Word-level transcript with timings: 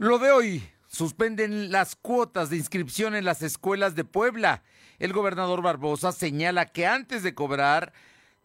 Lo 0.00 0.18
de 0.18 0.30
hoy, 0.30 0.66
suspenden 0.88 1.70
las 1.70 1.94
cuotas 1.94 2.48
de 2.48 2.56
inscripción 2.56 3.14
en 3.14 3.26
las 3.26 3.42
escuelas 3.42 3.94
de 3.94 4.04
Puebla. 4.04 4.62
El 4.98 5.12
gobernador 5.12 5.60
Barbosa 5.60 6.10
señala 6.10 6.64
que 6.64 6.86
antes 6.86 7.22
de 7.22 7.34
cobrar 7.34 7.92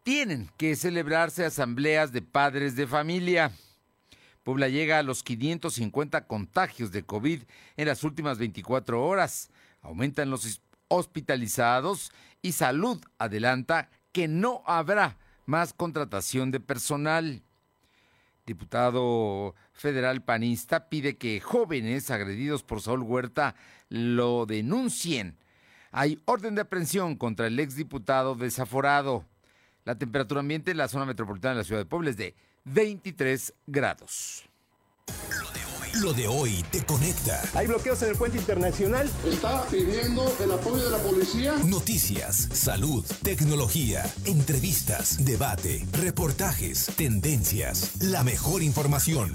tienen 0.04 0.52
que 0.58 0.76
celebrarse 0.76 1.46
asambleas 1.46 2.12
de 2.12 2.22
padres 2.22 2.76
de 2.76 2.88
familia. 2.88 3.54
Puebla 4.44 4.68
llega 4.68 5.00
a 5.00 5.04
los 5.04 5.24
550 5.24 6.28
contagios 6.28 6.92
de 6.92 7.04
COVID 7.06 7.44
en 7.78 7.88
las 7.88 8.04
últimas 8.04 8.38
24 8.38 9.02
horas. 9.02 9.50
Aumentan 9.82 10.30
los 10.30 10.62
hospitalizados 10.90 12.12
y 12.42 12.52
salud 12.52 13.02
adelanta 13.18 13.90
que 14.12 14.28
no 14.28 14.62
habrá 14.66 15.18
más 15.46 15.72
contratación 15.72 16.52
de 16.52 16.60
personal 16.60 17.44
diputado 18.46 19.56
federal 19.76 20.24
panista, 20.24 20.90
pide 20.90 21.18
que 21.18 21.40
jóvenes 21.42 22.10
agredidos 22.10 22.64
por 22.64 22.82
Saúl 22.82 23.04
Huerta 23.04 23.56
lo 23.90 24.46
denuncien. 24.46 25.38
Hay 25.92 26.20
orden 26.26 26.56
de 26.56 26.62
aprehensión 26.62 27.16
contra 27.16 27.48
el 27.48 27.60
exdiputado 27.60 28.36
desaforado. 28.36 29.26
La 29.84 29.98
temperatura 29.98 30.40
ambiente 30.40 30.72
en 30.72 30.78
la 30.78 30.88
zona 30.88 31.06
metropolitana 31.06 31.54
de 31.54 31.60
la 31.60 31.64
ciudad 31.64 31.82
de 31.82 31.86
Puebla 31.86 32.10
es 32.10 32.18
de 32.18 32.36
23 32.64 33.54
grados. 33.68 34.50
Lo 36.02 36.14
de 36.14 36.28
hoy 36.28 36.64
te 36.72 36.84
conecta. 36.84 37.42
Hay 37.54 37.68
bloqueos 37.68 38.02
en 38.02 38.10
el 38.10 38.18
puente 38.18 38.38
internacional. 38.38 39.10
Está 39.26 39.66
pidiendo 39.68 40.36
el 40.44 40.52
apoyo 40.52 40.84
de 40.84 40.92
la 40.92 40.98
policía. 40.98 41.56
Noticias, 41.66 42.50
salud, 42.52 43.06
tecnología, 43.24 44.04
entrevistas, 44.26 45.24
debate, 45.24 45.86
reportajes, 45.94 46.88
tendencias, 46.98 48.02
la 48.02 48.24
mejor 48.24 48.62
información. 48.62 49.34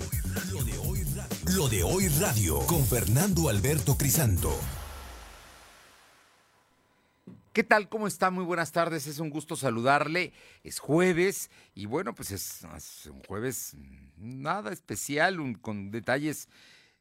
Lo 0.52 0.62
de 0.62 0.76
hoy, 0.78 1.06
Lo 1.46 1.68
de 1.68 1.82
hoy 1.82 2.08
radio 2.08 2.58
con 2.66 2.84
Fernando 2.84 3.48
Alberto 3.48 3.96
Crisanto. 3.96 4.54
¿Qué 7.52 7.64
tal? 7.64 7.88
¿Cómo 7.88 8.06
está? 8.06 8.30
Muy 8.30 8.44
buenas 8.44 8.70
tardes. 8.70 9.08
Es 9.08 9.18
un 9.18 9.28
gusto 9.28 9.56
saludarle. 9.56 10.32
Es 10.62 10.78
jueves 10.78 11.50
y 11.74 11.86
bueno, 11.86 12.14
pues 12.14 12.30
es, 12.30 12.60
un 13.10 13.22
jueves 13.24 13.76
nada 14.20 14.72
especial, 14.72 15.60
con 15.60 15.90
detalles 15.90 16.48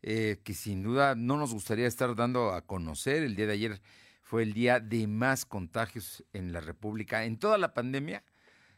eh, 0.02 0.40
que 0.44 0.54
sin 0.54 0.84
duda 0.84 1.16
no 1.16 1.38
nos 1.38 1.54
gustaría 1.54 1.88
estar 1.88 2.16
dando 2.16 2.54
a 2.54 2.66
conocer. 2.66 3.24
El 3.24 3.36
día 3.36 3.48
de 3.48 3.54
ayer 3.54 3.82
fue 4.22 4.44
el 4.44 4.54
día 4.54 4.80
de 4.80 5.08
más 5.08 5.46
contagios 5.46 6.24
en 6.34 6.54
la 6.54 6.62
República. 6.62 7.26
En 7.26 7.38
toda 7.38 7.58
la 7.58 7.74
pandemia, 7.74 8.24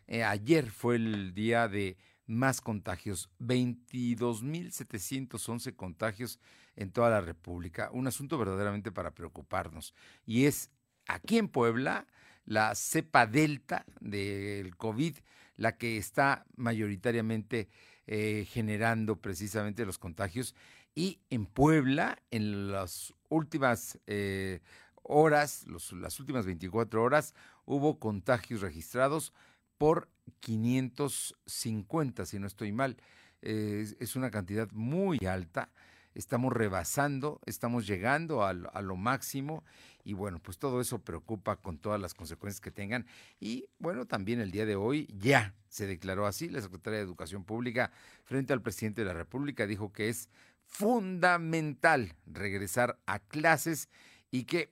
eh, 0.08 0.24
ayer 0.24 0.72
fue 0.72 0.96
el 0.96 1.34
día 1.34 1.68
de 1.68 1.98
más 2.26 2.62
contagios, 2.62 3.30
22.711 3.40 5.76
contagios 5.76 6.40
en 6.76 6.92
toda 6.92 7.10
la 7.10 7.22
República. 7.22 7.90
Un 7.92 8.08
asunto 8.08 8.38
verdaderamente 8.38 8.92
para 8.92 9.14
preocuparnos. 9.14 9.94
Y 10.26 10.46
es 10.46 10.72
aquí 11.08 11.38
en 11.38 11.50
Puebla, 11.50 12.08
la 12.46 12.74
cepa 12.74 13.28
delta 13.28 13.86
del 14.00 14.76
COVID, 14.76 15.18
la 15.58 15.78
que 15.78 15.98
está 15.98 16.46
mayoritariamente 16.56 17.70
eh, 18.14 18.46
generando 18.46 19.16
precisamente 19.16 19.86
los 19.86 19.98
contagios. 19.98 20.54
Y 20.94 21.22
en 21.30 21.46
Puebla, 21.46 22.22
en 22.30 22.70
las 22.70 23.14
últimas 23.30 24.00
eh, 24.06 24.60
horas, 25.02 25.66
las 25.94 26.20
últimas 26.20 26.46
24 26.46 27.02
horas, 27.02 27.34
hubo 27.64 28.00
contagios 28.00 28.60
registrados 28.60 29.32
por 29.78 30.10
550, 30.42 32.26
si 32.26 32.38
no 32.38 32.48
estoy 32.48 32.74
mal. 32.74 32.98
es 33.42 34.16
una 34.18 34.30
cantidad 34.30 34.70
muy 34.74 35.18
alta 35.26 35.70
estamos 36.14 36.54
rebasando, 36.54 37.40
estamos 37.46 37.88
llegando 37.88 38.44
a, 38.44 38.54
lo 38.54 38.96
máximo 38.96 39.64
y 40.04 40.14
bueno, 40.14 40.40
pues 40.40 40.58
todo 40.58 40.82
eso 40.82 41.00
preocupa 41.00 41.58
con 41.58 41.78
todas 41.78 42.02
las 42.02 42.14
consecuencias 42.14 42.62
que 42.62 42.72
tengan. 42.72 43.06
Y 43.40 43.68
bueno, 43.80 44.06
también 44.06 44.40
el 44.40 44.52
día 44.52 44.66
de 44.66 44.76
hoy 44.76 45.08
ya 45.16 45.54
se 45.70 45.88
declaró 45.88 46.26
así, 46.26 46.50
la 46.50 46.62
Secretaría 46.62 47.00
de 47.00 47.06
Educación 47.06 47.44
Pública 47.44 47.92
frente 48.24 48.54
al 48.54 48.62
presidente 48.62 49.02
de 49.02 49.08
la 49.08 49.14
República 49.14 49.68
dijo 49.68 49.94
que 49.94 50.10
es 50.10 50.30
fundamental 50.66 52.16
regresar 52.26 53.00
a 53.06 53.20
clases 53.20 53.90
y 54.32 54.46
que 54.46 54.72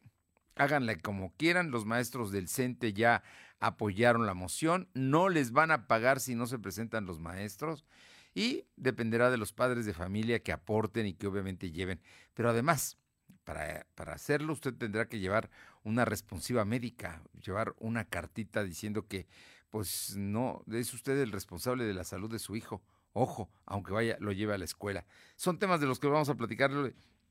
háganla 0.56 0.98
como 0.98 1.34
quieran, 1.38 1.72
los 1.72 1.86
maestros 1.86 2.32
del 2.32 2.50
CENTE 2.50 2.94
ya 2.94 3.24
apoyaron 3.60 4.26
la 4.26 4.34
moción, 4.34 4.90
no 4.94 5.30
les 5.30 5.52
van 5.52 5.72
a 5.72 5.88
pagar 5.88 6.20
si 6.20 6.36
no 6.36 6.48
se 6.48 6.60
presentan 6.60 7.06
los 7.06 7.20
maestros 7.20 7.86
y 8.34 8.66
dependerá 8.76 9.30
de 9.30 9.38
los 9.38 9.54
padres 9.54 9.86
de 9.86 9.94
familia 9.94 10.42
que 10.42 10.52
aporten 10.52 11.06
y 11.06 11.14
que 11.14 11.28
obviamente 11.28 11.72
lleven. 11.72 12.02
Pero 12.34 12.50
además, 12.50 12.98
para, 13.44 13.86
para, 13.96 14.14
hacerlo 14.14 14.54
usted 14.54 14.74
tendrá 14.74 15.08
que 15.08 15.20
llevar 15.20 15.50
una 15.84 16.06
responsiva 16.06 16.66
médica, 16.66 17.22
llevar 17.44 17.76
una 17.80 18.06
cartita 18.06 18.64
diciendo 18.64 19.08
que 19.08 19.28
pues 19.70 20.16
no, 20.18 20.64
es 20.72 20.94
usted 20.94 21.18
el 21.20 21.32
responsable 21.32 21.84
de 21.84 21.94
la 21.94 22.04
salud 22.04 22.32
de 22.32 22.40
su 22.40 22.56
hijo. 22.56 22.82
Ojo, 23.14 23.50
aunque 23.66 23.92
vaya, 23.92 24.18
lo 24.20 24.32
lleve 24.32 24.54
a 24.54 24.58
la 24.58 24.66
escuela. 24.66 25.06
Son 25.36 25.60
temas 25.60 25.80
de 25.80 25.88
los 25.88 26.00
que 26.00 26.08
vamos 26.08 26.30
a 26.30 26.36
platicar 26.36 26.72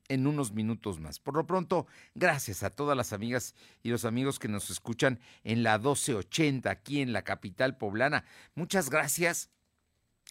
en 0.09 0.27
unos 0.27 0.53
minutos 0.53 1.01
más. 1.01 1.21
Por 1.21 1.37
lo 1.37 1.47
pronto, 1.47 1.87
gracias 2.15 2.63
a 2.63 2.71
todas 2.71 2.97
las 2.97 3.13
amigas 3.13 3.55
y 3.83 3.91
los 3.91 4.05
amigos 4.05 4.39
que 4.39 4.49
nos 4.49 4.71
escuchan 4.71 5.21
en 5.45 5.63
la 5.63 5.79
1280 5.79 6.71
aquí 6.71 7.01
en 7.01 7.13
la 7.13 7.23
capital 7.23 7.77
poblana. 7.77 8.25
Muchas 8.55 8.91
gracias 8.91 9.51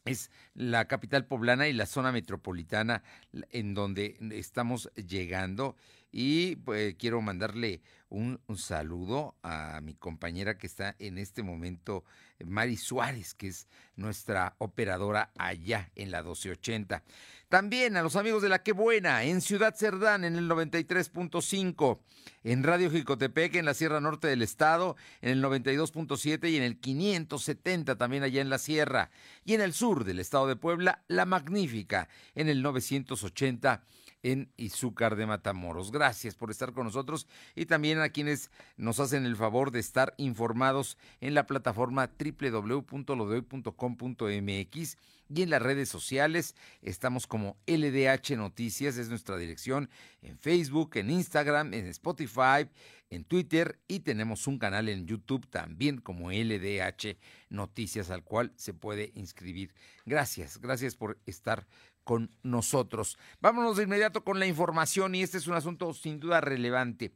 es 0.07 0.31
la 0.55 0.85
capital 0.85 1.25
poblana 1.25 1.67
y 1.67 1.73
la 1.73 1.85
zona 1.85 2.11
metropolitana 2.11 3.03
en 3.51 3.73
donde 3.73 4.17
estamos 4.31 4.89
llegando. 4.95 5.75
Y 6.11 6.55
pues, 6.57 6.95
quiero 6.95 7.21
mandarle 7.21 7.81
un, 8.09 8.39
saludo 8.55 9.35
a 9.43 9.81
mi 9.81 9.93
compañera 9.93 10.57
que 10.57 10.67
está 10.67 10.95
en 10.99 11.17
este 11.17 11.43
momento, 11.43 12.05
Mari 12.45 12.77
Suárez, 12.77 13.33
que 13.33 13.47
es 13.47 13.67
nuestra 13.95 14.55
operadora 14.59 15.31
allá 15.37 15.91
en 15.95 16.11
la 16.11 16.19
1280. 16.21 17.03
También 17.49 17.97
a 17.97 18.03
los 18.03 18.15
amigos 18.15 18.41
de 18.41 18.49
La 18.49 18.63
Que 18.63 18.71
Buena, 18.71 19.23
en 19.23 19.41
Ciudad 19.41 19.75
Cerdán, 19.75 20.23
en 20.23 20.35
el 20.35 20.49
93.5, 20.49 21.99
en 22.43 22.63
Radio 22.63 22.91
Jicotepec, 22.91 23.55
en 23.55 23.65
la 23.65 23.73
Sierra 23.73 23.99
Norte 23.99 24.27
del 24.27 24.41
Estado, 24.41 24.95
en 25.21 25.31
el 25.31 25.43
92.7 25.43 26.49
y 26.49 26.57
en 26.57 26.63
el 26.63 26.79
570 26.79 27.97
también 27.97 28.23
allá 28.23 28.41
en 28.41 28.49
la 28.49 28.57
Sierra. 28.57 29.11
Y 29.45 29.53
en 29.53 29.61
el 29.61 29.73
sur 29.73 30.03
del 30.03 30.19
Estado 30.19 30.47
de 30.47 30.55
Puebla, 30.55 31.03
La 31.07 31.25
Magnífica, 31.25 32.09
en 32.35 32.49
el 32.49 32.61
980 32.61 33.83
en 34.23 34.51
Izúcar 34.57 35.15
de 35.15 35.25
Matamoros. 35.25 35.91
Gracias 35.91 36.35
por 36.35 36.51
estar 36.51 36.73
con 36.73 36.85
nosotros 36.85 37.27
y 37.55 37.65
también 37.65 37.99
a 37.99 38.09
quienes 38.09 38.51
nos 38.75 38.99
hacen 38.99 39.25
el 39.25 39.35
favor 39.35 39.71
de 39.71 39.79
estar 39.79 40.13
informados 40.17 40.97
en 41.21 41.33
la 41.33 41.47
plataforma 41.47 42.11
www.lodehoy.com.mx 42.17 44.97
y 45.29 45.41
en 45.41 45.49
las 45.49 45.61
redes 45.61 45.89
sociales. 45.89 46.55
Estamos 46.81 47.27
como 47.27 47.57
LDH 47.67 48.37
Noticias, 48.37 48.97
es 48.97 49.09
nuestra 49.09 49.37
dirección 49.37 49.89
en 50.21 50.37
Facebook, 50.37 50.91
en 50.95 51.09
Instagram, 51.09 51.73
en 51.73 51.87
Spotify, 51.87 52.69
en 53.09 53.23
Twitter 53.23 53.79
y 53.87 54.01
tenemos 54.01 54.47
un 54.47 54.57
canal 54.57 54.89
en 54.89 55.05
YouTube 55.05 55.47
también 55.49 55.99
como 55.99 56.31
LDH 56.31 57.17
Noticias 57.49 58.09
al 58.09 58.23
cual 58.23 58.53
se 58.55 58.73
puede 58.73 59.11
inscribir. 59.15 59.73
Gracias, 60.05 60.59
gracias 60.59 60.95
por 60.95 61.19
estar 61.25 61.67
con 62.07 62.31
nosotros. 62.41 63.17
Vámonos 63.41 63.75
de 63.75 63.83
inmediato 63.83 64.23
con 64.23 64.39
la 64.39 64.47
información 64.47 65.13
y 65.13 65.23
este 65.23 65.37
es 65.37 65.47
un 65.47 65.55
asunto 65.55 65.93
sin 65.93 66.21
duda 66.21 66.39
relevante. 66.39 67.11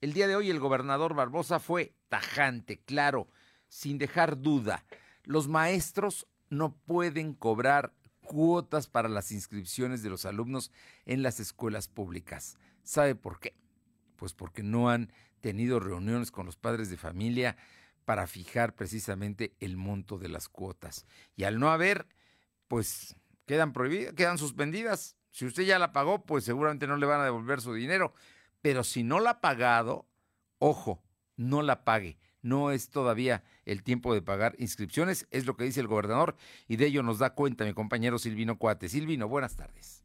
El 0.00 0.14
día 0.14 0.26
de 0.26 0.34
hoy 0.34 0.50
el 0.50 0.58
gobernador 0.58 1.14
Barbosa 1.14 1.60
fue 1.60 1.94
tajante, 2.08 2.80
claro, 2.80 3.28
sin 3.68 3.98
dejar 3.98 4.40
duda. 4.40 4.84
Los 5.22 5.46
maestros 5.46 6.26
no 6.50 6.74
pueden 6.74 7.34
cobrar 7.34 7.94
cuotas 8.20 8.88
para 8.88 9.08
las 9.08 9.30
inscripciones 9.30 10.02
de 10.02 10.10
los 10.10 10.26
alumnos 10.26 10.72
en 11.06 11.22
las 11.22 11.38
escuelas 11.38 11.86
públicas. 11.86 12.58
¿Sabe 12.82 13.14
por 13.14 13.38
qué? 13.38 13.54
Pues 14.16 14.34
porque 14.34 14.64
no 14.64 14.90
han 14.90 15.12
tenido 15.40 15.78
reuniones 15.78 16.32
con 16.32 16.46
los 16.46 16.56
padres 16.56 16.90
de 16.90 16.96
familia 16.96 17.56
para 18.04 18.26
fijar 18.26 18.74
precisamente 18.74 19.54
el 19.60 19.76
monto 19.76 20.18
de 20.18 20.30
las 20.30 20.48
cuotas. 20.48 21.06
Y 21.36 21.44
al 21.44 21.60
no 21.60 21.70
haber, 21.70 22.08
pues 22.66 23.14
quedan 23.46 23.72
prohibidas, 23.72 24.14
quedan 24.14 24.38
suspendidas. 24.38 25.16
Si 25.30 25.46
usted 25.46 25.64
ya 25.64 25.78
la 25.78 25.92
pagó, 25.92 26.24
pues 26.24 26.44
seguramente 26.44 26.86
no 26.86 26.96
le 26.96 27.06
van 27.06 27.20
a 27.20 27.24
devolver 27.24 27.60
su 27.60 27.74
dinero. 27.74 28.14
Pero 28.60 28.84
si 28.84 29.02
no 29.02 29.20
la 29.20 29.30
ha 29.30 29.40
pagado, 29.40 30.06
ojo, 30.58 31.02
no 31.36 31.62
la 31.62 31.84
pague 31.84 32.18
no 32.42 32.70
es 32.72 32.90
todavía 32.90 33.42
el 33.64 33.82
tiempo 33.82 34.12
de 34.12 34.20
pagar 34.20 34.54
inscripciones, 34.58 35.26
es 35.30 35.46
lo 35.46 35.56
que 35.56 35.64
dice 35.64 35.80
el 35.80 35.86
gobernador 35.86 36.36
y 36.68 36.76
de 36.76 36.86
ello 36.86 37.02
nos 37.02 37.18
da 37.18 37.34
cuenta 37.34 37.64
mi 37.64 37.72
compañero 37.72 38.18
Silvino 38.18 38.58
Cuate. 38.58 38.88
Silvino, 38.88 39.28
buenas 39.28 39.56
tardes. 39.56 40.01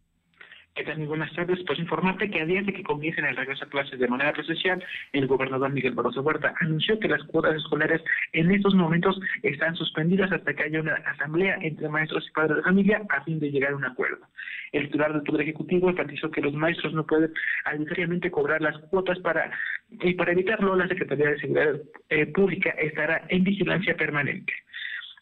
¿Qué 0.77 0.83
tal? 0.83 0.99
Muy 0.99 1.07
buenas 1.07 1.33
tardes. 1.33 1.57
Pues 1.65 1.79
informarte 1.79 2.29
que 2.29 2.39
a 2.39 2.45
día 2.45 2.61
de 2.61 2.71
que 2.71 2.83
comiencen 2.83 3.25
el 3.25 3.35
regreso 3.35 3.65
a 3.65 3.67
clases 3.69 3.99
de 3.99 4.07
manera 4.07 4.31
presencial, 4.31 4.83
el 5.11 5.25
gobernador 5.25 5.71
Miguel 5.71 5.95
Barroso 5.95 6.21
Huerta 6.21 6.53
anunció 6.61 6.99
que 6.99 7.07
las 7.07 7.23
cuotas 7.23 7.55
escolares 7.55 7.99
en 8.33 8.51
estos 8.51 8.75
momentos 8.75 9.19
están 9.41 9.75
suspendidas 9.75 10.31
hasta 10.31 10.53
que 10.53 10.61
haya 10.65 10.79
una 10.79 10.93
asamblea 10.93 11.57
entre 11.61 11.89
maestros 11.89 12.27
y 12.27 12.31
padres 12.31 12.57
de 12.57 12.61
familia 12.61 13.01
a 13.09 13.23
fin 13.23 13.39
de 13.39 13.49
llegar 13.49 13.71
a 13.71 13.75
un 13.75 13.85
acuerdo. 13.85 14.27
El 14.71 14.85
titular 14.85 15.13
del 15.13 15.23
Poder 15.23 15.41
Ejecutivo 15.41 15.89
enfatizó 15.89 16.29
que 16.29 16.41
los 16.41 16.53
maestros 16.53 16.93
no 16.93 17.07
pueden 17.07 17.33
arbitrariamente 17.65 18.29
cobrar 18.29 18.61
las 18.61 18.77
cuotas 18.77 19.17
para 19.21 19.49
y 19.89 20.13
para 20.13 20.33
evitarlo 20.33 20.75
la 20.75 20.87
Secretaría 20.87 21.31
de 21.31 21.39
Seguridad 21.39 21.81
eh, 22.09 22.27
Pública 22.27 22.69
estará 22.77 23.25
en 23.29 23.43
vigilancia 23.43 23.97
permanente. 23.97 24.53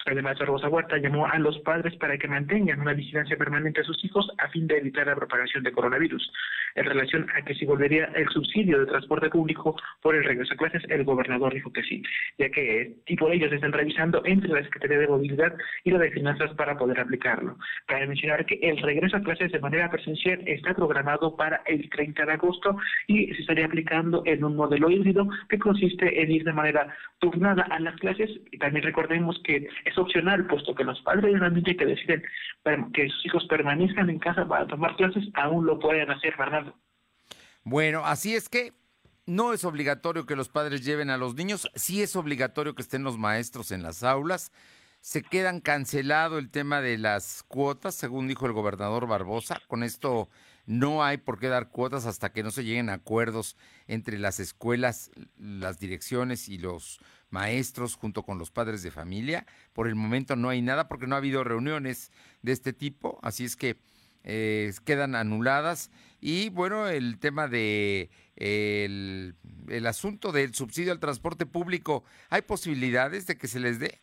Además, 0.06 0.38
Rosa 0.40 0.70
Huerta 0.70 0.98
llamó 0.98 1.26
a 1.26 1.40
los 1.40 1.58
padres 1.60 1.96
para 1.98 2.18
que 2.18 2.28
mantengan 2.28 2.80
una 2.80 2.94
vigilancia 2.94 3.38
permanente 3.38 3.82
a 3.82 3.84
sus 3.84 4.04
hijos 4.06 4.30
a 4.38 4.48
fin 4.50 4.68
de 4.68 4.78
evitar 4.78 5.08
la 5.08 5.16
propagación 5.16 5.64
de 5.64 5.72
coronavirus. 5.72 6.32
En 6.76 6.86
relación 6.86 7.28
a 7.36 7.42
que 7.44 7.56
si 7.56 7.66
volvería 7.66 8.06
el 8.16 8.28
subsidio 8.30 8.80
de 8.80 8.86
transporte 8.86 9.30
público 9.30 9.76
por 10.02 10.16
el 10.16 10.24
regreso 10.24 10.54
a 10.54 10.58
clases, 10.58 10.84
el 10.90 11.04
gobernador 11.04 11.54
dijo 11.54 11.72
que 11.72 11.84
sí, 11.84 12.04
ya 12.38 12.50
que 12.50 12.96
y 13.08 13.16
por 13.16 13.32
ello 13.32 13.48
están 13.48 13.72
revisando 13.72 14.22
entre 14.26 14.50
la 14.50 14.64
Secretaría 14.64 15.00
de 15.00 15.08
Movilidad 15.08 15.56
y 15.84 15.92
la 15.92 16.00
de 16.00 16.12
Finanzas 16.12 16.54
para 16.56 16.78
poder 16.78 17.00
aplicarlo. 17.00 17.58
Cabe 17.88 18.08
mencionar 18.08 18.46
que 18.46 18.60
el 18.62 18.78
regreso 18.78 19.18
a 19.18 19.22
clases 19.22 19.52
de 19.52 19.60
manera 19.60 19.90
presencial 19.90 20.42
está 20.46 20.74
programado 20.74 21.36
para 21.36 21.62
el 21.66 21.90
30 21.90 22.26
de 22.26 22.34
agosto 22.34 22.78
y 23.08 23.28
se 23.34 23.42
estaría 23.42 23.66
aplicando 23.66 24.24
en 24.26 24.44
un 24.44 24.56
modelo 24.56 24.90
híbrido 24.90 25.28
que 25.50 25.60
consiste 25.60 26.22
en 26.22 26.32
ir 26.32 26.44
de 26.44 26.54
manera 26.54 26.94
turnada 27.20 27.64
a 27.64 27.80
las 27.80 27.96
clases. 27.96 28.30
Y 28.52 28.58
también 28.58 28.84
recordemos 28.84 29.40
que 29.44 29.68
es 29.86 29.98
opcional, 29.98 30.46
puesto 30.48 30.76
que 30.76 30.84
los 30.84 31.02
padres 31.02 31.40
realmente 31.40 31.76
que 31.76 31.86
deciden 31.86 32.24
que 32.94 33.10
sus 33.10 33.26
hijos 33.28 33.46
permanezcan 33.48 34.10
en 34.10 34.20
casa 34.20 34.48
para 34.48 34.68
tomar 34.68 34.96
clases, 34.96 35.24
aún 35.36 35.66
lo 35.66 35.80
pueden 35.80 36.10
hacer, 36.10 36.34
¿verdad? 36.38 36.65
Bueno, 37.68 38.06
así 38.06 38.36
es 38.36 38.48
que 38.48 38.74
no 39.26 39.52
es 39.52 39.64
obligatorio 39.64 40.28
que 40.28 40.36
los 40.36 40.50
padres 40.50 40.86
lleven 40.86 41.10
a 41.10 41.18
los 41.18 41.34
niños, 41.34 41.68
sí 41.74 42.04
es 42.04 42.16
obligatorio 42.16 42.76
que 42.76 42.84
estén 42.84 43.04
los 43.04 43.18
maestros 43.18 43.72
en 43.72 43.82
las 43.82 44.04
aulas. 44.04 44.52
Se 45.02 45.24
quedan 45.24 45.62
cancelado 45.62 46.38
el 46.38 46.52
tema 46.52 46.80
de 46.80 47.00
las 47.00 47.42
cuotas, 47.48 47.96
según 47.96 48.28
dijo 48.28 48.46
el 48.46 48.54
gobernador 48.54 49.08
Barbosa. 49.08 49.60
Con 49.68 49.82
esto 49.82 50.30
no 50.68 51.04
hay 51.04 51.18
por 51.18 51.40
qué 51.40 51.48
dar 51.48 51.72
cuotas 51.72 52.06
hasta 52.06 52.32
que 52.32 52.44
no 52.44 52.52
se 52.52 52.64
lleguen 52.64 52.90
a 52.90 52.94
acuerdos 52.94 53.58
entre 53.88 54.20
las 54.20 54.40
escuelas, 54.40 55.10
las 55.36 55.80
direcciones 55.80 56.48
y 56.50 56.60
los 56.60 57.00
maestros 57.32 57.96
junto 57.96 58.22
con 58.22 58.38
los 58.38 58.52
padres 58.52 58.84
de 58.84 58.92
familia. 58.92 59.48
Por 59.74 59.88
el 59.88 59.96
momento 59.96 60.36
no 60.36 60.50
hay 60.50 60.62
nada 60.62 60.88
porque 60.88 61.08
no 61.08 61.16
ha 61.16 61.18
habido 61.18 61.44
reuniones 61.44 62.12
de 62.44 62.52
este 62.52 62.74
tipo, 62.74 63.20
así 63.24 63.44
es 63.44 63.56
que 63.56 63.78
eh, 64.26 64.74
quedan 64.84 65.16
anuladas. 65.16 65.92
Y 66.20 66.50
bueno, 66.50 66.88
el 66.88 67.20
tema 67.20 67.48
de 67.48 68.10
el, 68.36 69.36
el 69.70 69.88
asunto 69.88 70.32
del 70.32 70.54
subsidio 70.54 70.92
al 70.92 71.00
transporte 71.00 71.46
público, 71.46 72.04
¿hay 72.30 72.42
posibilidades 72.42 73.28
de 73.28 73.38
que 73.38 73.48
se 73.48 73.60
les 73.60 73.80
dé? 73.80 74.02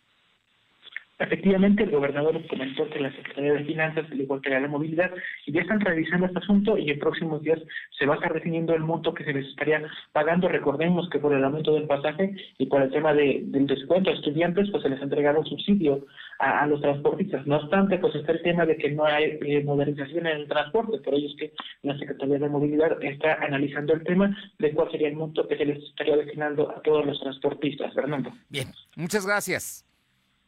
Efectivamente, 1.23 1.85
el 1.85 1.91
gobernador 1.91 2.41
comentó 2.49 2.89
que 2.91 3.01
la 3.01 3.13
Secretaría 3.13 3.53
de 3.53 3.65
Finanzas, 3.65 4.07
al 4.11 4.21
igual 4.21 4.41
que 4.41 4.51
la 4.51 4.61
de 4.61 4.69
Movilidad, 4.69 5.11
ya 5.47 5.61
están 5.61 5.81
revisando 5.81 6.27
este 6.27 6.39
asunto 6.39 6.77
y 6.77 6.91
en 6.91 6.99
próximos 6.99 7.43
días 7.43 7.61
se 7.99 8.07
va 8.07 8.15
a 8.15 8.17
estar 8.17 8.33
definiendo 8.33 8.75
el 8.75 8.83
monto 8.83 9.15
que 9.15 9.25
se 9.25 9.33
les 9.33 9.47
estaría 9.47 9.83
pagando. 10.13 10.49
Recordemos 10.49 11.09
que 11.11 11.19
por 11.19 11.33
el 11.33 11.45
aumento 11.45 11.75
del 11.75 11.87
pasaje 11.87 12.35
y 12.59 12.67
por 12.67 12.83
el 12.83 12.91
tema 12.91 13.15
de, 13.15 13.41
del 13.45 13.67
descuento 13.67 14.11
a 14.11 14.15
estudiantes, 14.15 14.69
pues 14.71 14.83
se 14.83 14.89
les 14.89 15.01
entregaron 15.01 15.45
subsidio 15.47 16.07
a, 16.39 16.67
los 16.67 16.81
transportistas. 16.81 17.47
No 17.47 17.57
obstante, 17.57 17.99
pues 17.99 18.15
está 18.17 18.33
el 18.33 18.43
tema 18.43 18.67
de 18.67 18.77
que 18.77 18.91
no 18.91 19.05
hay 19.05 19.39
eh, 19.41 19.63
modernización 19.65 20.27
en 20.27 20.39
el 20.39 20.49
transporte, 20.49 20.99
por 20.99 21.15
ello 21.15 21.29
es 21.29 21.37
que 21.37 21.53
la 21.83 21.97
Secretaría 21.99 22.39
de 22.39 22.49
Movilidad 22.49 23.03
está 23.03 23.35
analizando 23.35 23.95
el 23.95 24.03
tema 24.03 24.37
de 24.59 24.73
cuál 24.73 24.91
sería 24.91 25.09
el 25.09 25.17
monto 25.17 25.47
que 25.47 25.57
se 25.57 25.65
les 25.65 25.83
estaría 25.83 26.17
destinando 26.17 26.71
a 26.71 26.83
todos 26.83 27.07
los 27.07 27.21
transportistas. 27.21 27.95
Fernando. 27.95 28.33
Bien, 28.49 28.69
muchas 28.97 29.27
gracias. 29.27 29.92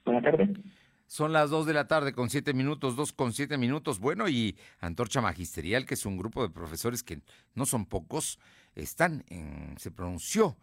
Buenas 0.04 0.24
tardes. 0.24 0.50
Son 1.06 1.32
las 1.32 1.50
dos 1.50 1.66
de 1.66 1.74
la 1.74 1.86
tarde 1.86 2.12
con 2.12 2.30
siete 2.30 2.54
minutos, 2.54 2.96
dos 2.96 3.12
con 3.12 3.32
siete 3.32 3.58
minutos. 3.58 4.00
Bueno, 4.00 4.28
y 4.28 4.56
Antorcha 4.80 5.20
Magisterial, 5.20 5.86
que 5.86 5.94
es 5.94 6.06
un 6.06 6.16
grupo 6.16 6.42
de 6.42 6.52
profesores 6.52 7.02
que 7.02 7.20
no 7.54 7.66
son 7.66 7.86
pocos, 7.86 8.38
están 8.74 9.24
en, 9.28 9.76
se 9.78 9.90
pronunció 9.90 10.56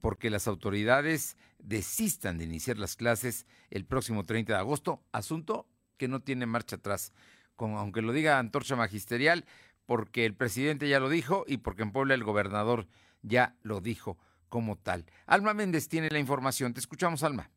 porque 0.00 0.28
las 0.28 0.46
autoridades 0.46 1.38
desistan 1.58 2.38
de 2.38 2.44
iniciar 2.44 2.78
las 2.78 2.96
clases 2.96 3.46
el 3.70 3.86
próximo 3.86 4.24
30 4.24 4.52
de 4.52 4.58
agosto, 4.58 5.02
asunto 5.12 5.66
que 5.96 6.08
no 6.08 6.20
tiene 6.20 6.44
marcha 6.44 6.76
atrás, 6.76 7.12
con, 7.56 7.72
aunque 7.72 8.02
lo 8.02 8.12
diga 8.12 8.38
Antorcha 8.38 8.76
Magisterial, 8.76 9.46
porque 9.86 10.26
el 10.26 10.34
presidente 10.34 10.88
ya 10.88 11.00
lo 11.00 11.08
dijo 11.08 11.44
y 11.46 11.58
porque 11.58 11.82
en 11.82 11.92
Puebla 11.92 12.14
el 12.14 12.22
gobernador 12.22 12.86
ya 13.22 13.56
lo 13.62 13.80
dijo 13.80 14.18
como 14.50 14.76
tal. 14.76 15.06
Alma 15.26 15.54
Méndez 15.54 15.88
tiene 15.88 16.10
la 16.10 16.18
información. 16.18 16.74
Te 16.74 16.80
escuchamos, 16.80 17.22
Alma 17.22 17.50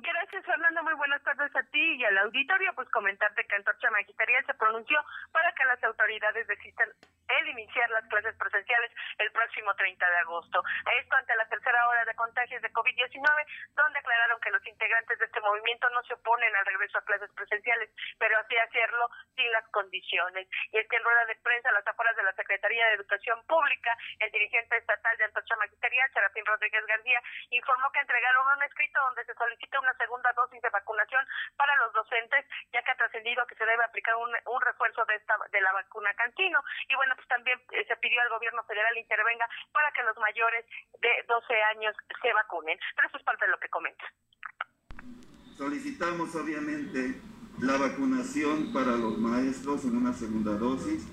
buenas 0.00 0.21
tardes 1.36 1.56
a 1.56 1.62
ti 1.70 1.96
y 1.96 2.04
al 2.04 2.18
auditorio. 2.18 2.72
Pues 2.74 2.88
comentarte 2.90 3.44
que 3.44 3.56
Antorcha 3.56 3.90
Magisterial 3.90 4.44
se 4.46 4.54
pronunció 4.54 4.98
para 5.32 5.52
que 5.52 5.64
las 5.64 5.82
autoridades 5.84 6.46
desistan 6.46 6.88
el 7.38 7.48
iniciar 7.48 7.90
las 7.90 8.06
clases 8.08 8.34
presenciales 8.36 8.90
el 9.18 9.30
próximo 9.32 9.74
30 9.74 10.10
de 10.10 10.16
agosto. 10.18 10.62
Esto 10.98 11.16
ante 11.16 11.36
la 11.36 11.48
tercera 11.48 11.88
hora 11.88 12.04
de 12.04 12.14
contagios 12.14 12.62
de 12.62 12.72
COVID-19, 12.72 13.46
donde 13.74 13.98
aclararon 13.98 14.40
que 14.40 14.50
los 14.50 14.66
integrantes 14.66 15.18
de 15.18 15.24
este 15.24 15.40
movimiento 15.40 15.88
no 15.90 16.02
se 16.04 16.14
oponen 16.14 16.54
al 16.56 16.66
regreso 16.66 16.98
a 16.98 17.04
clases 17.04 17.30
presenciales, 17.32 17.90
pero 18.18 18.38
así 18.38 18.56
hacerlo 18.56 19.08
sin 19.36 19.50
las 19.52 19.66
condiciones. 19.68 20.48
Y 20.72 20.78
es 20.78 20.88
que 20.88 20.96
en 20.96 21.04
rueda 21.04 21.24
de 21.26 21.36
prensa 21.36 21.68
a 21.68 21.72
las 21.72 21.86
afueras 21.86 22.16
de 22.16 22.22
la 22.22 22.32
Secretaría 22.34 22.86
de 22.86 22.94
Educación 22.94 23.42
Pública, 23.46 23.96
el 24.18 24.30
dirigente 24.30 24.76
estatal 24.76 25.16
de 25.16 25.24
Antorcha 25.24 25.56
Magisterial, 25.56 26.10
Serafín 26.12 26.46
Rodríguez 26.46 26.86
García, 26.86 27.22
informó 27.50 27.90
que 27.92 28.00
entregaron 28.00 28.56
un 28.56 28.62
escrito 28.64 29.00
donde 29.00 29.24
se 29.24 29.34
solicita 29.34 29.80
una 29.80 29.94
segunda 29.94 30.32
dosis 30.32 30.60
de 30.60 30.70
vacunación 30.70 31.26
para 31.56 31.74
los 31.76 31.92
docentes, 31.92 32.44
ya 32.72 32.82
que 32.82 32.90
ha 32.90 32.96
trascendido 32.96 33.46
que 33.46 33.54
se 33.54 33.66
debe 33.66 33.84
aplicar 33.84 34.16
un, 34.16 34.32
refuerzo 34.62 35.04
de, 35.06 35.16
esta, 35.16 35.36
de 35.50 35.60
la 35.60 35.72
vacuna 35.72 36.14
Cantino. 36.14 36.62
Y 36.88 36.94
bueno, 36.94 37.14
también 37.28 37.58
eh, 37.72 37.84
se 37.86 37.96
pidió 37.96 38.20
al 38.22 38.30
gobierno 38.30 38.62
federal 38.64 38.96
intervenga 38.96 39.48
para 39.72 39.90
que 39.92 40.02
los 40.02 40.16
mayores 40.18 40.64
de 41.00 41.10
12 41.28 41.62
años 41.74 41.94
se 42.20 42.32
vacunen. 42.32 42.78
Pero 42.96 43.08
eso 43.08 43.16
es 43.18 43.24
parte 43.24 43.44
de 43.44 43.50
lo 43.50 43.58
que 43.58 43.68
comenta. 43.68 44.04
Solicitamos 45.56 46.34
obviamente 46.34 47.20
la 47.60 47.76
vacunación 47.76 48.72
para 48.72 48.96
los 48.96 49.18
maestros 49.18 49.84
en 49.84 49.96
una 49.96 50.12
segunda 50.12 50.52
dosis. 50.52 51.06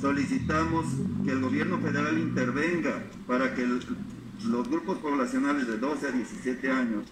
Solicitamos 0.00 0.86
que 1.24 1.32
el 1.32 1.40
gobierno 1.40 1.78
federal 1.78 2.18
intervenga 2.18 3.02
para 3.26 3.54
que 3.54 3.66
los 3.66 4.68
grupos 4.68 4.98
poblacionales 4.98 5.66
de 5.66 5.78
12 5.78 6.08
a 6.08 6.10
17 6.10 6.70
años 6.70 7.04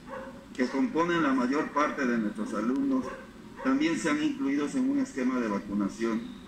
que 0.55 0.69
componen 0.69 1.23
la 1.23 1.32
mayor 1.32 1.73
parte 1.73 2.06
de 2.06 2.19
nuestros 2.19 2.52
alumnos 2.55 3.06
también 3.64 3.99
sean 3.99 4.23
incluidos 4.23 4.75
en 4.75 4.90
un 4.90 4.99
esquema 4.99 5.40
de 5.40 5.49
vacunación. 5.49 6.41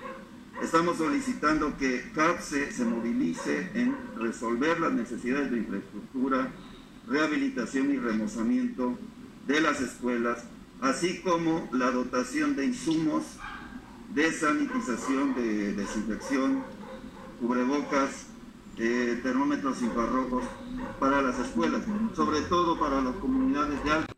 Estamos 0.63 0.99
solicitando 0.99 1.77
que 1.77 2.11
CAPSE 2.15 2.73
se 2.73 2.85
movilice 2.85 3.71
en 3.75 3.97
resolver 4.17 4.79
las 4.81 4.93
necesidades 4.93 5.51
de 5.51 5.59
infraestructura, 5.59 6.53
rehabilitación 7.09 7.93
y 7.93 7.99
remozamiento 7.99 8.97
de 9.47 9.61
las 9.61 9.81
escuelas, 9.81 10.45
así 10.81 11.21
como 11.21 11.69
la 11.73 11.91
dotación 11.91 12.57
de 12.57 12.67
insumos 12.67 13.25
de 14.15 14.33
sanitización, 14.33 15.35
de 15.35 15.73
desinfección, 15.75 16.63
cubrebocas, 17.41 18.27
eh, 18.79 19.21
termómetros 19.23 19.83
infrarrojos 19.83 20.45
para 21.01 21.21
las 21.21 21.39
escuelas, 21.39 21.83
sobre 22.15 22.41
todo 22.43 22.79
para 22.79 23.01
las 23.01 23.17
comunidades 23.17 23.83
de 23.85 23.91
alto. 23.91 24.14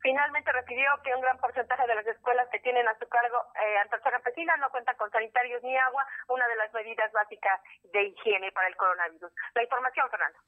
Finalmente 0.00 0.52
refirió 0.52 0.90
que 1.02 1.14
un 1.14 1.20
gran 1.20 1.38
porcentaje 1.38 1.86
de 1.86 1.94
las 1.94 2.06
escuelas 2.06 2.48
que 2.52 2.60
tienen 2.60 2.86
a 2.86 2.96
su 2.98 3.08
cargo 3.08 3.36
eh, 3.54 3.78
Antorcha 3.78 4.10
Campesina 4.10 4.56
no 4.58 4.70
cuentan 4.70 4.96
con 4.96 5.10
sanitarios 5.10 5.62
ni 5.62 5.76
agua, 5.76 6.06
una 6.28 6.46
de 6.46 6.56
las 6.56 6.72
medidas 6.72 7.10
básicas 7.12 7.60
de 7.92 8.04
higiene 8.04 8.52
para 8.52 8.68
el 8.68 8.76
coronavirus. 8.76 9.32
La 9.54 9.62
información, 9.62 10.08
Fernando. 10.10 10.38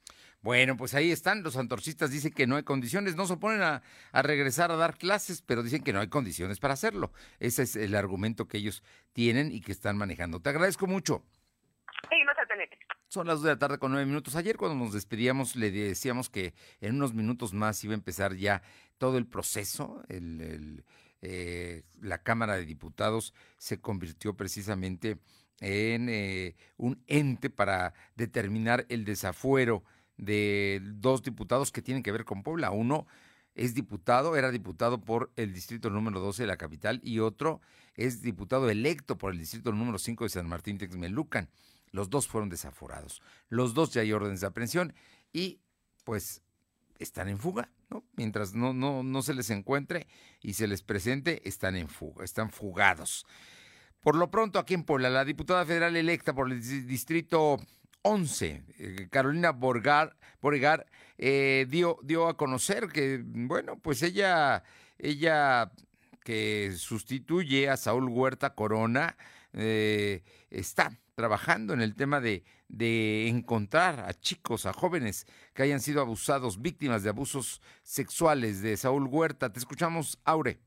Bueno, 0.40 0.76
pues 0.76 0.95
ahí 0.95 1.11
están. 1.11 1.42
Los 1.42 1.57
antorchistas 1.57 2.11
dicen 2.11 2.33
que 2.33 2.47
no 2.47 2.57
hay 2.57 2.62
condiciones, 2.62 3.16
no 3.16 3.26
se 3.26 3.35
oponen 3.35 3.62
a, 3.62 3.83
a, 4.12 4.23
regresar 4.23 4.71
a 4.71 4.76
dar 4.76 4.97
clases, 4.97 5.42
pero 5.42 5.62
dicen 5.62 5.83
que 5.83 5.92
no 5.92 6.00
hay 6.00 6.09
condiciones 6.09 6.61
para 6.61 6.75
hacerlo. 6.75 7.11
Ese 7.40 7.62
es 7.62 7.76
el 7.76 7.95
argumento 7.95 8.47
que 8.47 8.59
ellos 8.59 8.83
tienen 9.12 9.50
y 9.52 9.61
que 9.61 9.73
están 9.73 9.97
manejando. 9.97 10.40
Te 10.40 10.50
agradezco 10.50 10.87
mucho. 10.87 11.25
Son 13.11 13.26
las 13.26 13.38
dos 13.38 13.43
de 13.43 13.50
la 13.50 13.59
tarde 13.59 13.79
con 13.79 13.90
nueve 13.90 14.07
minutos. 14.07 14.37
Ayer 14.37 14.57
cuando 14.57 14.85
nos 14.85 14.95
despedíamos 14.95 15.57
le 15.57 15.73
decíamos 15.73 16.31
que 16.31 16.55
en 16.81 16.95
unos 16.95 17.12
minutos 17.12 17.52
más 17.52 17.83
iba 17.83 17.93
a 17.93 17.97
empezar 17.97 18.37
ya 18.37 18.62
todo 18.99 19.19
el 19.19 19.26
proceso. 19.26 20.00
El, 20.09 20.85
eh, 21.21 21.83
la 22.00 22.23
Cámara 22.23 22.55
de 22.55 22.64
Diputados 22.64 23.35
se 23.59 23.81
convirtió 23.81 24.37
precisamente 24.37 25.19
en 25.59 26.09
eh, 26.09 26.55
un 26.76 27.02
ente 27.09 27.50
para 27.50 27.95
determinar 28.14 28.87
el 28.88 29.05
desafuero 29.05 29.83
de 30.17 30.81
dos 30.81 31.25
diputados 31.25 31.73
que 31.73 31.83
tienen 31.83 32.05
que 32.05 32.12
ver 32.12 32.25
con 32.25 32.45
Puebla. 32.45 32.71
Uno 32.71 33.09
es 33.57 33.75
diputado, 33.75 34.37
era 34.37 34.52
diputado 34.52 35.00
por 35.00 35.33
el 35.35 35.52
distrito 35.52 35.90
número 35.90 36.21
12 36.21 36.45
de 36.45 36.47
la 36.47 36.59
capital 36.59 37.00
y 37.02 37.19
otro 37.19 37.61
es 37.97 38.23
diputado 38.23 38.71
electo 38.71 39.19
por 39.19 39.33
el 39.33 39.38
distrito 39.40 39.73
número 39.73 39.99
5 39.99 40.23
de 40.23 40.31
San 40.31 40.49
Martín 40.49 40.79
Texmelucan. 40.79 41.49
Los 41.92 42.11
dos 42.11 42.28
fueron 42.28 42.49
desaforados. 42.49 43.23
Los 43.49 43.75
dos 43.75 43.92
ya 43.92 44.02
hay 44.02 44.12
órdenes 44.12 44.40
de 44.40 44.47
aprehensión 44.47 44.94
y 45.32 45.61
pues 46.04 46.42
están 46.99 47.28
en 47.28 47.38
fuga, 47.38 47.70
¿no? 47.88 48.04
Mientras 48.14 48.54
no, 48.54 48.73
no, 48.73 49.02
no 49.02 49.23
se 49.23 49.35
les 49.35 49.50
encuentre 49.50 50.06
y 50.40 50.52
se 50.54 50.66
les 50.66 50.82
presente, 50.82 51.47
están 51.49 51.76
en 51.76 51.88
fuga, 51.88 52.25
están 52.25 52.50
fugados. 52.50 53.26
Por 54.00 54.16
lo 54.16 54.30
pronto, 54.30 54.59
aquí 54.59 54.75
en 54.75 54.85
Puebla, 54.85 55.11
la 55.11 55.25
diputada 55.25 55.64
federal 55.64 55.97
electa 55.97 56.32
por 56.35 56.50
el 56.50 56.61
distrito 56.87 57.59
11, 58.02 58.64
eh, 58.78 59.09
Carolina 59.11 59.50
Borgar, 59.50 60.16
Borgar 60.40 60.87
eh, 61.18 61.66
dio, 61.68 61.99
dio 62.02 62.28
a 62.28 62.37
conocer 62.37 62.88
que, 62.88 63.23
bueno, 63.23 63.78
pues 63.78 64.02
ella, 64.02 64.62
ella 64.99 65.70
que 66.25 66.73
sustituye 66.76 67.68
a 67.68 67.76
Saúl 67.76 68.09
Huerta 68.09 68.54
Corona, 68.54 69.16
eh, 69.52 70.23
está 70.49 70.99
trabajando 71.21 71.75
en 71.75 71.83
el 71.83 71.95
tema 71.95 72.19
de, 72.19 72.45
de 72.69 73.29
encontrar 73.29 74.00
a 74.00 74.15
chicos, 74.15 74.65
a 74.65 74.73
jóvenes 74.73 75.27
que 75.53 75.62
hayan 75.62 75.81
sido 75.81 76.00
abusados, 76.00 76.62
víctimas 76.62 77.03
de 77.03 77.11
abusos 77.11 77.61
sexuales 77.83 78.62
de 78.62 78.79
Saúl 78.79 79.07
Huerta. 79.07 79.53
Te 79.53 79.59
escuchamos, 79.59 80.19
Aure. 80.25 80.59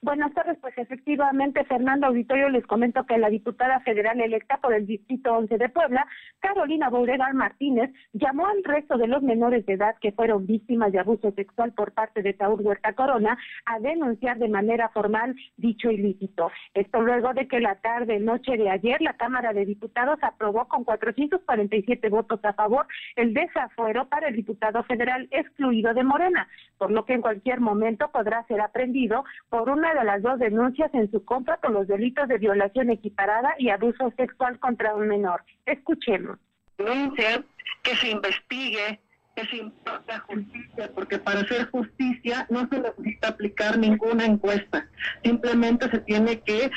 Buenas 0.00 0.32
tardes, 0.32 0.56
pues 0.60 0.78
efectivamente, 0.78 1.64
Fernando 1.64 2.06
Auditorio, 2.06 2.48
les 2.50 2.64
comento 2.64 3.04
que 3.04 3.18
la 3.18 3.28
diputada 3.28 3.80
federal 3.80 4.20
electa 4.20 4.58
por 4.58 4.72
el 4.72 4.86
Distrito 4.86 5.32
11 5.32 5.58
de 5.58 5.68
Puebla, 5.70 6.06
Carolina 6.38 6.88
Bouregar 6.88 7.34
Martínez, 7.34 7.90
llamó 8.12 8.46
al 8.46 8.62
resto 8.62 8.96
de 8.96 9.08
los 9.08 9.24
menores 9.24 9.66
de 9.66 9.72
edad 9.72 9.96
que 10.00 10.12
fueron 10.12 10.46
víctimas 10.46 10.92
de 10.92 11.00
abuso 11.00 11.32
sexual 11.32 11.72
por 11.72 11.90
parte 11.94 12.22
de 12.22 12.36
Saúl 12.36 12.60
Huerta 12.60 12.92
Corona 12.92 13.36
a 13.66 13.80
denunciar 13.80 14.38
de 14.38 14.48
manera 14.48 14.88
formal 14.90 15.34
dicho 15.56 15.90
ilícito. 15.90 16.52
Esto 16.74 17.00
luego 17.02 17.34
de 17.34 17.48
que 17.48 17.58
la 17.58 17.74
tarde, 17.80 18.20
noche 18.20 18.56
de 18.56 18.70
ayer, 18.70 19.02
la 19.02 19.14
Cámara 19.14 19.52
de 19.52 19.66
Diputados 19.66 20.20
aprobó 20.22 20.68
con 20.68 20.84
447 20.84 22.08
votos 22.08 22.38
a 22.44 22.52
favor 22.52 22.86
el 23.16 23.34
desafuero 23.34 24.08
para 24.08 24.28
el 24.28 24.36
diputado 24.36 24.84
federal 24.84 25.26
excluido 25.32 25.92
de 25.92 26.04
Morena, 26.04 26.46
por 26.78 26.92
lo 26.92 27.04
que 27.04 27.14
en 27.14 27.20
cualquier 27.20 27.58
momento 27.58 28.12
podrá 28.12 28.44
ser 28.44 28.60
aprendido 28.60 29.24
por 29.50 29.68
una 29.68 29.87
de 29.94 30.04
las 30.04 30.22
dos 30.22 30.38
denuncias 30.38 30.92
en 30.94 31.10
su 31.10 31.24
contra 31.24 31.56
por 31.58 31.70
los 31.70 31.86
delitos 31.86 32.28
de 32.28 32.38
violación 32.38 32.90
equiparada 32.90 33.54
y 33.58 33.70
abuso 33.70 34.12
sexual 34.16 34.58
contra 34.58 34.94
un 34.94 35.08
menor. 35.08 35.42
Escuchemos. 35.66 36.38
Que 36.76 37.94
se 37.96 38.10
investigue, 38.10 39.00
que 39.34 39.46
se 39.46 39.56
imparta 39.56 40.20
justicia, 40.20 40.90
porque 40.94 41.18
para 41.18 41.40
hacer 41.40 41.70
justicia 41.70 42.46
no 42.50 42.68
se 42.68 42.80
necesita 42.80 43.28
aplicar 43.28 43.78
ninguna 43.78 44.24
encuesta, 44.24 44.88
simplemente 45.22 45.90
se 45.90 45.98
tiene 45.98 46.40
que 46.40 46.70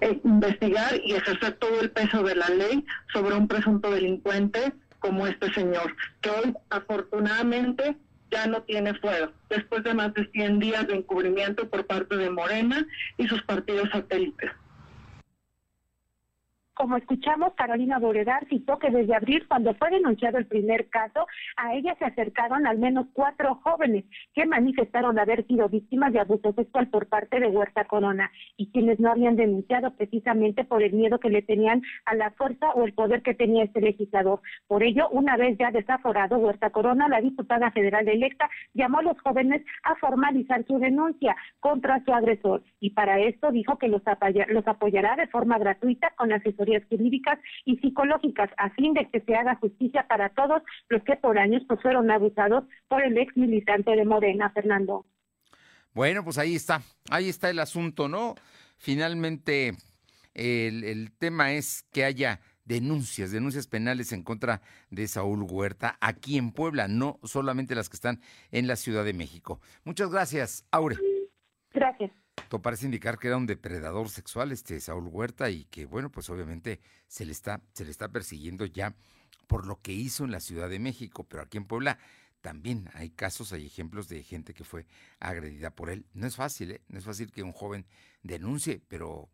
eh, 0.00 0.20
investigar 0.24 1.00
y 1.04 1.14
ejercer 1.14 1.54
todo 1.54 1.80
el 1.80 1.90
peso 1.90 2.22
de 2.22 2.34
la 2.34 2.48
ley 2.48 2.84
sobre 3.12 3.34
un 3.34 3.48
presunto 3.48 3.90
delincuente 3.90 4.72
como 4.98 5.26
este 5.26 5.52
señor, 5.52 5.94
que 6.20 6.30
hoy 6.30 6.54
afortunadamente 6.70 7.96
ya 8.30 8.46
no 8.46 8.62
tiene 8.62 8.94
fuero, 8.94 9.32
después 9.48 9.82
de 9.84 9.94
más 9.94 10.12
de 10.14 10.28
100 10.30 10.58
días 10.58 10.86
de 10.86 10.96
encubrimiento 10.96 11.68
por 11.68 11.86
parte 11.86 12.16
de 12.16 12.30
Morena 12.30 12.86
y 13.16 13.26
sus 13.26 13.42
partidos 13.42 13.88
satélites. 13.90 14.50
Como 16.78 16.96
escuchamos, 16.96 17.54
Carolina 17.54 17.98
Boredar 17.98 18.46
citó 18.46 18.78
que 18.78 18.92
desde 18.92 19.12
abril, 19.12 19.44
cuando 19.48 19.74
fue 19.74 19.90
denunciado 19.90 20.38
el 20.38 20.46
primer 20.46 20.88
caso, 20.88 21.26
a 21.56 21.74
ella 21.74 21.96
se 21.98 22.04
acercaron 22.04 22.68
al 22.68 22.78
menos 22.78 23.08
cuatro 23.14 23.56
jóvenes 23.64 24.04
que 24.32 24.46
manifestaron 24.46 25.18
haber 25.18 25.44
sido 25.48 25.68
víctimas 25.68 26.12
de 26.12 26.20
abuso 26.20 26.52
sexual 26.52 26.86
por 26.86 27.08
parte 27.08 27.40
de 27.40 27.48
Huerta 27.48 27.86
Corona 27.86 28.30
y 28.56 28.70
quienes 28.70 29.00
no 29.00 29.10
habían 29.10 29.34
denunciado 29.34 29.90
precisamente 29.96 30.62
por 30.62 30.84
el 30.84 30.92
miedo 30.92 31.18
que 31.18 31.30
le 31.30 31.42
tenían 31.42 31.82
a 32.04 32.14
la 32.14 32.30
fuerza 32.30 32.70
o 32.70 32.84
el 32.84 32.92
poder 32.92 33.22
que 33.22 33.34
tenía 33.34 33.64
este 33.64 33.80
legislador. 33.80 34.40
Por 34.68 34.84
ello, 34.84 35.08
una 35.08 35.36
vez 35.36 35.58
ya 35.58 35.72
desaforado 35.72 36.38
Huerta 36.38 36.70
Corona, 36.70 37.08
la 37.08 37.20
diputada 37.20 37.72
federal 37.72 38.08
electa 38.08 38.48
llamó 38.74 39.00
a 39.00 39.02
los 39.02 39.20
jóvenes 39.22 39.64
a 39.82 39.96
formalizar 39.96 40.64
su 40.64 40.78
denuncia 40.78 41.34
contra 41.58 42.04
su 42.04 42.12
agresor 42.12 42.62
y 42.78 42.90
para 42.90 43.18
esto 43.18 43.50
dijo 43.50 43.78
que 43.78 43.88
los, 43.88 44.02
apoyará 44.06 45.16
de 45.16 45.26
forma 45.26 45.58
gratuita 45.58 46.12
con 46.16 46.32
asesoría 46.32 46.67
jurídicas 46.88 47.38
y 47.64 47.76
psicológicas 47.78 48.50
a 48.56 48.70
fin 48.70 48.94
de 48.94 49.08
que 49.10 49.20
se 49.20 49.34
haga 49.34 49.56
justicia 49.56 50.06
para 50.08 50.30
todos 50.30 50.62
los 50.88 51.02
que 51.04 51.16
por 51.16 51.38
años 51.38 51.62
pues, 51.68 51.80
fueron 51.82 52.10
abusados 52.10 52.64
por 52.88 53.02
el 53.02 53.16
ex 53.18 53.36
militante 53.36 53.90
de 53.90 54.04
Morena, 54.04 54.50
Fernando. 54.50 55.06
Bueno, 55.94 56.22
pues 56.22 56.38
ahí 56.38 56.54
está, 56.54 56.82
ahí 57.10 57.28
está 57.28 57.50
el 57.50 57.58
asunto, 57.58 58.08
¿no? 58.08 58.34
Finalmente, 58.76 59.72
el, 60.34 60.84
el 60.84 61.10
tema 61.12 61.52
es 61.52 61.84
que 61.92 62.04
haya 62.04 62.40
denuncias, 62.68 63.32
denuncias 63.32 63.66
penales 63.66 64.12
en 64.12 64.22
contra 64.22 64.60
de 64.90 65.08
Saúl 65.08 65.42
Huerta 65.42 65.96
aquí 66.00 66.36
en 66.36 66.52
Puebla, 66.52 66.86
no 66.86 67.18
solamente 67.24 67.74
las 67.74 67.88
que 67.88 67.96
están 67.96 68.20
en 68.52 68.66
la 68.66 68.76
Ciudad 68.76 69.04
de 69.04 69.14
México. 69.14 69.60
Muchas 69.84 70.10
gracias, 70.10 70.66
Aure. 70.70 70.96
Gracias. 71.72 72.12
Esto 72.42 72.62
parece 72.62 72.86
indicar 72.86 73.18
que 73.18 73.28
era 73.28 73.36
un 73.36 73.46
depredador 73.46 74.08
sexual 74.08 74.52
este 74.52 74.80
Saúl 74.80 75.08
Huerta 75.08 75.50
y 75.50 75.64
que 75.66 75.86
bueno, 75.86 76.10
pues 76.10 76.30
obviamente 76.30 76.80
se 77.06 77.24
le 77.24 77.32
está 77.32 77.60
se 77.72 77.84
le 77.84 77.90
está 77.90 78.08
persiguiendo 78.08 78.64
ya 78.64 78.94
por 79.46 79.66
lo 79.66 79.80
que 79.80 79.92
hizo 79.92 80.24
en 80.24 80.30
la 80.30 80.40
Ciudad 80.40 80.68
de 80.68 80.78
México, 80.78 81.24
pero 81.24 81.42
aquí 81.42 81.56
en 81.56 81.64
Puebla 81.64 81.98
también 82.40 82.88
hay 82.94 83.10
casos, 83.10 83.52
hay 83.52 83.66
ejemplos 83.66 84.08
de 84.08 84.22
gente 84.22 84.54
que 84.54 84.64
fue 84.64 84.86
agredida 85.18 85.70
por 85.70 85.90
él. 85.90 86.06
No 86.12 86.26
es 86.26 86.36
fácil, 86.36 86.72
¿eh? 86.72 86.82
no 86.88 86.98
es 86.98 87.04
fácil 87.04 87.32
que 87.32 87.42
un 87.42 87.52
joven 87.52 87.86
denuncie, 88.22 88.80
pero 88.88 89.28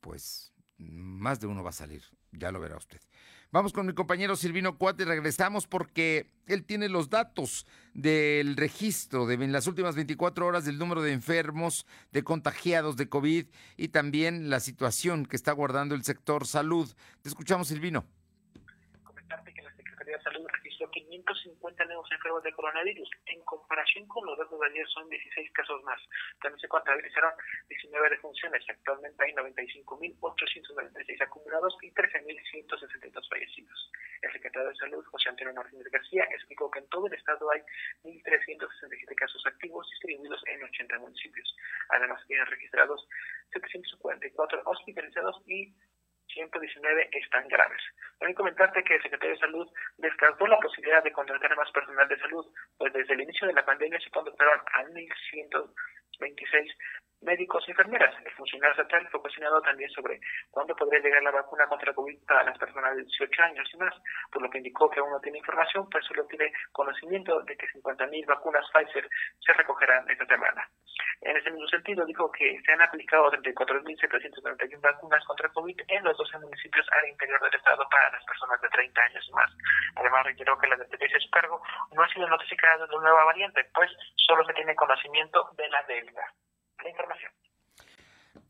pues 0.00 0.52
más 0.78 1.40
de 1.40 1.46
uno 1.46 1.62
va 1.62 1.70
a 1.70 1.72
salir, 1.72 2.04
ya 2.38 2.50
lo 2.50 2.60
verá 2.60 2.76
usted. 2.76 3.00
Vamos 3.52 3.72
con 3.72 3.86
mi 3.86 3.94
compañero 3.94 4.34
Silvino 4.34 4.76
Cuate, 4.76 5.04
regresamos 5.04 5.66
porque 5.66 6.30
él 6.46 6.64
tiene 6.64 6.88
los 6.88 7.10
datos 7.10 7.64
del 7.94 8.56
registro 8.56 9.24
de 9.26 9.34
en 9.34 9.52
las 9.52 9.66
últimas 9.66 9.94
24 9.94 10.44
horas 10.46 10.64
del 10.64 10.78
número 10.78 11.00
de 11.00 11.12
enfermos, 11.12 11.86
de 12.10 12.24
contagiados 12.24 12.96
de 12.96 13.08
COVID 13.08 13.46
y 13.76 13.88
también 13.88 14.50
la 14.50 14.60
situación 14.60 15.26
que 15.26 15.36
está 15.36 15.52
guardando 15.52 15.94
el 15.94 16.02
sector 16.02 16.46
salud. 16.46 16.92
Te 17.22 17.28
escuchamos, 17.28 17.68
Silvino. 17.68 18.04
550 21.04 21.84
nuevos 21.84 22.10
enfermos 22.10 22.42
de 22.42 22.52
coronavirus. 22.52 23.10
En 23.26 23.44
comparación 23.44 24.06
con 24.08 24.24
los 24.24 24.38
datos 24.38 24.58
de 24.58 24.66
ayer 24.66 24.86
son 24.88 25.08
16 25.08 25.52
casos 25.52 25.82
más. 25.84 26.00
También 26.40 26.60
se 26.60 26.68
contabilizaron 26.68 27.32
19 27.68 28.10
defunciones. 28.10 28.64
Actualmente 28.68 29.22
hay 29.22 29.32
95.896 29.34 31.22
acumulados 31.22 31.76
y 31.82 31.92
13.162 31.92 33.28
fallecidos. 33.28 33.92
El 34.22 34.32
secretario 34.32 34.68
de 34.70 34.76
Salud, 34.76 35.04
José 35.04 35.28
Antonio 35.28 35.52
Martínez 35.52 35.86
García, 35.92 36.24
explicó 36.30 36.70
que 36.70 36.78
en 36.78 36.88
todo 36.88 37.06
el 37.06 37.14
estado 37.14 37.50
hay 37.50 37.60
1.367 38.02 39.14
casos 39.14 39.44
activos 39.46 39.86
distribuidos 39.90 40.42
en 40.46 40.64
80 40.64 40.98
municipios. 40.98 41.56
Además, 41.90 42.24
tienen 42.26 42.46
registrados 42.46 43.06
744 43.52 44.62
hospitalizados 44.64 45.42
y 45.46 45.74
119 46.36 47.08
están 47.12 47.48
graves. 47.48 47.82
También 48.18 48.36
comentarte 48.36 48.84
que 48.84 48.96
el 48.96 49.02
secretario 49.02 49.34
de 49.34 49.40
Salud 49.40 49.66
descartó 49.96 50.46
la 50.46 50.58
posibilidad 50.58 51.02
de 51.02 51.12
contratar 51.12 51.56
más 51.56 51.70
personal 51.72 52.06
de 52.08 52.18
salud, 52.18 52.46
pues 52.76 52.92
desde 52.92 53.14
el 53.14 53.22
inicio 53.22 53.48
de 53.48 53.54
la 53.54 53.64
pandemia 53.64 53.98
se 54.00 54.10
contrataron 54.10 54.60
a 54.60 54.84
1.126 54.84 56.74
médicos 57.22 57.64
y 57.66 57.70
enfermeras. 57.70 58.14
El 58.24 58.32
funcionario 58.32 58.72
estatal 58.72 59.08
fue 59.10 59.20
cuestionado 59.20 59.60
también 59.62 59.90
sobre 59.90 60.20
cuándo 60.50 60.74
podría 60.76 61.00
llegar 61.00 61.22
la 61.22 61.30
vacuna 61.30 61.66
contra 61.66 61.92
COVID 61.92 62.24
para 62.26 62.44
las 62.44 62.58
personas 62.58 62.96
de 62.96 63.02
18 63.02 63.42
años 63.42 63.68
y 63.72 63.76
más, 63.78 63.94
por 64.30 64.42
lo 64.42 64.50
que 64.50 64.58
indicó 64.58 64.90
que 64.90 65.00
aún 65.00 65.10
no 65.10 65.20
tiene 65.20 65.38
información, 65.38 65.88
pues 65.90 66.04
solo 66.04 66.26
tiene 66.26 66.52
conocimiento 66.72 67.40
de 67.42 67.56
que 67.56 67.66
50.000 67.68 68.26
vacunas 68.26 68.66
Pfizer 68.72 69.08
se 69.40 69.52
recogerán 69.52 70.08
esta 70.10 70.26
semana. 70.26 70.68
En 71.22 71.36
ese 71.36 71.50
mismo 71.50 71.66
sentido, 71.68 72.04
dijo 72.04 72.30
que 72.30 72.60
se 72.64 72.72
han 72.72 72.82
aplicado 72.82 73.30
34.791 73.32 74.80
vacunas 74.80 75.24
contra 75.24 75.48
COVID 75.48 75.80
en 75.88 76.04
los 76.04 76.16
12 76.16 76.38
municipios 76.38 76.86
al 76.92 77.08
interior 77.08 77.40
del 77.40 77.54
estado 77.54 77.88
para 77.88 78.10
las 78.12 78.24
personas 78.24 78.60
de 78.60 78.68
30 78.68 79.02
años 79.02 79.26
y 79.28 79.32
más. 79.32 79.50
Además, 79.96 80.24
reiteró 80.24 80.58
que 80.58 80.68
la 80.68 80.76
dependencia 80.76 81.18
de 81.18 81.24
su 81.24 81.30
cargo 81.30 81.62
no 81.92 82.02
ha 82.02 82.08
sido 82.08 82.28
notificada 82.28 82.86
de 82.86 82.94
una 82.94 83.08
nueva 83.08 83.24
variante, 83.24 83.64
pues 83.74 83.90
solo 84.16 84.44
se 84.44 84.54
tiene 84.54 84.74
conocimiento 84.74 85.50
de 85.56 85.68
la 85.68 85.82
delta 85.84 86.32
información. 86.84 87.32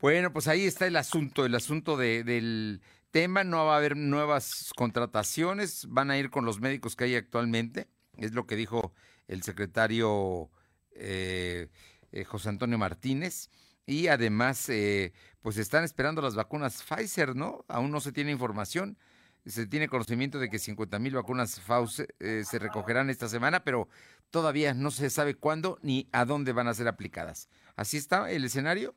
Bueno, 0.01 0.33
pues 0.33 0.49
ahí 0.49 0.67
está 0.67 0.87
el 0.87 0.97
asunto, 0.97 1.47
el 1.47 1.55
asunto 1.55 1.97
de, 1.97 2.23
del 2.25 2.83
tema. 3.11 3.45
No 3.45 3.65
va 3.65 3.75
a 3.75 3.79
haber 3.79 3.97
nuevas 3.97 4.73
contrataciones, 4.77 5.87
van 5.89 6.11
a 6.11 6.19
ir 6.19 6.31
con 6.31 6.45
los 6.45 6.61
médicos 6.61 6.97
que 6.97 7.05
hay 7.05 7.15
actualmente. 7.15 7.89
Es 8.19 8.33
lo 8.33 8.47
que 8.47 8.57
dijo 8.57 8.93
el 9.29 9.43
secretario 9.43 10.51
eh, 10.93 11.69
eh, 12.13 12.25
José 12.25 12.49
Antonio 12.49 12.79
Martínez. 12.79 13.51
Y 13.87 14.09
además, 14.09 14.69
eh, 14.69 15.13
pues 15.41 15.57
están 15.59 15.85
esperando 15.85 16.21
las 16.21 16.35
vacunas 16.35 16.83
Pfizer, 16.83 17.37
¿no? 17.37 17.65
Aún 17.69 17.91
no 17.91 18.01
se 18.01 18.13
tiene 18.13 18.33
información. 18.33 18.99
Se 19.47 19.67
tiene 19.67 19.89
conocimiento 19.89 20.39
de 20.39 20.51
que 20.51 20.59
50 20.59 20.99
mil 20.99 21.15
vacunas 21.15 21.61
Fauci 21.61 22.05
eh, 22.19 22.43
se 22.45 22.59
recogerán 22.59 23.11
esta 23.11 23.29
semana, 23.29 23.63
pero 23.63 23.89
todavía 24.31 24.75
no 24.75 24.91
se 24.91 25.09
sabe 25.09 25.37
cuándo 25.37 25.79
ni 25.83 26.09
a 26.13 26.25
dónde 26.25 26.53
van 26.53 26.67
a 26.67 26.75
ser 26.75 26.89
aplicadas. 26.89 27.49
¿Así 27.77 27.97
está 27.97 28.31
el 28.31 28.45
escenario? 28.45 28.95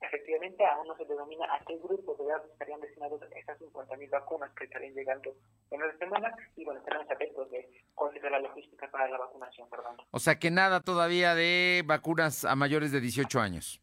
Efectivamente, 0.00 0.64
aún 0.66 0.88
no 0.88 0.96
se 0.96 1.04
denomina 1.04 1.44
a 1.54 1.64
qué 1.64 1.76
grupo 1.76 2.16
de 2.16 2.24
edad 2.24 2.42
estarían 2.50 2.80
destinados 2.80 3.20
esas 3.36 3.58
50 3.58 3.96
mil 3.96 4.08
vacunas 4.08 4.50
que 4.54 4.64
estarían 4.64 4.94
llegando 4.94 5.36
en 5.70 5.80
la 5.80 5.96
semana 5.98 6.34
y 6.56 6.64
bueno, 6.64 6.80
estaremos 6.80 7.10
atentos 7.10 7.50
de 7.50 7.70
cuál 7.94 8.12
será 8.14 8.30
la 8.30 8.40
logística 8.40 8.90
para 8.90 9.08
la 9.08 9.18
vacunación, 9.18 9.68
perdón. 9.68 9.96
O 10.10 10.18
sea 10.18 10.38
que 10.38 10.50
nada 10.50 10.80
todavía 10.80 11.34
de 11.34 11.82
vacunas 11.86 12.44
a 12.44 12.56
mayores 12.56 12.92
de 12.92 13.00
18 13.00 13.40
años. 13.40 13.80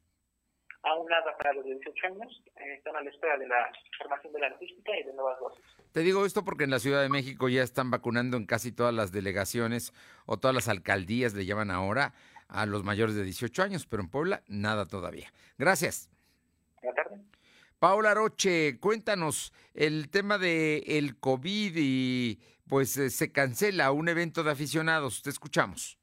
Aún 0.84 1.08
nada 1.08 1.36
para 1.38 1.54
los 1.54 1.66
de 1.66 1.76
18 1.76 2.08
años, 2.08 2.44
eh, 2.56 2.76
están 2.76 2.96
a 2.96 3.02
la 3.02 3.10
espera 3.10 3.38
de 3.38 3.48
la 3.48 3.72
formación 3.98 4.34
de 4.34 4.40
la 4.40 4.50
logística 4.50 4.98
y 4.98 5.04
de 5.04 5.14
nuevas 5.14 5.40
dosis. 5.40 5.66
Te 5.98 6.04
digo 6.04 6.28
esto 6.28 6.46
porque 6.46 6.66
en 6.66 6.70
la 6.70 6.78
Ciudad 6.78 7.02
de 7.02 7.10
México 7.10 7.50
ya 7.50 7.64
están 7.64 7.90
vacunando 7.90 8.38
en 8.38 8.46
casi 8.46 8.72
todas 8.72 8.94
las 8.94 9.12
delegaciones 9.12 9.94
o 10.28 10.38
todas 10.38 10.54
las 10.54 10.68
alcaldías, 10.68 11.34
le 11.34 11.48
llaman 11.48 11.72
ahora, 11.72 12.14
a 12.48 12.68
los 12.68 12.84
mayores 12.84 13.16
de 13.16 13.24
18 13.24 13.64
años, 13.64 13.88
pero 13.88 14.04
en 14.04 14.10
Puebla 14.10 14.44
nada 14.48 14.86
todavía. 14.86 15.34
Gracias. 15.58 16.12
Buenas 16.84 17.04
tardes. 17.04 17.26
Paula 17.80 18.14
Roche, 18.14 18.78
cuéntanos 18.80 19.52
el 19.74 20.10
tema 20.12 20.38
de 20.38 20.84
el 20.86 21.18
COVID 21.18 21.74
y 21.76 22.42
pues 22.68 22.96
eh, 22.98 23.10
se 23.10 23.32
cancela 23.32 23.92
un 23.92 24.08
evento 24.08 24.44
de 24.44 24.52
aficionados. 24.52 25.24
Te 25.24 25.32
escuchamos. 25.32 25.98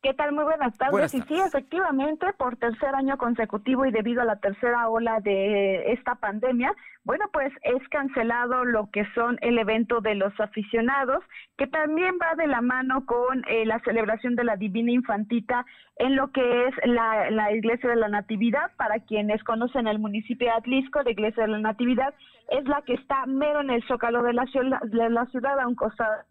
¿Qué 0.00 0.14
tal? 0.14 0.30
Muy 0.32 0.44
buenas 0.44 0.76
tardes. 0.78 0.92
Buenas 0.92 1.14
Y 1.14 1.22
sí, 1.22 1.34
efectivamente, 1.34 2.26
por 2.38 2.56
tercer 2.56 2.94
año 2.94 3.18
consecutivo 3.18 3.84
y 3.84 3.90
debido 3.90 4.22
a 4.22 4.24
la 4.24 4.36
tercera 4.36 4.88
ola 4.88 5.18
de 5.18 5.92
esta 5.92 6.14
pandemia, 6.14 6.72
bueno, 7.02 7.24
pues 7.32 7.52
es 7.62 7.88
cancelado 7.88 8.64
lo 8.64 8.90
que 8.92 9.04
son 9.14 9.38
el 9.40 9.58
evento 9.58 10.00
de 10.00 10.14
los 10.14 10.32
aficionados, 10.38 11.24
que 11.56 11.66
también 11.66 12.14
va 12.22 12.36
de 12.36 12.46
la 12.46 12.60
mano 12.60 13.06
con 13.06 13.42
eh, 13.48 13.66
la 13.66 13.80
celebración 13.80 14.36
de 14.36 14.44
la 14.44 14.54
Divina 14.54 14.92
Infantita 14.92 15.66
en 15.96 16.14
lo 16.14 16.30
que 16.30 16.66
es 16.66 16.74
la, 16.84 17.28
la 17.32 17.52
Iglesia 17.52 17.90
de 17.90 17.96
la 17.96 18.08
Natividad. 18.08 18.70
Para 18.76 19.00
quienes 19.00 19.42
conocen 19.42 19.88
el 19.88 19.98
municipio 19.98 20.46
de 20.46 20.52
Atlisco, 20.52 21.02
la 21.02 21.10
Iglesia 21.10 21.42
de 21.42 21.48
la 21.48 21.58
Natividad 21.58 22.14
es 22.50 22.64
la 22.68 22.82
que 22.82 22.94
está 22.94 23.26
mero 23.26 23.62
en 23.62 23.70
el 23.70 23.82
zócalo 23.88 24.22
de 24.22 24.32
la 24.32 24.46
ciudad, 24.46 24.80
de 24.82 25.10
la 25.10 25.26
ciudad 25.26 25.58
a 25.58 25.66
un 25.66 25.74
costado 25.74 26.22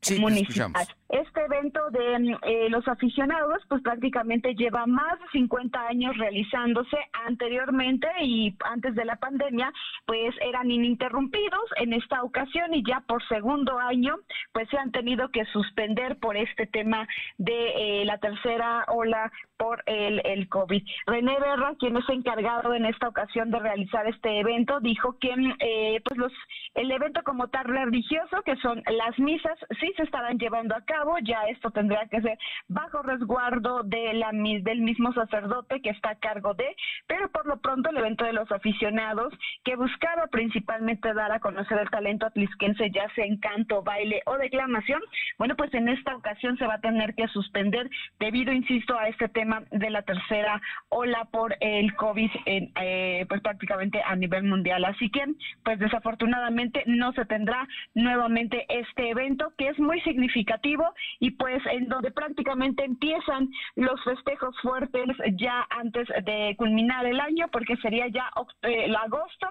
Sí, 0.00 0.20
municipal. 0.20 0.86
Este 1.08 1.42
evento 1.42 1.90
de 1.90 2.36
eh, 2.42 2.68
los 2.68 2.86
aficionados, 2.86 3.62
pues 3.68 3.82
prácticamente 3.82 4.54
lleva 4.54 4.84
más 4.86 5.18
de 5.20 5.26
50 5.32 5.88
años 5.88 6.16
realizándose 6.18 6.98
anteriormente 7.26 8.06
y 8.20 8.54
antes 8.64 8.94
de 8.94 9.06
la 9.06 9.16
pandemia, 9.16 9.72
pues 10.06 10.34
eran 10.42 10.70
ininterrumpidos 10.70 11.64
en 11.76 11.94
esta 11.94 12.22
ocasión 12.22 12.74
y 12.74 12.82
ya 12.86 13.00
por 13.00 13.26
segundo 13.28 13.78
año, 13.78 14.16
pues 14.52 14.68
se 14.68 14.76
han 14.76 14.92
tenido 14.92 15.30
que 15.30 15.46
suspender 15.46 16.18
por 16.18 16.36
este 16.36 16.66
tema 16.66 17.08
de 17.38 18.02
eh, 18.02 18.04
la 18.04 18.18
tercera 18.18 18.84
ola 18.88 19.32
por 19.56 19.82
el, 19.86 20.20
el 20.24 20.48
COVID. 20.48 20.82
René 21.06 21.38
Berra, 21.40 21.74
quien 21.78 21.96
es 21.96 22.08
encargado 22.08 22.74
en 22.74 22.84
esta 22.84 23.08
ocasión 23.08 23.50
de 23.50 23.58
realizar 23.58 24.06
este 24.06 24.40
evento, 24.40 24.80
dijo 24.80 25.16
que 25.18 25.34
eh, 25.60 26.00
pues 26.04 26.18
los 26.18 26.32
el 26.74 26.90
evento 26.90 27.22
como 27.24 27.48
tal 27.48 27.64
religioso, 27.64 28.42
que 28.44 28.56
son 28.56 28.82
las 28.86 29.18
misas, 29.18 29.58
sí 29.80 29.92
se 29.96 30.04
estarán 30.04 30.38
llevando 30.38 30.76
a 30.76 30.82
cabo, 30.82 30.97
ya 31.22 31.42
esto 31.48 31.70
tendrá 31.70 32.06
que 32.06 32.20
ser 32.20 32.38
bajo 32.68 33.02
resguardo 33.02 33.82
de 33.82 34.14
la, 34.14 34.30
del 34.32 34.80
mismo 34.80 35.12
sacerdote 35.12 35.80
que 35.80 35.90
está 35.90 36.10
a 36.10 36.18
cargo 36.18 36.54
de, 36.54 36.76
pero 37.06 37.30
por 37.30 37.46
lo 37.46 37.58
pronto 37.58 37.90
el 37.90 37.98
evento 37.98 38.24
de 38.24 38.32
los 38.32 38.50
aficionados, 38.50 39.32
que 39.64 39.76
buscaba 39.76 40.26
principalmente 40.28 41.12
dar 41.14 41.32
a 41.32 41.40
conocer 41.40 41.78
el 41.78 41.90
talento 41.90 42.26
atlisquense, 42.26 42.90
ya 42.90 43.08
sea 43.14 43.24
en 43.24 43.38
canto, 43.38 43.82
baile 43.82 44.22
o 44.26 44.36
declamación, 44.36 45.00
bueno, 45.38 45.56
pues 45.56 45.72
en 45.74 45.88
esta 45.88 46.16
ocasión 46.16 46.56
se 46.58 46.66
va 46.66 46.74
a 46.74 46.80
tener 46.80 47.14
que 47.14 47.28
suspender 47.28 47.88
debido, 48.18 48.52
insisto, 48.52 48.98
a 48.98 49.08
este 49.08 49.28
tema 49.28 49.62
de 49.70 49.90
la 49.90 50.02
tercera 50.02 50.60
ola 50.88 51.26
por 51.30 51.56
el 51.60 51.94
COVID, 51.94 52.30
en, 52.46 52.72
eh, 52.80 53.26
pues 53.28 53.40
prácticamente 53.40 54.02
a 54.02 54.16
nivel 54.16 54.44
mundial. 54.44 54.84
Así 54.84 55.10
que, 55.10 55.24
pues 55.64 55.78
desafortunadamente 55.78 56.82
no 56.86 57.12
se 57.12 57.24
tendrá 57.24 57.66
nuevamente 57.94 58.66
este 58.68 59.10
evento 59.10 59.52
que 59.56 59.68
es 59.68 59.78
muy 59.78 60.00
significativo 60.02 60.87
y 61.20 61.30
pues 61.32 61.60
en 61.66 61.88
donde 61.88 62.10
prácticamente 62.10 62.84
empiezan 62.84 63.48
los 63.76 64.02
festejos 64.04 64.54
fuertes 64.60 65.06
ya 65.36 65.66
antes 65.70 66.06
de 66.24 66.54
culminar 66.56 67.06
el 67.06 67.20
año, 67.20 67.46
porque 67.50 67.76
sería 67.76 68.06
ya 68.08 68.30
oct- 68.34 68.54
eh, 68.62 68.84
el 68.86 68.96
agosto, 68.96 69.48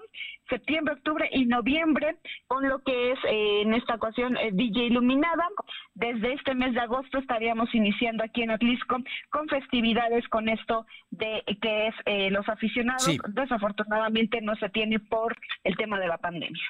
septiembre, 0.50 0.94
octubre 0.96 1.30
y 1.32 1.46
noviembre, 1.46 2.18
con 2.48 2.68
lo 2.68 2.80
que 2.84 3.12
es 3.12 3.20
eh, 3.28 3.62
en 3.62 3.74
esta 3.74 3.96
ocasión 3.96 4.38
eh, 4.38 4.50
DJ 4.54 4.86
Iluminada. 4.86 5.48
Desde 5.94 6.34
este 6.34 6.56
mes 6.56 6.74
de 6.74 6.80
agosto 6.82 7.18
estaríamos 7.18 7.74
iniciando 7.74 8.24
aquí 8.24 8.44
en 8.44 8.52
Atlisco 8.52 8.98
con 9.30 9.48
festividades 9.48 10.28
con 10.30 10.48
esto 10.50 10.86
de 11.10 11.44
que 11.62 11.88
es 11.88 11.96
eh, 12.06 12.30
los 12.32 12.48
aficionados. 12.48 13.04
Sí. 13.04 13.18
Desafortunadamente 13.30 14.42
no 14.42 14.56
se 14.56 14.70
tiene 14.70 15.00
por 15.00 15.36
el 15.64 15.76
tema 15.76 16.00
de 16.00 16.08
la 16.08 16.18
pandemia. 16.18 16.62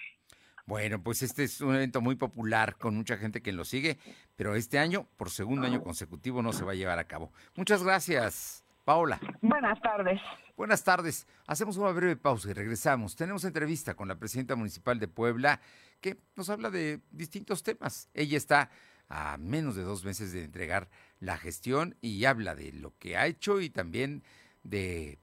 Bueno, 0.68 1.02
pues 1.02 1.24
este 1.24 1.46
es 1.46 1.62
un 1.62 1.76
evento 1.76 2.02
muy 2.02 2.16
popular 2.16 2.76
con 2.78 2.94
mucha 2.94 3.16
gente 3.16 3.42
que 3.42 3.54
lo 3.54 3.64
sigue, 3.64 3.98
pero 4.36 4.54
este 4.54 4.78
año, 4.78 5.08
por 5.16 5.30
segundo 5.30 5.66
año 5.66 5.82
consecutivo, 5.82 6.42
no 6.42 6.52
se 6.52 6.66
va 6.66 6.74
a 6.74 6.76
llevar 6.76 7.00
a 7.00 7.08
cabo. 7.08 7.32
Muchas 7.56 7.84
gracias, 7.84 8.66
Paola. 8.84 9.18
Buenas 9.42 9.82
tardes. 9.82 10.20
Buenas 10.58 10.84
tardes. 10.84 11.26
Hacemos 11.46 11.78
una 11.78 11.92
breve 11.92 12.18
pausa 12.18 12.50
y 12.50 12.54
regresamos. 12.54 13.16
Tenemos 13.16 13.46
entrevista 13.46 13.94
con 13.94 14.10
la 14.10 14.18
presidenta 14.18 14.58
municipal 14.58 15.00
de 15.00 15.08
Puebla 15.08 15.62
que 16.02 16.18
nos 16.36 16.50
habla 16.50 16.70
de 16.70 17.00
distintos 17.12 17.64
temas. 17.64 18.10
Ella 18.14 18.36
está 18.36 18.70
a 19.08 19.38
menos 19.38 19.78
de 19.78 19.84
dos 19.84 20.04
meses 20.04 20.34
de 20.34 20.44
entregar 20.44 20.90
la 21.22 21.38
gestión 21.38 21.96
y 22.02 22.26
habla 22.26 22.56
de 22.56 22.74
lo 22.74 22.94
que 23.00 23.16
ha 23.16 23.26
hecho 23.28 23.62
y 23.62 23.70
también 23.70 24.22
de 24.64 25.18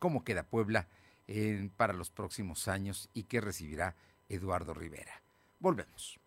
cómo 0.00 0.24
queda 0.24 0.42
Puebla 0.42 0.88
para 1.76 1.92
los 1.92 2.10
próximos 2.10 2.66
años 2.66 3.08
y 3.14 3.22
qué 3.22 3.40
recibirá 3.40 3.94
Eduardo 4.30 4.72
Rivera. 4.72 5.22
Volvemos. 5.58 6.18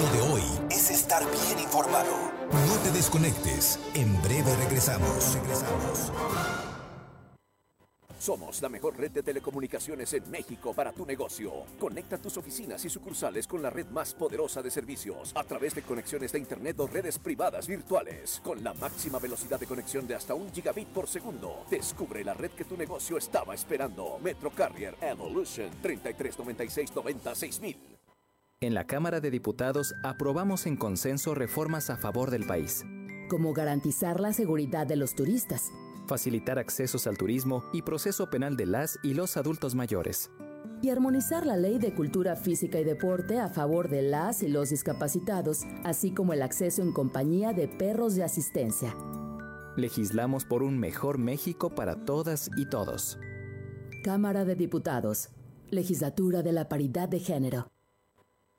Lo 0.00 0.10
de 0.12 0.20
hoy 0.32 0.42
es 0.70 0.90
estar 0.90 1.22
bien 1.30 1.60
informado. 1.60 2.32
No 2.50 2.76
te 2.82 2.90
desconectes. 2.90 3.78
En 3.94 4.20
breve 4.22 4.54
regresamos. 4.56 5.34
Regresamos. 5.34 6.12
Somos 8.18 8.62
la 8.62 8.68
mejor 8.68 8.96
red 8.96 9.10
de 9.10 9.22
telecomunicaciones 9.22 10.12
en 10.14 10.30
México 10.30 10.72
para 10.72 10.92
tu 10.92 11.04
negocio. 11.04 11.52
Conecta 11.78 12.18
tus 12.18 12.36
oficinas 12.36 12.84
y 12.84 12.90
sucursales 12.90 13.46
con 13.46 13.62
la 13.62 13.70
red 13.70 13.86
más 13.86 14.14
poderosa 14.14 14.62
de 14.62 14.70
servicios 14.70 15.32
a 15.34 15.44
través 15.44 15.74
de 15.74 15.82
conexiones 15.82 16.32
de 16.32 16.38
Internet 16.38 16.78
o 16.80 16.86
redes 16.86 17.18
privadas 17.18 17.66
virtuales. 17.66 18.40
Con 18.44 18.62
la 18.64 18.74
máxima 18.74 19.18
velocidad 19.18 19.60
de 19.60 19.66
conexión 19.66 20.06
de 20.06 20.14
hasta 20.14 20.34
un 20.34 20.52
gigabit 20.52 20.88
por 20.88 21.06
segundo. 21.06 21.64
Descubre 21.70 22.24
la 22.24 22.34
red 22.34 22.50
que 22.50 22.64
tu 22.64 22.76
negocio 22.76 23.18
estaba 23.18 23.54
esperando. 23.54 24.18
Metro 24.22 24.50
Carrier 24.50 24.96
Evolution 25.00 25.70
3396 25.82 26.92
96000. 26.94 27.94
En 28.60 28.72
la 28.72 28.86
Cámara 28.86 29.20
de 29.20 29.30
Diputados 29.30 29.94
aprobamos 30.02 30.66
en 30.66 30.76
consenso 30.76 31.34
reformas 31.34 31.90
a 31.90 31.98
favor 31.98 32.30
del 32.30 32.46
país, 32.46 32.82
como 33.28 33.52
garantizar 33.52 34.20
la 34.20 34.32
seguridad 34.32 34.86
de 34.86 34.96
los 34.96 35.14
turistas, 35.14 35.70
facilitar 36.06 36.58
accesos 36.58 37.06
al 37.06 37.16
turismo 37.16 37.64
y 37.72 37.82
proceso 37.82 38.28
penal 38.30 38.56
de 38.56 38.66
las 38.66 38.98
y 39.02 39.14
los 39.14 39.36
adultos 39.36 39.74
mayores. 39.74 40.30
y 40.82 40.90
armonizar 40.90 41.46
la 41.46 41.56
ley 41.56 41.78
de 41.78 41.94
cultura 41.94 42.36
física 42.36 42.78
y 42.78 42.84
deporte 42.84 43.40
a 43.40 43.48
favor 43.48 43.88
de 43.88 44.02
las 44.02 44.42
y 44.42 44.48
los 44.48 44.68
discapacitados, 44.68 45.62
así 45.82 46.10
como 46.10 46.34
el 46.34 46.42
acceso 46.42 46.82
en 46.82 46.92
compañía 46.92 47.54
de 47.54 47.68
perros 47.68 48.16
de 48.16 48.24
asistencia. 48.24 48.94
Legislamos 49.76 50.44
por 50.44 50.62
un 50.62 50.78
mejor 50.78 51.18
México 51.18 51.74
para 51.74 52.04
todas 52.04 52.50
y 52.56 52.66
todos. 52.66 53.18
Cámara 54.04 54.44
de 54.44 54.56
Diputados, 54.56 55.30
Legislatura 55.70 56.42
de 56.42 56.52
la 56.52 56.68
Paridad 56.68 57.08
de 57.08 57.20
Género. 57.20 57.73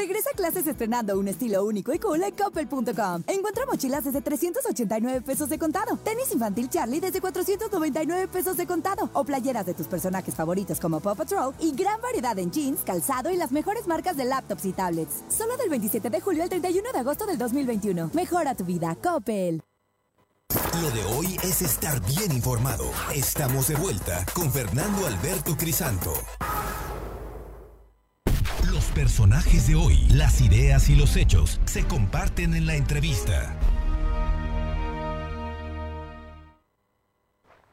Regresa 0.00 0.30
a 0.30 0.34
clases 0.34 0.66
estrenando 0.66 1.18
un 1.18 1.28
estilo 1.28 1.62
único 1.62 1.92
y 1.92 1.98
cool 1.98 2.22
en 2.22 2.34
coppel.com. 2.34 3.22
Encuentra 3.26 3.66
mochilas 3.66 4.02
desde 4.02 4.22
389 4.22 5.20
pesos 5.20 5.50
de 5.50 5.58
contado, 5.58 5.98
tenis 5.98 6.32
infantil 6.32 6.70
Charlie 6.70 7.00
desde 7.00 7.20
499 7.20 8.28
pesos 8.28 8.56
de 8.56 8.66
contado 8.66 9.10
o 9.12 9.24
playeras 9.24 9.66
de 9.66 9.74
tus 9.74 9.86
personajes 9.86 10.34
favoritos 10.34 10.80
como 10.80 11.00
Paw 11.00 11.16
Patrol 11.16 11.54
y 11.60 11.72
gran 11.72 12.00
variedad 12.00 12.38
en 12.38 12.50
jeans, 12.50 12.80
calzado 12.80 13.28
y 13.28 13.36
las 13.36 13.52
mejores 13.52 13.86
marcas 13.86 14.16
de 14.16 14.24
laptops 14.24 14.64
y 14.64 14.72
tablets. 14.72 15.22
Solo 15.28 15.58
del 15.58 15.68
27 15.68 16.08
de 16.08 16.20
julio 16.22 16.44
al 16.44 16.48
31 16.48 16.92
de 16.92 16.98
agosto 16.98 17.26
del 17.26 17.36
2021. 17.36 18.12
Mejora 18.14 18.54
tu 18.54 18.64
vida, 18.64 18.96
Coppel. 19.02 19.62
Lo 20.80 20.90
de 20.92 21.04
hoy 21.14 21.36
es 21.42 21.60
estar 21.60 22.00
bien 22.06 22.32
informado. 22.32 22.90
Estamos 23.14 23.68
de 23.68 23.74
vuelta 23.74 24.24
con 24.32 24.50
Fernando 24.50 25.06
Alberto 25.06 25.58
Crisanto. 25.58 26.14
Personajes 28.94 29.68
de 29.68 29.76
hoy, 29.76 30.08
las 30.12 30.40
ideas 30.40 30.90
y 30.90 30.96
los 30.96 31.16
hechos 31.16 31.60
se 31.64 31.86
comparten 31.86 32.54
en 32.54 32.66
la 32.66 32.74
entrevista. 32.74 33.54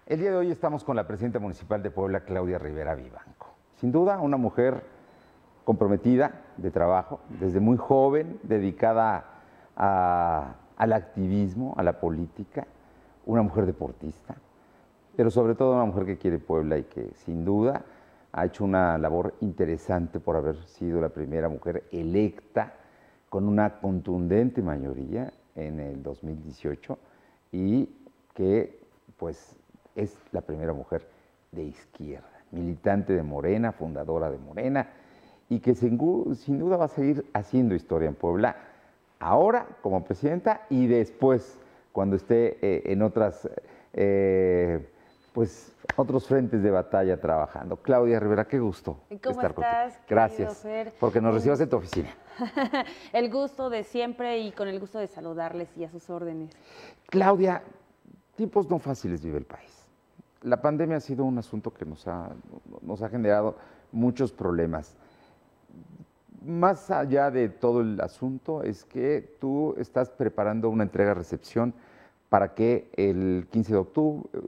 El 0.06 0.20
día 0.20 0.30
de 0.30 0.38
hoy 0.38 0.52
estamos 0.52 0.84
con 0.84 0.96
la 0.96 1.08
presidenta 1.08 1.40
municipal 1.40 1.82
de 1.82 1.90
Puebla, 1.90 2.20
Claudia 2.20 2.60
Rivera 2.60 2.94
Vivanco. 2.94 3.48
Sin 3.78 3.92
duda, 3.92 4.20
una 4.20 4.38
mujer 4.38 4.84
comprometida 5.66 6.44
de 6.56 6.70
trabajo, 6.70 7.20
desde 7.40 7.60
muy 7.60 7.78
joven, 7.78 8.40
dedicada 8.44 9.26
al 9.76 10.94
activismo, 10.94 11.74
a 11.78 11.84
la 11.84 12.00
política, 12.00 12.68
una 13.26 13.42
mujer 13.42 13.66
deportista, 13.66 14.36
pero 15.16 15.32
sobre 15.32 15.56
todo 15.56 15.74
una 15.74 15.86
mujer 15.86 16.06
que 16.06 16.20
quiere 16.20 16.38
Puebla 16.38 16.78
y 16.78 16.84
que 16.84 17.10
sin 17.26 17.44
duda 17.44 17.84
ha 18.32 18.46
hecho 18.46 18.64
una 18.64 18.98
labor 18.98 19.34
interesante 19.42 20.20
por 20.20 20.36
haber 20.36 20.64
sido 20.66 21.02
la 21.02 21.10
primera 21.10 21.50
mujer 21.50 21.86
electa 21.92 22.74
con 23.30 23.48
una 23.48 23.80
contundente 23.80 24.62
mayoría 24.62 25.32
en 25.56 25.80
el 25.80 26.04
2018 26.04 26.98
y 27.52 27.90
que 28.34 28.80
pues 29.18 29.56
es 29.96 30.16
la 30.32 30.42
primera 30.42 30.74
mujer 30.74 31.08
de 31.52 31.64
izquierda, 31.64 32.30
militante 32.52 33.14
de 33.14 33.24
Morena, 33.24 33.72
fundadora 33.72 34.30
de 34.30 34.38
Morena 34.38 34.88
y 35.50 35.60
que 35.60 35.76
sin, 35.76 35.98
duda 35.98 36.78
va 36.78 36.86
a 36.86 36.90
seguir 36.90 37.26
haciendo 37.34 37.74
historia 37.74 38.08
en 38.08 38.16
Puebla, 38.16 38.56
ahora 39.20 39.68
como 39.82 40.04
presidenta 40.04 40.62
y 40.70 40.88
después 40.88 41.60
cuando 41.92 42.16
esté 42.16 42.58
eh, 42.62 42.84
en 42.86 43.02
otras, 43.02 43.50
eh, 43.94 44.88
pues, 45.38 45.72
otros 45.98 46.26
frentes 46.26 46.64
de 46.64 46.72
batalla 46.72 47.22
trabajando. 47.22 47.78
Claudia 47.78 48.20
Rivera, 48.20 48.48
qué 48.48 48.58
gusto 48.58 49.02
¿Cómo 49.08 49.36
estar 49.36 49.52
estás, 49.52 49.94
contigo. 49.94 50.06
Gracias, 50.10 50.58
Fer? 50.64 50.96
porque 51.00 51.22
nos 51.22 51.32
recibas 51.32 51.62
en 51.62 51.70
tu 51.70 51.76
oficina. 51.76 52.10
el 53.14 53.30
gusto 53.30 53.70
de 53.70 53.84
siempre 53.84 54.40
y 54.40 54.52
con 54.52 54.68
el 54.68 54.80
gusto 54.80 54.98
de 54.98 55.06
saludarles 55.06 55.70
y 55.78 55.84
a 55.84 55.92
sus 55.92 56.10
órdenes. 56.10 56.50
Claudia, 57.06 57.62
tiempos 58.36 58.68
no 58.68 58.80
fáciles 58.80 59.24
vive 59.24 59.38
el 59.38 59.46
país. 59.46 59.88
La 60.42 60.60
pandemia 60.60 60.98
ha 60.98 61.02
sido 61.02 61.24
un 61.24 61.38
asunto 61.38 61.72
que 61.72 61.86
nos 61.86 62.08
ha, 62.08 62.32
nos 62.82 63.04
ha 63.04 63.10
generado 63.10 63.58
muchos 63.92 64.32
problemas. 64.32 64.98
Más 66.44 66.90
allá 66.90 67.30
de 67.30 67.50
todo 67.50 67.82
el 67.82 68.02
asunto, 68.02 68.64
es 68.64 68.84
que 68.84 69.38
tú 69.40 69.76
estás 69.78 70.10
preparando 70.10 70.68
una 70.72 70.82
entrega-recepción 70.82 71.76
para 72.30 72.54
que 72.54 72.90
el 72.96 73.48
15 73.52 73.74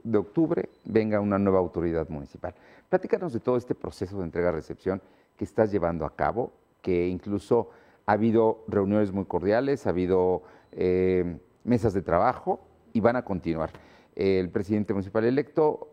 de 0.04 0.18
octubre, 0.18 0.68
venga 0.84 1.20
una 1.20 1.38
nueva 1.38 1.58
autoridad 1.58 2.08
municipal. 2.08 2.54
Platícanos 2.88 3.32
de 3.32 3.40
todo 3.40 3.56
este 3.56 3.74
proceso 3.74 4.18
de 4.18 4.24
entrega-recepción 4.24 5.00
que 5.36 5.44
estás 5.44 5.72
llevando 5.72 6.04
a 6.04 6.14
cabo, 6.14 6.52
que 6.82 7.08
incluso 7.08 7.70
ha 8.06 8.12
habido 8.12 8.64
reuniones 8.68 9.12
muy 9.12 9.24
cordiales, 9.24 9.86
ha 9.86 9.90
habido 9.90 10.42
eh, 10.72 11.38
mesas 11.64 11.94
de 11.94 12.02
trabajo 12.02 12.60
y 12.92 13.00
van 13.00 13.16
a 13.16 13.24
continuar. 13.24 13.70
El 14.14 14.50
presidente 14.50 14.92
municipal 14.92 15.24
electo 15.24 15.88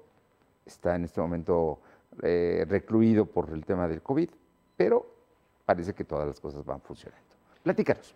está 0.65 0.95
en 0.95 1.06
este 1.06 1.21
momento 1.21 1.80
eh, 2.23 2.65
recluido 2.67 3.26
por 3.26 3.50
el 3.52 3.63
tema 3.63 3.88
del 3.88 4.02
COVID, 4.02 4.30
pero 4.76 5.06
parece 5.65 5.93
que 5.93 6.04
todas 6.04 6.28
las 6.28 6.39
cosas 6.39 6.65
van 6.65 6.82
funcionando. 6.82 7.27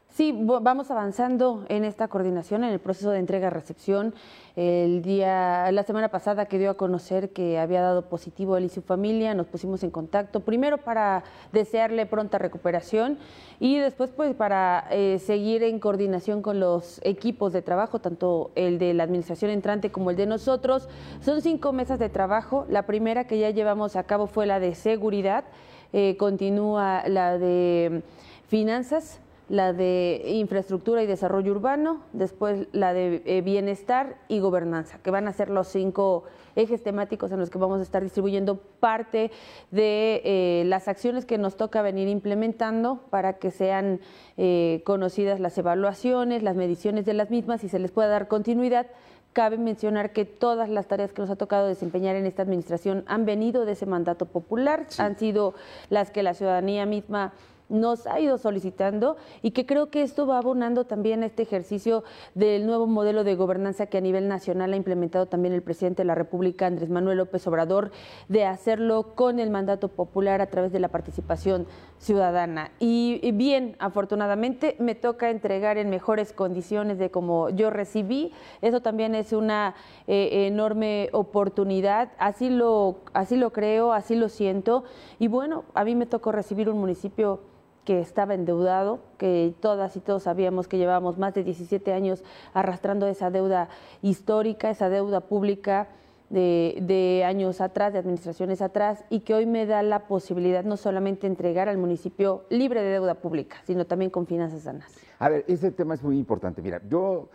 Sí, 0.10 0.38
vamos 0.38 0.92
avanzando 0.92 1.66
en 1.70 1.86
esta 1.86 2.08
coordinación, 2.08 2.64
en 2.64 2.72
el 2.72 2.80
proceso 2.80 3.12
de 3.12 3.20
entrega-recepción. 3.20 4.14
El 4.56 5.02
día, 5.02 5.72
la 5.72 5.84
semana 5.84 6.10
pasada 6.10 6.46
que 6.46 6.60
dio 6.60 6.72
a 6.72 6.74
conocer 6.74 7.32
que 7.32 7.58
había 7.58 7.82
dado 7.82 8.10
positivo 8.10 8.58
él 8.58 8.66
y 8.66 8.70
su 8.70 8.82
familia, 8.82 9.34
nos 9.34 9.48
pusimos 9.48 9.84
en 9.84 9.92
contacto, 9.92 10.42
primero 10.42 10.80
para 10.80 11.24
desearle 11.54 12.06
pronta 12.06 12.38
recuperación 12.38 13.18
y 13.60 13.78
después 13.78 14.12
pues 14.12 14.36
para 14.36 14.88
eh, 14.92 15.20
seguir 15.20 15.64
en 15.64 15.80
coordinación 15.80 16.42
con 16.42 16.60
los 16.60 17.00
equipos 17.04 17.54
de 17.54 17.62
trabajo, 17.62 18.00
tanto 18.00 18.52
el 18.56 18.78
de 18.80 18.94
la 18.94 19.04
administración 19.04 19.52
entrante 19.52 19.92
como 19.92 20.12
el 20.12 20.18
de 20.18 20.26
nosotros. 20.26 20.90
Son 21.22 21.42
cinco 21.42 21.72
mesas 21.72 22.00
de 22.00 22.10
trabajo. 22.10 22.66
La 22.70 22.86
primera 22.86 23.26
que 23.26 23.40
ya 23.40 23.50
llevamos 23.52 23.96
a 23.96 24.04
cabo 24.04 24.28
fue 24.28 24.46
la 24.46 24.60
de 24.60 24.76
seguridad, 24.76 25.46
eh, 25.94 26.18
continúa 26.18 27.08
la 27.08 27.38
de 27.38 28.04
finanzas, 28.48 29.21
la 29.52 29.74
de 29.74 30.24
infraestructura 30.28 31.04
y 31.04 31.08
desarrollo 31.08 31.52
urbano, 31.52 32.04
después 32.14 32.70
la 32.72 32.94
de 32.94 33.22
eh, 33.26 33.42
bienestar 33.42 34.16
y 34.30 34.40
gobernanza, 34.40 35.00
que 35.04 35.12
van 35.12 35.28
a 35.28 35.34
ser 35.34 35.50
los 35.50 35.68
cinco 35.68 36.24
ejes 36.56 36.82
temáticos 36.82 37.34
en 37.34 37.40
los 37.40 37.50
que 37.50 37.58
vamos 37.58 37.82
a 37.82 37.84
estar 37.84 38.02
distribuyendo 38.02 38.62
parte 38.80 39.30
de 39.70 40.22
eh, 40.24 40.64
las 40.68 40.88
acciones 40.88 41.26
que 41.26 41.38
nos 41.38 41.58
toca 41.58 41.82
venir 41.82 42.08
implementando 42.08 43.02
para 43.10 43.34
que 43.40 43.52
sean 43.52 44.00
eh, 44.38 44.84
conocidas 44.86 45.42
las 45.42 45.58
evaluaciones, 45.58 46.44
las 46.44 46.56
mediciones 46.56 47.06
de 47.06 47.14
las 47.14 47.30
mismas 47.30 47.66
y 47.66 47.70
se 47.70 47.80
les 47.80 47.92
pueda 47.92 48.08
dar 48.08 48.30
continuidad. 48.30 48.88
Cabe 49.34 49.58
mencionar 49.58 50.14
que 50.14 50.24
todas 50.24 50.70
las 50.70 50.88
tareas 50.88 51.12
que 51.12 51.22
nos 51.22 51.30
ha 51.30 51.36
tocado 51.36 51.68
desempeñar 51.68 52.16
en 52.16 52.26
esta 52.26 52.44
administración 52.44 53.04
han 53.08 53.26
venido 53.26 53.66
de 53.66 53.74
ese 53.74 53.86
mandato 53.86 54.26
popular, 54.28 54.88
han 54.98 55.18
sido 55.18 55.56
las 55.90 56.10
que 56.12 56.24
la 56.24 56.34
ciudadanía 56.34 56.86
misma 56.86 57.34
nos 57.72 58.06
ha 58.06 58.20
ido 58.20 58.38
solicitando 58.38 59.18
y 59.42 59.52
que 59.52 59.66
creo 59.66 59.90
que 59.90 60.04
esto 60.04 60.28
va 60.28 60.38
abonando 60.38 60.86
también 60.86 61.24
a 61.24 61.26
este 61.26 61.44
ejercicio 61.44 62.04
del 62.36 62.66
nuevo 62.66 62.86
modelo 62.86 63.24
de 63.24 63.36
gobernanza 63.36 63.88
que 63.88 63.98
a 63.98 64.02
nivel 64.02 64.28
nacional 64.28 64.74
ha 64.74 64.76
implementado 64.76 65.26
también 65.26 65.54
el 65.54 65.64
presidente 65.64 66.02
de 66.02 66.08
la 66.08 66.16
República, 66.16 66.68
Andrés 66.68 66.90
Manuel 66.90 67.18
López 67.18 67.48
Obrador, 67.48 67.92
de 68.28 68.46
hacerlo 68.46 69.16
con 69.16 69.40
el 69.40 69.50
mandato 69.50 69.88
popular 69.88 70.42
a 70.42 70.48
través 70.48 70.72
de 70.72 70.80
la 70.80 70.90
participación 70.90 71.66
ciudadana. 71.98 72.72
Y, 72.80 73.32
bien, 73.32 73.76
afortunadamente 73.80 74.76
me 74.80 74.96
toca 74.96 75.30
entregar 75.30 75.78
en 75.78 75.90
mejores 75.90 76.34
condiciones 76.34 76.98
de 76.98 77.12
como 77.12 77.50
yo 77.50 77.70
recibí. 77.70 78.32
Eso 78.62 78.82
también 78.82 79.16
es 79.16 79.34
una 79.34 79.76
eh, 80.08 80.48
enorme 80.48 81.10
oportunidad. 81.14 82.12
Así 82.18 82.50
lo, 82.50 82.98
así 83.14 83.38
lo 83.38 83.52
creo, 83.52 83.94
así 83.94 84.16
lo 84.16 84.30
siento. 84.30 84.84
Y 85.20 85.28
bueno, 85.28 85.64
a 85.74 85.84
mí 85.84 85.96
me 85.96 86.06
tocó 86.06 86.32
recibir 86.32 86.70
un 86.70 86.80
municipio 86.80 87.40
que 87.86 88.00
estaba 88.00 88.34
endeudado, 88.34 89.00
que 89.18 89.54
todas 89.60 89.96
y 89.96 90.00
todos 90.00 90.24
sabíamos 90.24 90.68
que 90.68 90.78
llevábamos 90.78 91.18
más 91.18 91.34
de 91.34 91.44
17 91.44 91.94
años 91.94 92.24
arrastrando 92.54 93.08
esa 93.08 93.32
deuda 93.32 93.70
histórica, 94.02 94.70
esa 94.70 94.90
deuda 94.90 95.22
pública 95.22 95.88
de, 96.30 97.24
años 97.26 97.60
atrás, 97.60 97.94
de 97.94 98.00
administraciones 98.00 98.62
atrás, 98.62 99.04
y 99.10 99.22
que 99.22 99.34
hoy 99.34 99.46
me 99.46 99.66
da 99.66 99.84
la 99.84 100.08
posibilidad 100.08 100.64
no 100.64 100.78
solamente 100.78 101.28
entregar 101.28 101.68
al 101.68 101.78
municipio 101.78 102.46
libre 102.50 102.82
de 102.82 102.92
deuda 102.92 103.16
pública, 103.16 103.58
sino 103.66 103.86
también 103.86 104.12
con 104.12 104.26
finanzas 104.26 104.62
sanas. 104.62 104.92
A 105.20 105.30
ver, 105.30 105.44
ese 105.48 105.72
tema 105.72 105.94
es 105.94 106.04
muy 106.04 106.18
importante. 106.18 106.62
Mira, 106.62 106.82
yo 106.88 107.30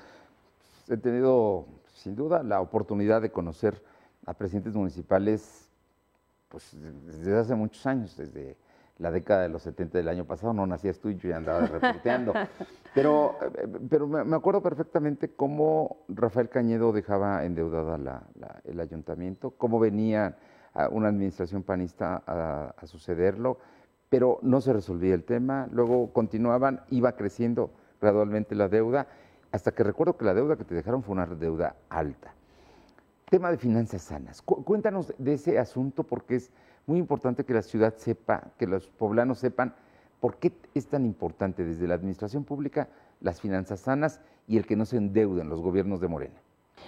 he 0.89 0.97
tenido, 0.97 1.67
sin 1.95 2.17
duda, 2.17 2.43
la 2.43 2.61
oportunidad 2.61 3.21
de 3.21 3.31
conocer 3.31 3.83
a 4.25 4.33
presidentes 4.33 4.75
municipales 4.75 5.69
pues, 6.49 6.75
desde 7.05 7.37
hace 7.39 7.55
muchos 7.55 7.85
años, 7.87 8.17
desde 8.17 8.57
la 8.99 9.11
década 9.11 9.43
de 9.43 9.49
los 9.51 9.63
70 9.63 9.99
del 9.99 10.09
año 10.09 10.25
pasado. 10.25 10.53
No 10.53 10.67
nacías 10.67 10.99
tú 10.99 11.09
y 11.11 11.17
yo 11.17 11.29
ya 11.31 11.37
andaba 11.37 11.67
reporteando. 11.67 12.33
Pero, 12.95 13.37
eh, 13.43 13.69
pero 13.91 14.07
me 14.09 14.35
acuerdo 14.37 14.63
perfectamente 14.63 15.29
cómo 15.35 15.99
Rafael 16.09 16.49
Cañedo 16.49 16.93
dejaba 16.93 17.45
endeudada 17.45 17.99
la- 17.99 18.23
la- 18.41 18.63
el 18.65 18.81
ayuntamiento, 18.81 19.51
cómo 19.51 19.79
venía 19.79 20.39
una 20.93 21.09
administración 21.09 21.63
panista 21.63 22.23
a, 22.27 22.75
a 22.75 22.87
sucederlo, 22.87 23.59
pero 24.09 24.39
no 24.41 24.63
se 24.63 24.73
resolvía 24.73 25.13
el 25.15 25.25
tema. 25.25 25.69
Luego 25.73 26.11
continuaban, 26.15 26.81
iba 26.89 27.13
creciendo 27.17 27.71
gradualmente 28.01 28.55
la 28.55 28.69
deuda, 28.71 29.09
hasta 29.53 29.73
que 29.73 29.85
recuerdo 29.85 30.17
que 30.17 30.25
la 30.25 30.33
deuda 30.33 30.57
que 30.57 30.65
te 30.65 30.75
dejaron 30.75 31.03
fue 31.03 31.13
una 31.15 31.27
deuda 31.27 31.77
alta. 31.91 32.33
Tema 33.29 33.51
de 33.51 33.59
finanzas 33.59 34.01
sanas. 34.03 34.41
Cu- 34.41 34.65
cuéntanos 34.65 35.13
de 35.19 35.35
ese 35.35 35.59
asunto 35.59 36.03
porque 36.05 36.37
es 36.37 36.51
muy 36.87 36.99
importante 36.99 37.45
que 37.45 37.55
la 37.55 37.63
ciudad 37.63 37.95
sepa, 37.97 38.53
que 38.59 38.67
los 38.67 38.89
poblanos 38.89 39.39
sepan 39.39 39.75
por 40.21 40.37
qué 40.37 40.53
es 40.75 40.87
tan 40.87 41.05
importante 41.05 41.65
desde 41.65 41.87
la 41.87 41.95
administración 41.95 42.45
pública 42.45 42.89
las 43.21 43.41
finanzas 43.41 43.81
sanas 43.81 44.21
y 44.47 44.57
el 44.57 44.67
que 44.67 44.77
no 44.77 44.87
se 44.87 44.97
endeuden 44.97 45.49
los 45.49 45.61
gobiernos 45.61 46.01
de 46.01 46.09
Morena. 46.09 46.41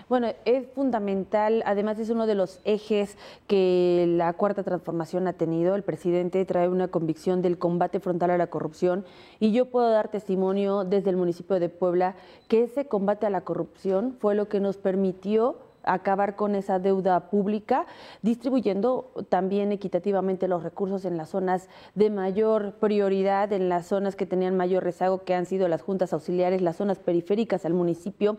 Bueno, 0.08 0.28
es 0.44 0.66
fundamental, 0.68 1.62
además 1.66 1.98
es 1.98 2.10
uno 2.10 2.26
de 2.26 2.34
los 2.34 2.60
ejes 2.64 3.16
que 3.46 4.04
la 4.08 4.32
cuarta 4.34 4.62
transformación 4.62 5.26
ha 5.26 5.32
tenido. 5.32 5.74
El 5.74 5.82
presidente 5.82 6.44
trae 6.44 6.68
una 6.68 6.88
convicción 6.88 7.42
del 7.42 7.58
combate 7.58 7.98
frontal 7.98 8.30
a 8.30 8.38
la 8.38 8.46
corrupción 8.46 9.04
y 9.40 9.52
yo 9.52 9.66
puedo 9.66 9.90
dar 9.90 10.08
testimonio 10.08 10.84
desde 10.84 11.10
el 11.10 11.16
municipio 11.16 11.58
de 11.58 11.68
Puebla 11.68 12.14
que 12.46 12.62
ese 12.62 12.86
combate 12.86 13.26
a 13.26 13.30
la 13.30 13.40
corrupción 13.40 14.16
fue 14.20 14.34
lo 14.34 14.48
que 14.48 14.60
nos 14.60 14.76
permitió 14.76 15.56
acabar 15.88 16.36
con 16.36 16.54
esa 16.54 16.78
deuda 16.78 17.30
pública, 17.30 17.86
distribuyendo 18.22 19.10
también 19.28 19.72
equitativamente 19.72 20.48
los 20.48 20.62
recursos 20.62 21.04
en 21.04 21.16
las 21.16 21.30
zonas 21.30 21.68
de 21.94 22.10
mayor 22.10 22.74
prioridad, 22.74 23.52
en 23.52 23.68
las 23.68 23.86
zonas 23.86 24.16
que 24.16 24.26
tenían 24.26 24.56
mayor 24.56 24.84
rezago, 24.84 25.24
que 25.24 25.34
han 25.34 25.46
sido 25.46 25.68
las 25.68 25.82
juntas 25.82 26.12
auxiliares, 26.12 26.62
las 26.62 26.76
zonas 26.76 26.98
periféricas 26.98 27.64
al 27.64 27.74
municipio. 27.74 28.36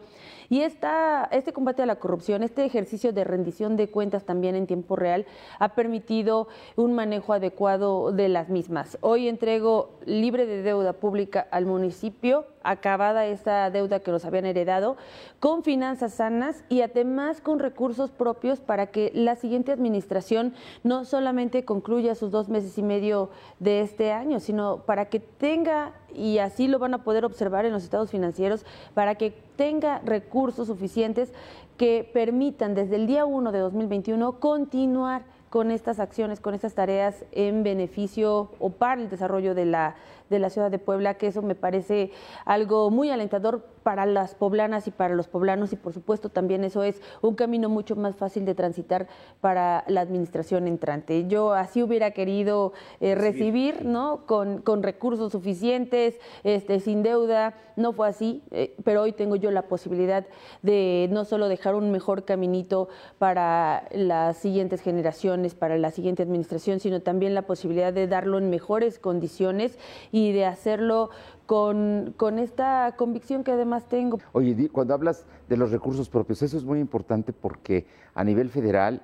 Y 0.50 0.62
esta, 0.62 1.30
este 1.32 1.54
combate 1.54 1.84
a 1.84 1.86
la 1.86 1.98
corrupción, 1.98 2.42
este 2.42 2.66
ejercicio 2.66 3.14
de 3.14 3.24
rendición 3.24 3.78
de 3.78 3.90
cuentas 3.90 4.24
también 4.24 4.56
en 4.56 4.66
tiempo 4.66 4.96
real, 4.96 5.26
ha 5.60 5.76
permitido 5.76 6.48
un 6.76 6.94
manejo 6.94 7.34
adecuado 7.34 8.12
de 8.12 8.30
las 8.30 8.50
mismas. 8.50 8.98
Hoy 9.02 9.28
entrego 9.28 10.00
libre 10.06 10.46
de 10.46 10.64
deuda 10.64 10.94
pública 10.94 11.48
al 11.52 11.66
municipio, 11.66 12.46
acabada 12.64 13.26
esta 13.26 13.70
deuda 13.70 14.00
que 14.00 14.12
nos 14.12 14.26
habían 14.26 14.46
heredado, 14.46 14.98
con 15.40 15.64
finanzas 15.64 16.14
sanas 16.14 16.64
y 16.68 16.82
además 16.82 17.39
con 17.42 17.60
recursos 17.60 18.12
propios 18.12 18.60
para 18.60 18.88
que 18.88 19.12
la 19.14 19.36
siguiente 19.36 19.72
administración 19.72 20.54
no 20.84 21.06
solamente 21.06 21.66
concluya 21.66 22.16
sus 22.16 22.32
dos 22.32 22.50
meses 22.50 22.78
y 22.78 22.84
medio 22.84 23.30
de 23.60 23.82
este 23.82 24.12
año, 24.12 24.40
sino 24.40 24.80
para 24.86 25.06
que 25.06 25.20
tenga, 25.20 25.94
y 26.14 26.40
así 26.40 26.68
lo 26.68 26.80
van 26.80 26.94
a 26.94 27.04
poder 27.04 27.26
observar 27.26 27.66
en 27.66 27.74
los 27.74 27.84
estados 27.84 28.12
financieros, 28.12 28.66
para 28.94 29.16
que 29.16 29.34
tenga 29.56 30.00
recursos 30.00 30.68
suficientes 30.68 31.34
que 31.78 32.10
permitan 32.14 32.76
desde 32.76 32.98
el 32.98 33.08
día 33.08 33.26
1 33.26 33.52
de 33.52 33.60
2021 33.60 34.40
continuar 34.40 35.24
con 35.50 35.72
estas 35.72 36.00
acciones, 36.00 36.40
con 36.40 36.54
estas 36.54 36.76
tareas 36.76 37.26
en 37.32 37.64
beneficio 37.64 38.50
o 38.60 38.70
para 38.70 39.02
el 39.02 39.10
desarrollo 39.10 39.56
de 39.56 39.66
la, 39.66 39.96
de 40.30 40.40
la 40.40 40.50
ciudad 40.50 40.72
de 40.72 40.80
Puebla, 40.80 41.16
que 41.16 41.28
eso 41.28 41.42
me 41.42 41.56
parece 41.56 42.12
algo 42.46 42.90
muy 42.90 43.10
alentador 43.10 43.66
para 43.84 44.06
las 44.06 44.36
poblanas 44.36 44.88
y 44.88 44.92
para 44.92 45.16
los 45.16 45.28
poblanos 45.28 45.74
y 45.74 45.76
por 45.76 45.94
supuesto 45.94 46.30
también 46.30 46.64
eso 46.64 46.84
es 46.84 47.02
un 47.22 47.36
camino 47.36 47.70
mucho 47.70 47.96
más 47.96 48.16
fácil 48.16 48.46
de 48.46 48.54
transitar 48.54 49.08
para 49.42 49.84
la 49.88 50.02
administración 50.02 50.68
entrante. 50.68 51.28
Yo 51.28 51.54
así 51.54 51.82
hubiera 51.82 52.12
querido 52.12 52.74
eh, 53.00 53.16
recibir, 53.16 53.86
¿no? 53.86 54.26
Con, 54.26 54.62
con, 54.62 54.84
recursos 54.84 55.32
suficientes, 55.32 56.20
este, 56.44 56.80
sin 56.80 57.04
deuda, 57.04 57.56
no 57.76 57.94
fue 57.94 58.08
así, 58.08 58.44
eh, 58.52 58.76
pero 58.84 59.02
hoy 59.02 59.14
tengo 59.14 59.36
yo 59.36 59.52
la 59.52 59.64
posibilidad 59.64 60.26
de 60.62 61.08
no 61.12 61.26
solo 61.26 61.48
dejar 61.48 61.76
un 61.76 61.92
mejor 61.92 62.26
caminito 62.26 62.90
para 63.18 63.88
las 63.92 64.38
siguientes 64.38 64.82
generaciones, 64.82 65.56
para 65.56 65.78
la 65.78 65.92
siguiente 65.92 66.24
administración, 66.24 66.80
sino 66.80 67.02
también 67.02 67.34
la 67.34 67.44
posibilidad 67.44 67.94
de 67.94 68.08
darlo 68.08 68.38
en 68.38 68.50
mejores 68.50 69.00
condiciones 69.00 69.78
y 70.12 70.19
de 70.32 70.46
hacerlo 70.46 71.10
con, 71.46 72.14
con, 72.18 72.38
esta 72.40 72.96
convicción 72.96 73.44
que 73.44 73.52
además 73.52 73.88
tengo. 73.88 74.20
Oye, 74.34 74.70
cuando 74.70 74.94
hablas 74.94 75.26
de 75.48 75.58
los 75.58 75.72
recursos 75.72 76.10
propios, 76.10 76.42
eso 76.42 76.58
es 76.58 76.64
muy 76.64 76.80
importante 76.80 77.34
porque 77.34 77.88
a 78.14 78.24
nivel 78.24 78.50
federal 78.50 79.02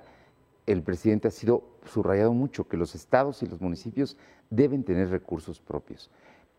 el 0.66 0.82
presidente 0.82 1.28
ha 1.28 1.30
sido 1.30 1.64
subrayado 1.84 2.32
mucho 2.32 2.68
que 2.68 2.76
los 2.76 2.94
estados 2.94 3.42
y 3.42 3.46
los 3.46 3.60
municipios 3.60 4.16
deben 4.50 4.84
tener 4.84 5.10
recursos 5.10 5.60
propios. 5.60 6.10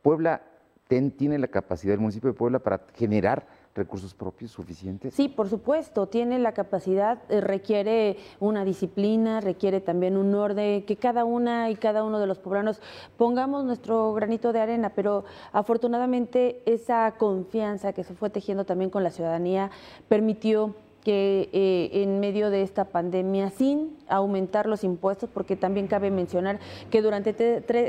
Puebla 0.01 0.41
tiene 0.87 1.37
la 1.37 1.47
capacidad, 1.47 1.93
el 1.93 1.99
municipio 1.99 2.31
de 2.31 2.37
Puebla, 2.37 2.59
para 2.59 2.81
generar 2.95 3.45
recursos 3.77 4.13
propios 4.13 4.51
suficientes? 4.51 5.13
Sí, 5.13 5.29
por 5.29 5.47
supuesto, 5.47 6.07
tiene 6.07 6.39
la 6.39 6.51
capacidad, 6.51 7.19
eh, 7.29 7.39
requiere 7.39 8.17
una 8.39 8.65
disciplina, 8.65 9.39
requiere 9.39 9.79
también 9.79 10.17
un 10.17 10.35
orden, 10.35 10.85
que 10.85 10.97
cada 10.97 11.23
una 11.23 11.69
y 11.69 11.75
cada 11.75 12.03
uno 12.03 12.19
de 12.19 12.27
los 12.27 12.39
poblanos 12.39 12.81
pongamos 13.15 13.63
nuestro 13.63 14.13
granito 14.13 14.51
de 14.51 14.59
arena, 14.59 14.91
pero 14.95 15.23
afortunadamente 15.53 16.61
esa 16.65 17.13
confianza 17.17 17.93
que 17.93 18.03
se 18.03 18.13
fue 18.13 18.29
tejiendo 18.29 18.65
también 18.65 18.89
con 18.89 19.03
la 19.03 19.11
ciudadanía 19.11 19.71
permitió 20.09 20.75
que 21.07 21.47
eh, 21.53 22.03
en 22.03 22.19
medio 22.19 22.49
de 22.49 22.63
esta 22.63 22.83
pandemia, 22.83 23.49
sin 23.49 23.95
aumentar 24.09 24.65
los 24.65 24.83
impuestos, 24.83 25.29
porque 25.33 25.55
también 25.55 25.87
cabe 25.87 26.11
mencionar 26.11 26.59
que 26.91 27.01
durante 27.01 27.33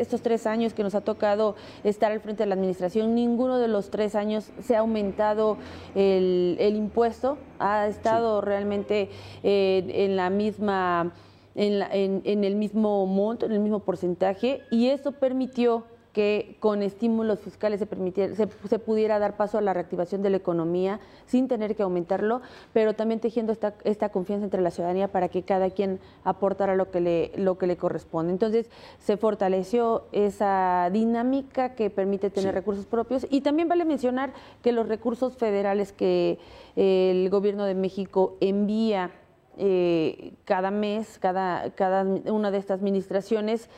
estos 0.01 0.23
tres 0.23 0.47
años 0.47 0.73
que 0.73 0.85
nos 0.85 0.95
ha 0.95 1.01
tocado 1.01 1.57
estar 1.83 2.13
al 2.13 2.21
frente 2.21 2.45
de 2.45 2.47
la 2.47 2.55
administración, 2.55 3.17
ninguno 3.17 3.59
de 3.59 3.67
los 3.67 3.91
tres 3.91 4.15
años 4.15 4.53
se 4.61 4.77
ha 4.77 4.79
aumentado 4.79 5.57
el, 5.97 6.75
impuesto, 6.77 7.39
ha 7.59 7.89
estado 7.89 8.41
realmente 8.41 9.11
eh, 9.43 9.85
en 9.93 10.15
la 10.15 10.31
misma, 10.31 11.13
en, 11.57 12.23
en 12.25 12.45
el 12.45 12.55
mismo 12.55 13.05
monto, 13.07 13.47
en 13.47 13.53
el 13.53 13.59
mismo 13.59 13.81
porcentaje, 13.81 14.63
y 14.71 14.91
eso 14.91 15.11
permitió 15.11 15.83
que 16.19 16.57
con 16.59 16.83
estímulos 16.83 17.39
fiscales 17.39 17.79
se, 17.79 18.49
se, 18.69 18.79
pudiera 18.81 19.21
dar 19.21 19.37
paso 19.37 19.57
a 19.57 19.61
la 19.61 19.73
reactivación 19.73 20.21
de 20.21 20.31
la 20.31 20.37
economía 20.37 20.99
sin 21.27 21.47
tener 21.47 21.77
que 21.77 21.85
aumentarlo, 21.85 22.43
pero 22.73 22.95
también 22.95 23.21
tejiendo 23.21 23.53
esta, 23.53 23.75
esta 23.85 24.09
confianza 24.09 24.43
entre 24.45 24.61
la 24.61 24.73
ciudadanía 24.73 25.07
para 25.07 25.29
que 25.29 25.45
cada 25.45 25.71
quien 25.71 26.01
aportara 26.25 26.75
lo 26.75 26.91
que, 26.91 27.01
le, 27.01 27.31
lo 27.37 27.57
que 27.57 27.69
le 27.69 27.77
corresponde. 27.77 28.33
Entonces 28.33 28.69
se 28.99 29.17
fortaleció 29.17 30.07
esa 30.11 30.91
dinámica 30.93 31.77
que 31.77 31.89
permite 31.89 32.31
tener 32.31 32.53
recursos 32.53 32.85
propios 32.85 33.25
y 33.31 33.43
también 33.43 33.69
vale 33.69 33.85
mencionar 33.85 34.33
que 34.61 34.73
los 34.73 34.89
recursos 34.89 35.37
federales 35.37 35.93
que 35.93 36.41
el 36.75 37.31
gobierno 37.31 37.65
de 37.65 37.77
México 37.77 38.37
envía 38.41 39.13
eh, 39.57 40.35
cada 40.45 40.73
mes, 40.73 41.19
cada, 41.21 41.71
cada 41.71 42.03
una 42.03 42.51
de 42.51 42.59
estas 42.59 42.81
administraciones, 42.81 43.69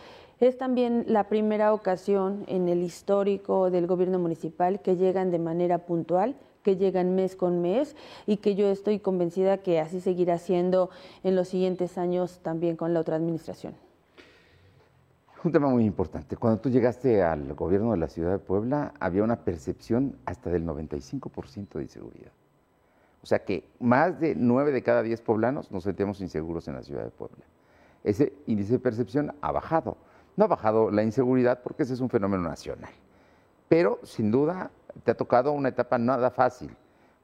es 0.40 0.58
también 0.58 1.04
la 1.06 1.28
primera 1.28 1.72
ocasión 1.72 2.44
en 2.48 2.68
el 2.68 2.82
histórico 2.82 3.70
del 3.70 3.86
gobierno 3.86 4.18
municipal 4.18 4.80
que 4.80 4.96
llegan 4.96 5.30
de 5.30 5.38
manera 5.38 5.78
puntual 5.78 6.34
que 6.62 6.76
llegan 6.76 7.14
mes 7.14 7.36
con 7.36 7.62
mes 7.62 7.96
y 8.26 8.38
que 8.38 8.54
yo 8.54 8.68
estoy 8.68 8.98
convencida 8.98 9.58
que 9.58 9.80
así 9.80 10.00
seguirá 10.00 10.38
siendo 10.38 10.90
en 11.22 11.36
los 11.36 11.48
siguientes 11.48 11.98
años 11.98 12.40
también 12.42 12.76
con 12.76 12.94
la 12.94 13.00
otra 13.00 13.16
administración. 13.16 13.74
Un 15.42 15.52
tema 15.52 15.68
muy 15.68 15.86
importante. 15.86 16.36
Cuando 16.36 16.60
tú 16.60 16.68
llegaste 16.68 17.22
al 17.22 17.54
gobierno 17.54 17.92
de 17.92 17.96
la 17.96 18.08
ciudad 18.08 18.30
de 18.32 18.38
Puebla, 18.38 18.92
había 19.00 19.22
una 19.22 19.36
percepción 19.42 20.16
hasta 20.26 20.50
del 20.50 20.66
95% 20.66 21.78
de 21.78 21.82
inseguridad. 21.82 22.32
O 23.22 23.26
sea 23.26 23.38
que 23.44 23.64
más 23.78 24.20
de 24.20 24.34
9 24.34 24.70
de 24.70 24.82
cada 24.82 25.02
10 25.02 25.22
poblanos 25.22 25.70
nos 25.70 25.84
sentimos 25.84 26.20
inseguros 26.20 26.68
en 26.68 26.74
la 26.74 26.82
ciudad 26.82 27.04
de 27.04 27.10
Puebla. 27.10 27.44
Ese 28.04 28.34
índice 28.46 28.72
de 28.72 28.78
percepción 28.78 29.34
ha 29.40 29.52
bajado. 29.52 29.96
No 30.36 30.44
ha 30.44 30.48
bajado 30.48 30.90
la 30.90 31.02
inseguridad 31.02 31.60
porque 31.62 31.82
ese 31.82 31.94
es 31.94 32.00
un 32.00 32.10
fenómeno 32.10 32.42
nacional. 32.42 32.90
Pero 33.68 33.98
sin 34.02 34.30
duda 34.30 34.70
te 35.04 35.12
ha 35.12 35.16
tocado 35.16 35.52
una 35.52 35.68
etapa 35.68 35.98
nada 35.98 36.30
fácil 36.30 36.70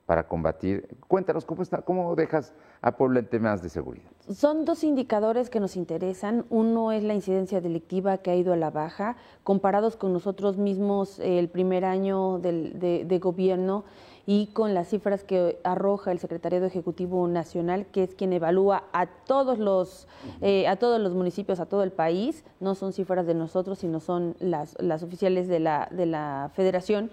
para 0.07 0.29
combatir. 0.29 0.88
Cuéntanos, 1.09 1.45
¿cómo, 1.45 1.62
está, 1.62 1.83
cómo 1.83 2.14
dejas 2.14 2.53
a 2.81 2.97
Puebla 2.97 3.19
en 3.19 3.27
temas 3.27 3.61
de 3.62 3.69
seguridad? 3.69 4.09
Son 4.33 4.64
dos 4.64 4.85
indicadores 4.85 5.51
que 5.51 5.59
nos 5.59 5.77
interesan. 5.77 6.47
Uno 6.49 6.92
es 6.92 7.03
la 7.03 7.14
incidencia 7.14 7.61
delictiva 7.61 8.19
que 8.19 8.31
ha 8.31 8.37
ido 8.37 8.53
a 8.53 8.57
la 8.57 8.71
baja, 8.71 9.16
comparados 9.42 9.97
con 9.97 10.12
nosotros 10.12 10.57
mismos 10.57 11.19
el 11.19 11.49
primer 11.49 11.85
año 11.85 12.38
de 12.38 13.19
gobierno 13.21 13.85
y 14.27 14.49
con 14.49 14.75
las 14.75 14.89
cifras 14.89 15.23
que 15.23 15.59
arroja 15.62 16.11
el 16.11 16.19
Secretariado 16.19 16.67
Ejecutivo 16.67 17.29
Nacional, 17.29 17.87
que 17.87 18.03
es 18.03 18.15
quien 18.15 18.33
evalúa 18.33 18.85
a 18.93 19.07
todos 19.07 19.59
los, 19.59 20.09
eh, 20.41 20.67
a 20.67 20.77
todos 20.77 21.01
los 21.01 21.15
municipios, 21.15 21.61
a 21.61 21.67
todo 21.67 21.85
el 21.85 21.93
país, 21.93 22.45
no 22.59 22.75
son 22.75 22.93
cifras 22.93 23.27
de 23.27 23.35
nosotros, 23.35 23.79
sino 23.79 24.01
son 24.01 24.35
las, 24.41 24.77
las 24.81 25.05
oficiales 25.05 25.47
de 25.47 25.61
la, 25.61 25.89
de 25.93 26.07
la 26.07 26.51
Federación, 26.55 27.11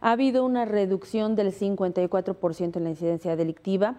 ha 0.00 0.12
habido 0.12 0.44
una 0.44 0.64
reducción 0.64 1.36
del 1.36 1.52
54% 1.52 2.76
en 2.76 2.84
la 2.84 2.90
incidencia 2.90 3.36
delictiva 3.36 3.96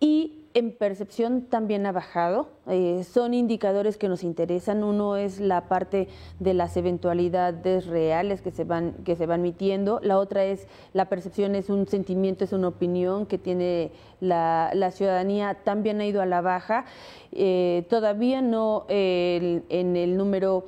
y 0.00 0.43
en 0.54 0.70
percepción 0.70 1.42
también 1.42 1.84
ha 1.84 1.92
bajado. 1.92 2.48
Eh, 2.68 3.04
son 3.04 3.34
indicadores 3.34 3.98
que 3.98 4.08
nos 4.08 4.22
interesan. 4.22 4.84
Uno 4.84 5.16
es 5.16 5.40
la 5.40 5.68
parte 5.68 6.08
de 6.38 6.54
las 6.54 6.76
eventualidades 6.76 7.86
reales 7.86 8.40
que 8.40 8.52
se 8.52 8.62
van 8.62 8.92
que 9.04 9.16
se 9.16 9.26
van 9.26 9.42
mitiendo. 9.42 9.98
La 10.02 10.16
otra 10.18 10.44
es 10.44 10.68
la 10.92 11.08
percepción 11.08 11.56
es 11.56 11.70
un 11.70 11.88
sentimiento, 11.88 12.44
es 12.44 12.52
una 12.52 12.68
opinión 12.68 13.26
que 13.26 13.36
tiene 13.36 13.90
la, 14.20 14.70
ciudadanía. 14.92 15.58
También 15.64 16.00
ha 16.00 16.06
ido 16.06 16.22
a 16.22 16.26
la 16.26 16.40
baja. 16.40 16.84
Eh, 17.32 17.84
todavía 17.90 18.40
no 18.40 18.86
en 18.88 19.96
el 19.96 20.16
número 20.16 20.66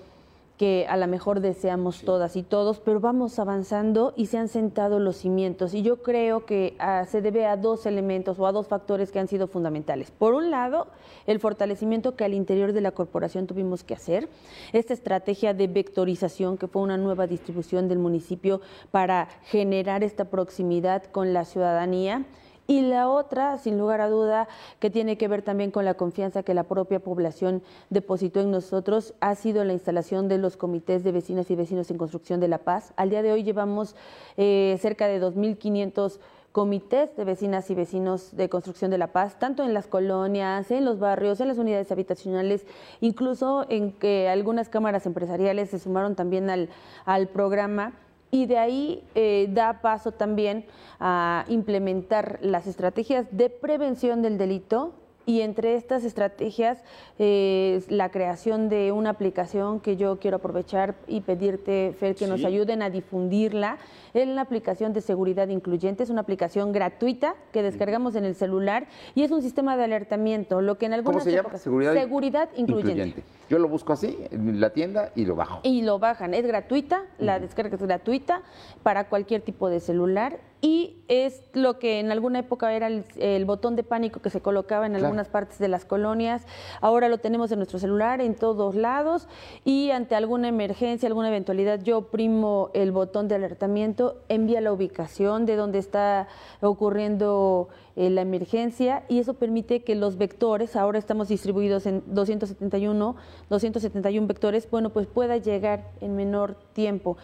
que 0.57 0.87
a 0.89 0.97
lo 0.97 1.07
mejor 1.07 1.41
deseamos 1.41 2.01
todas 2.01 2.37
y 2.37 2.43
todos, 2.43 2.81
pero 2.81 2.99
vamos 2.99 3.39
avanzando 3.39 4.15
y 4.17 4.27
se 4.27 4.39
han 4.39 4.49
sentado 4.49 4.99
los 4.99 5.17
cimientos. 5.17 5.75
Y 5.75 5.83
yo 5.83 6.03
creo 6.03 6.47
que 6.47 6.75
ah, 6.79 7.05
se 7.07 7.21
debe 7.21 7.47
a 7.47 7.57
dos 7.57 7.85
elementos 7.85 8.39
o 8.39 8.47
a 8.47 8.53
dos 8.53 8.67
factores 8.67 9.13
que 9.13 9.19
han 9.19 9.29
sido 9.29 9.49
fundamentales. 9.49 10.11
Por 10.11 10.35
un 10.35 10.51
lado, 10.51 10.87
el 11.27 11.41
fortalecimiento 11.41 12.17
que 12.17 12.25
al 12.25 12.33
interior 12.33 12.73
de 12.73 12.81
la 12.81 12.93
corporación 12.93 13.47
tuvimos 13.47 13.85
que 13.85 13.95
hacer, 13.95 14.29
esta 14.73 14.95
estrategia 14.95 15.53
de 15.53 15.67
vectorización 15.67 16.57
que 16.57 16.69
fue 16.69 16.83
una 16.83 16.97
nueva 16.97 17.27
distribución 17.27 17.89
del 17.89 17.99
municipio 17.99 18.61
para 18.91 19.29
generar 19.45 20.03
esta 20.03 20.27
proximidad 20.27 21.05
con 21.05 21.35
la 21.35 21.45
ciudadanía 21.45 22.25
Y 22.67 22.83
la 22.83 23.09
otra, 23.09 23.59
sin 23.59 23.79
lugar 23.79 24.01
a 24.01 24.09
duda, 24.09 24.49
que 24.81 24.91
tiene 24.91 25.17
que 25.17 25.29
ver 25.29 25.43
también 25.43 25.71
con 25.71 25.85
la 25.85 25.95
confianza 25.95 26.43
que 26.43 26.55
la 26.55 26.65
propia 26.65 27.01
población 27.01 27.63
depositó 27.91 28.41
en 28.41 28.51
nosotros, 28.51 29.15
ha 29.21 29.35
sido 29.37 29.65
la 29.65 29.73
instalación 29.73 30.29
de 30.29 30.39
los 30.39 30.57
comités 30.57 31.05
de 31.05 31.13
vecinas 31.13 31.51
y 31.51 31.55
vecinos 31.55 31.91
en 31.91 31.99
construcción 31.99 32.41
de 32.41 32.49
la 32.49 32.59
paz. 32.59 32.93
Al 32.97 33.11
día 33.11 33.23
de 33.23 33.33
hoy 33.33 33.45
llevamos 33.45 33.95
eh, 34.37 34.77
cerca 34.81 35.07
de 35.07 35.23
2.500 35.23 36.19
comités 36.57 37.15
de 37.17 37.25
vecinas 37.25 37.69
y 37.71 37.75
vecinos 37.75 38.35
de 38.35 38.49
construcción 38.49 38.91
de 38.91 38.97
la 38.97 39.13
paz, 39.13 39.39
tanto 39.39 39.63
en 39.63 39.75
las 39.75 39.87
colonias, 39.87 40.71
en 40.71 40.87
los 40.87 40.99
barrios, 40.99 41.39
en 41.41 41.49
las 41.49 41.59
unidades 41.59 41.93
habitacionales, 41.93 42.65
incluso 43.03 43.67
en 43.69 43.93
que 43.93 44.31
algunas 44.31 44.71
cámaras 44.71 45.05
empresariales 45.05 45.69
se 45.69 45.79
sumaron 45.79 46.15
también 46.15 46.49
al, 46.49 46.71
al 47.05 47.29
programa 47.29 47.93
y 48.31 48.47
de 48.47 48.59
ahí 48.59 49.03
eh, 49.15 49.49
da 49.51 49.81
paso 49.81 50.13
también 50.13 50.65
a 51.01 51.45
implementar 51.49 52.39
las 52.43 52.67
estrategias 52.67 53.27
de 53.31 53.51
prevención 53.51 54.23
del 54.23 54.39
delito 54.39 54.93
y 55.27 55.41
entre 55.41 55.75
estas 55.75 56.05
estrategias 56.05 56.79
eh, 57.19 57.83
la 57.89 58.11
creación 58.11 58.69
de 58.69 58.93
una 58.93 59.11
aplicación 59.11 59.81
que 59.81 59.97
yo 59.97 60.19
quiero 60.21 60.37
aprovechar 60.37 60.95
y 61.09 61.21
pedirte, 61.21 61.95
Fer, 61.99 62.15
que 62.15 62.29
nos 62.29 62.45
ayuden 62.45 62.81
a 62.81 62.91
difundirla. 62.91 63.79
Es 64.15 64.29
la 64.29 64.41
aplicación 64.41 64.93
de 64.93 65.01
seguridad 65.01 65.49
incluyente, 65.49 66.05
es 66.05 66.11
una 66.11 66.21
aplicación 66.21 66.73
gratuita 66.73 67.35
que 67.53 67.63
descargamos 67.63 68.15
en 68.15 68.25
el 68.25 68.37
celular 68.37 68.87
y 69.15 69.25
es 69.25 69.31
un 69.33 69.43
sistema 69.43 69.77
de 69.77 69.85
alertamiento, 69.85 70.63
lo 70.63 70.79
que 70.79 70.87
en 70.87 70.95
algunas 70.95 71.25
¿Cómo 71.25 71.31
se 71.31 71.37
llama? 71.37 71.59
Seguridad, 71.59 72.49
incluyente. 72.57 73.25
Yo 73.49 73.59
lo 73.59 73.69
busco 73.69 73.93
así 73.93 74.19
en 74.31 74.61
la 74.61 74.71
tienda 74.71 75.13
y 75.15 75.25
lo 75.25 75.37
bajo. 75.37 75.61
Y 75.63 75.83
lo 75.83 75.99
bajan, 75.99 76.35
es 76.35 76.47
gratuita, 76.47 77.05
la 77.19 77.39
descarga 77.39 77.77
es 77.77 77.83
gratuita 77.83 78.43
para 78.83 79.09
cualquier 79.09 79.43
tipo 79.43 79.69
de 79.69 79.81
celular 79.81 80.41
y 80.61 80.97
es 81.07 81.43
lo 81.53 81.79
que 81.79 82.01
en 82.01 82.11
alguna 82.11 82.41
época 82.41 82.73
era 82.73 82.89
el, 82.89 83.45
botón 83.45 83.77
de 83.77 83.85
pánico 83.85 84.21
que 84.21 84.31
se 84.31 84.41
colocaba 84.41 84.87
en 84.87 84.97
algunas 84.97 85.29
partes 85.29 85.59
de 85.59 85.69
las 85.69 85.85
colonias. 85.85 86.45
Ahora 86.81 87.09
lo 87.09 87.19
tenemos 87.19 87.53
en 87.53 87.59
nuestro 87.59 87.79
celular, 87.79 88.21
en 88.21 88.35
todos 88.35 88.75
lados 88.75 89.29
y 89.65 89.91
ante 89.91 90.17
alguna 90.17 90.49
emergencia, 90.49 91.07
alguna 91.07 91.29
eventualidad, 91.29 91.83
yo 91.83 91.99
oprimo 91.99 92.71
el 92.75 92.91
botón 92.91 93.29
de 93.29 93.37
alertamiento, 93.37 94.17
envía 94.29 94.61
la 94.61 94.73
ubicación 94.73 95.47
de 95.47 95.57
donde 95.57 95.79
está 95.79 96.27
ocurriendo 96.61 97.69
eh, 97.97 98.11
la 98.11 98.21
emergencia 98.21 99.05
y 99.09 99.19
eso 99.19 99.35
permite 99.35 99.83
que 99.83 99.95
los 99.95 100.19
vectores, 100.19 100.77
ahora 100.77 100.99
estamos 100.99 101.29
distribuidos 101.29 101.87
en 101.87 102.03
271, 102.07 103.17
271 103.49 104.27
vectores, 104.27 104.71
bueno, 104.71 104.91
pues 104.91 105.07
pueda 105.07 105.39
llegar 105.39 105.91
en 106.03 106.15
menor 106.15 106.57
tiempo. 106.75 107.17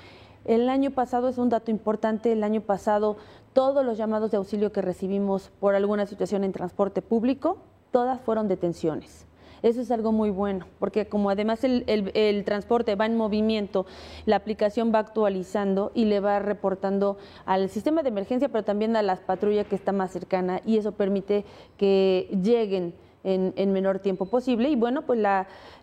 El 0.45 0.69
año 0.71 0.91
pasado 0.91 1.29
es 1.29 1.39
un 1.39 1.51
dato 1.51 1.71
importante, 1.71 2.33
el 2.33 2.43
año 2.43 2.63
pasado 2.63 3.19
todos 3.53 3.85
los 3.85 3.99
llamados 3.99 4.31
de 4.31 4.39
auxilio 4.39 4.73
que 4.73 4.81
recibimos 4.81 5.51
por 5.61 5.75
alguna 5.75 6.07
situación 6.07 6.43
en 6.43 6.53
transporte 6.53 7.03
público, 7.03 7.59
todas 7.91 8.21
fueron 8.23 8.49
detenciones. 8.49 9.27
Eso 9.63 9.81
es 9.81 9.91
algo 9.91 10.11
muy 10.11 10.31
bueno, 10.31 10.67
porque 10.79 11.07
como 11.07 11.31
además 11.31 11.63
el, 11.63 12.43
transporte 12.45 12.97
va 12.97 13.07
en 13.07 13.17
movimiento, 13.17 13.87
la 14.27 14.37
aplicación 14.37 14.93
va 14.93 14.99
actualizando 14.99 15.93
y 15.95 16.07
le 16.07 16.21
va 16.21 16.41
reportando 16.41 17.17
al 17.47 17.69
sistema 17.69 18.03
de 18.03 18.09
emergencia, 18.09 18.49
pero 18.49 18.65
también 18.65 18.97
a 18.97 19.03
las 19.03 19.21
patrullas 19.21 19.67
que 19.67 19.77
está 19.77 19.93
más 19.93 20.11
cercana 20.11 20.61
y 20.67 20.79
eso 20.79 20.93
permite 20.93 21.45
que 21.77 22.29
lleguen 22.43 22.95
en, 23.25 23.73
menor 23.73 23.99
tiempo 24.01 24.27
posible. 24.27 24.69
Y 24.69 24.77
bueno, 24.77 25.03
pues 25.03 25.21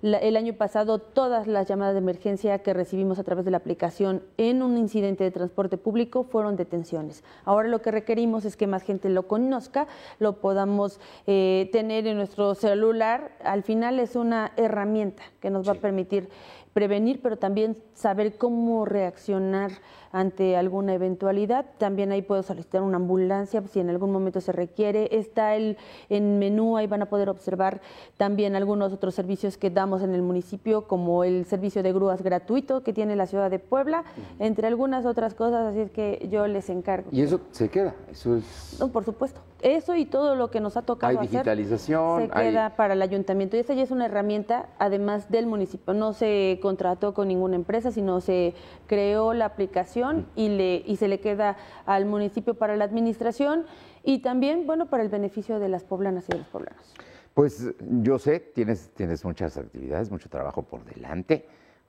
el 0.02 0.38
año 0.38 0.54
pasado 0.54 1.00
todas 1.00 1.48
las 1.48 1.68
llamadas 1.68 1.94
de 1.94 2.00
emergencia 2.00 2.60
que 2.60 2.74
recibimos 2.74 3.20
a 3.20 3.24
través 3.24 3.46
de 3.46 3.52
la 3.52 3.58
aplicación 3.58 4.24
en 4.38 4.62
un 4.62 4.78
incidente 4.78 5.24
de 5.24 5.32
transporte 5.32 5.78
público 5.78 6.24
fueron 6.24 6.56
detenciones. 6.56 7.24
Ahora 7.46 7.68
lo 7.68 7.82
que 7.82 7.92
requerimos 7.92 8.46
es 8.46 8.58
que 8.58 8.68
más 8.68 8.84
gente 8.84 9.10
lo 9.10 9.28
conozca, 9.28 9.88
lo 10.20 10.34
podamos 10.42 11.00
eh, 11.28 11.70
tener 11.72 12.08
en 12.08 12.18
nuestro 12.18 12.56
celular. 12.56 13.32
Al 13.44 13.64
final 13.64 14.00
es 14.00 14.16
una 14.16 14.52
herramienta 14.58 15.24
que 15.40 15.50
nos 15.50 15.68
va 15.68 15.74
a 15.74 15.76
permitir 15.76 16.30
prevenir, 16.74 17.22
pero 17.22 17.38
también 17.38 17.78
saber 17.94 18.38
cómo 18.38 18.86
reaccionar 18.86 19.72
ante 20.12 20.58
alguna 20.58 20.94
eventualidad. 20.94 21.66
También 21.78 22.12
ahí 22.12 22.22
puedo 22.22 22.44
solicitar 22.44 22.82
una 22.82 22.98
ambulancia 22.98 23.62
si 23.72 23.80
en 23.80 23.90
algún 23.90 24.12
momento 24.12 24.42
se 24.42 24.52
requiere. 24.52 25.10
Está 25.12 25.56
el 25.56 25.78
en 26.10 26.40
menú, 26.40 26.78
ahí 26.78 26.88
van 26.88 27.02
a 27.02 27.08
poder 27.08 27.30
observar 27.30 27.82
también 28.18 28.56
algunos 28.56 28.94
otros 28.94 29.16
servicios 29.16 29.58
que 29.58 29.70
damos 29.70 30.02
en 30.02 30.14
el 30.14 30.22
municipio, 30.22 30.88
como 30.88 31.24
el 31.24 31.46
servicio 31.46 31.84
de 31.84 31.94
grúas 31.94 32.22
gratuito 32.22 32.84
que 32.84 32.94
tiene 32.94 33.16
la 33.16 33.28
ciudad 33.28 33.52
de 33.52 33.60
Puebla, 33.60 34.04
entre 34.40 34.68
algunas 34.68 35.06
otras 35.06 35.34
cosas, 35.34 35.68
así 35.68 35.82
es 35.82 35.92
que 35.92 36.28
yo 36.32 36.48
les 36.48 36.70
encargo. 36.70 37.10
¿Y 37.12 37.22
eso 37.22 37.42
se 37.52 37.70
queda? 37.70 37.96
Eso 38.12 38.38
es... 38.38 38.78
No, 38.80 38.90
por 38.90 39.04
supuesto. 39.04 39.42
Eso 39.62 39.96
y 39.96 40.06
todo 40.06 40.36
lo 40.36 40.50
que 40.50 40.62
nos 40.62 40.78
ha 40.78 40.84
tocado 40.84 41.20
hay 41.20 41.28
digitalización, 41.28 42.28
se 42.28 42.30
queda 42.30 42.76
para 42.78 42.94
el 42.94 43.02
ayuntamiento. 43.02 43.58
Y 43.58 43.60
esa 43.60 43.74
ya 43.74 43.84
es 43.84 43.92
una 43.92 44.06
herramienta, 44.06 44.70
además 44.80 45.30
del 45.30 45.48
municipio. 45.48 45.94
No 45.94 46.14
se 46.14 46.60
contrató 46.62 47.14
con 47.14 47.28
ninguna 47.28 47.58
empresa, 47.58 47.92
sino 47.92 48.22
se 48.22 48.54
creó 48.88 49.34
la 49.34 49.46
aplicación 49.46 49.99
y, 50.36 50.50
le, 50.50 50.84
y 50.86 50.96
se 50.98 51.08
le 51.08 51.20
queda 51.20 51.58
al 51.86 52.06
municipio 52.06 52.56
para 52.56 52.76
la 52.76 52.86
administración 52.86 53.66
y 54.04 54.22
también, 54.22 54.66
bueno, 54.66 54.90
para 54.90 55.04
el 55.04 55.10
beneficio 55.10 55.60
de 55.60 55.70
las 55.70 55.84
poblanas 55.84 56.26
y 56.30 56.34
de 56.34 56.38
los 56.40 56.48
poblanos. 56.48 56.94
Pues 57.34 57.74
yo 57.80 58.20
sé, 58.20 58.40
tienes, 58.40 58.90
tienes 58.96 59.24
muchas 59.24 59.58
actividades, 59.58 60.12
mucho 60.12 60.30
trabajo 60.30 60.64
por 60.64 60.84
delante, 60.84 61.46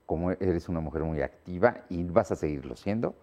como 0.07 0.31
eres 0.33 0.69
una 0.69 0.81
mujer 0.81 1.03
muy 1.03 1.23
activa 1.23 1.85
y 1.89 2.05
vas 2.05 2.31
a 2.31 2.37
seguirlo 2.37 2.77
siendo. 2.77 3.15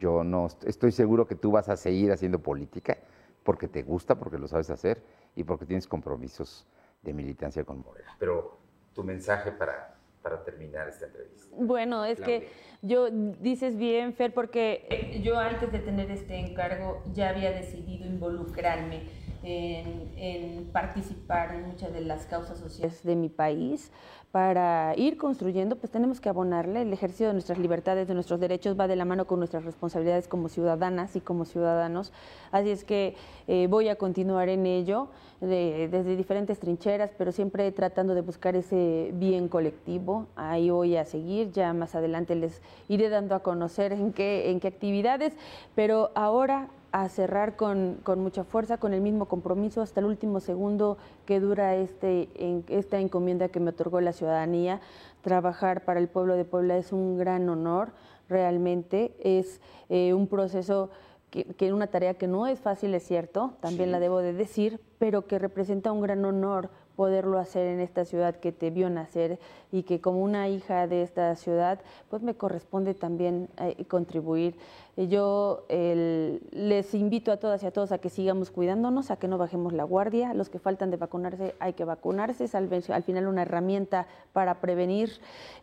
Yo 0.00 0.24
no 0.24 0.48
estoy 0.64 0.92
seguro 0.92 1.26
que 1.26 1.34
tú 1.34 1.50
vas 1.52 1.68
a 1.68 1.76
seguir 1.76 2.12
haciendo 2.12 2.40
política 2.40 2.98
porque 3.42 3.68
te 3.68 3.82
gusta, 3.82 4.16
porque 4.18 4.38
lo 4.38 4.48
sabes 4.48 4.70
hacer 4.70 5.02
y 5.34 5.44
porque 5.44 5.64
tienes 5.64 5.86
compromisos 5.86 6.66
de 7.02 7.14
militancia 7.14 7.64
con 7.64 7.80
Morena. 7.82 8.16
Pero 8.18 8.58
tu 8.92 9.04
mensaje 9.04 9.52
para, 9.52 9.95
para 10.26 10.42
terminar 10.42 10.88
esta 10.88 11.06
entrevista. 11.06 11.54
Bueno, 11.56 12.04
es 12.04 12.20
que 12.20 12.48
yo 12.82 13.08
dices 13.10 13.76
bien, 13.76 14.12
Fer, 14.12 14.34
porque 14.34 15.20
yo 15.22 15.38
antes 15.38 15.70
de 15.70 15.78
tener 15.78 16.10
este 16.10 16.34
encargo 16.40 17.04
ya 17.12 17.28
había 17.28 17.52
decidido 17.52 18.06
involucrarme 18.06 19.02
en, 19.46 20.12
en, 20.16 20.64
participar 20.72 21.54
en 21.54 21.68
muchas 21.68 21.92
de 21.92 22.00
las 22.00 22.26
causas 22.26 22.58
sociales 22.58 23.02
de 23.04 23.14
mi 23.14 23.28
país. 23.28 23.92
Para 24.32 24.92
ir 24.96 25.16
construyendo, 25.16 25.76
pues 25.76 25.90
tenemos 25.90 26.20
que 26.20 26.28
abonarle. 26.28 26.82
El 26.82 26.92
ejercicio 26.92 27.28
de 27.28 27.32
nuestras 27.32 27.58
libertades, 27.58 28.06
de 28.06 28.12
nuestros 28.12 28.38
derechos, 28.38 28.78
va 28.78 28.86
de 28.86 28.96
la 28.96 29.06
mano 29.06 29.26
con 29.26 29.38
nuestras 29.38 29.64
responsabilidades 29.64 30.28
como 30.28 30.48
ciudadanas 30.48 31.16
y 31.16 31.20
como 31.20 31.44
ciudadanos. 31.46 32.12
Así 32.50 32.70
es 32.70 32.84
que 32.84 33.14
eh, 33.46 33.66
voy 33.70 33.88
a 33.88 33.96
continuar 33.96 34.48
en 34.48 34.66
ello 34.66 35.08
desde 35.40 36.16
diferentes 36.16 36.58
trincheras, 36.58 37.12
pero 37.16 37.30
siempre 37.30 37.70
tratando 37.72 38.14
de 38.14 38.20
buscar 38.20 38.56
ese 38.56 39.10
bien 39.14 39.48
colectivo. 39.48 40.26
Ahí 40.34 40.68
voy 40.70 40.96
a 40.96 41.04
seguir. 41.04 41.52
Ya 41.52 41.72
más 41.72 41.94
adelante 41.94 42.34
les 42.34 42.60
iré 42.88 43.08
dando 43.08 43.34
a 43.34 43.40
conocer 43.40 43.92
en 43.92 44.12
qué, 44.12 44.50
en 44.50 44.60
qué 44.60 44.68
actividades, 44.68 45.34
pero 45.74 46.10
ahora 46.14 46.68
a 46.92 47.08
cerrar 47.08 47.56
con, 47.56 47.98
con, 48.02 48.20
mucha 48.20 48.44
fuerza, 48.44 48.78
con 48.78 48.94
el 48.94 49.00
mismo 49.00 49.26
compromiso 49.26 49.82
hasta 49.82 50.00
el 50.00 50.06
último 50.06 50.40
segundo 50.40 50.98
que 51.26 51.40
dura 51.40 51.74
este, 51.76 52.28
en, 52.34 52.64
esta 52.68 52.98
encomienda 52.98 53.48
que 53.48 53.60
me 53.60 53.70
otorgó 53.70 54.00
la 54.00 54.12
ciudadanía. 54.12 54.80
Trabajar 55.22 55.84
para 55.84 56.00
el 56.00 56.08
pueblo 56.08 56.36
de 56.36 56.44
Puebla 56.44 56.76
es 56.76 56.92
un 56.92 57.18
gran 57.18 57.48
honor, 57.48 57.90
realmente 58.28 59.14
es 59.20 59.60
eh, 59.88 60.14
un 60.14 60.26
proceso 60.26 60.90
que, 61.30 61.44
que, 61.44 61.72
una 61.72 61.88
tarea 61.88 62.14
que 62.14 62.28
no 62.28 62.46
es 62.46 62.60
fácil, 62.60 62.94
es 62.94 63.02
cierto, 63.02 63.54
también 63.60 63.90
la 63.90 64.00
debo 64.00 64.18
de 64.18 64.32
decir, 64.32 64.80
pero 64.98 65.26
que 65.26 65.38
representa 65.38 65.92
un 65.92 66.00
gran 66.00 66.24
honor 66.24 66.70
poderlo 66.96 67.38
hacer 67.38 67.66
en 67.66 67.80
esta 67.80 68.04
ciudad 68.04 68.36
que 68.36 68.52
te 68.52 68.70
vio 68.70 68.90
nacer 68.90 69.38
y 69.70 69.82
que 69.82 70.00
como 70.00 70.22
una 70.22 70.48
hija 70.48 70.86
de 70.86 71.02
esta 71.02 71.34
ciudad, 71.36 71.78
pues 72.08 72.22
me 72.22 72.34
corresponde 72.34 72.94
también 72.94 73.48
eh, 73.58 73.84
contribuir. 73.84 74.56
Yo 74.96 75.66
les 75.68 76.94
invito 76.94 77.30
a 77.30 77.36
todas 77.36 77.62
y 77.62 77.66
a 77.66 77.70
todos 77.70 77.92
a 77.92 77.98
que 77.98 78.08
sigamos 78.08 78.50
cuidándonos, 78.50 79.10
a 79.10 79.16
que 79.16 79.28
no 79.28 79.36
bajemos 79.36 79.74
la 79.74 79.84
guardia. 79.84 80.32
Los 80.32 80.48
que 80.48 80.58
faltan 80.58 80.90
de 80.90 80.96
vacunarse, 80.96 81.54
hay 81.58 81.74
que 81.74 81.84
vacunarse. 81.84 82.44
Es 82.44 82.54
al, 82.54 82.70
al 82.88 83.02
final 83.02 83.26
una 83.26 83.42
herramienta 83.42 84.06
para 84.32 84.54
prevenir 84.62 85.12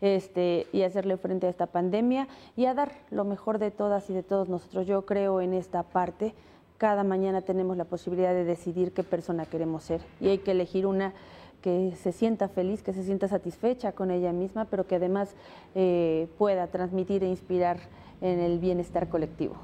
este, 0.02 0.68
y 0.72 0.84
hacerle 0.84 1.18
frente 1.18 1.48
a 1.48 1.50
esta 1.50 1.66
pandemia 1.66 2.28
y 2.56 2.66
a 2.66 2.76
dar 2.76 2.92
lo 3.10 3.26
mejor 3.26 3.58
de 3.58 3.72
todas 3.72 4.08
y 4.12 4.14
de 4.14 4.22
todos 4.22 4.50
nosotros. 4.50 4.86
Yo 4.86 5.08
creo 5.08 5.42
en 5.42 5.56
esta 5.56 5.82
parte 5.82 6.36
cada 6.84 7.06
mañana 7.06 7.40
tenemos 7.40 7.78
la 7.78 7.86
posibilidad 7.86 8.34
de 8.34 8.44
decidir 8.44 8.92
qué 8.92 9.04
persona 9.04 9.46
queremos 9.46 9.86
ser 9.86 10.02
y 10.20 10.28
hay 10.28 10.40
que 10.40 10.52
elegir 10.52 10.86
una 10.86 11.14
que 11.62 11.94
se 11.96 12.12
sienta 12.12 12.50
feliz, 12.50 12.84
que 12.84 12.92
se 12.92 13.06
sienta 13.06 13.30
satisfecha 13.30 13.94
con 13.94 14.12
ella 14.12 14.34
misma, 14.34 14.66
pero 14.66 14.86
que 14.86 14.96
además 14.96 15.30
eh, 15.76 16.28
pueda 16.38 16.68
transmitir 16.68 17.24
e 17.24 17.30
inspirar 17.30 17.78
en 18.20 18.40
el 18.40 18.60
bienestar 18.60 19.08
colectivo. 19.08 19.56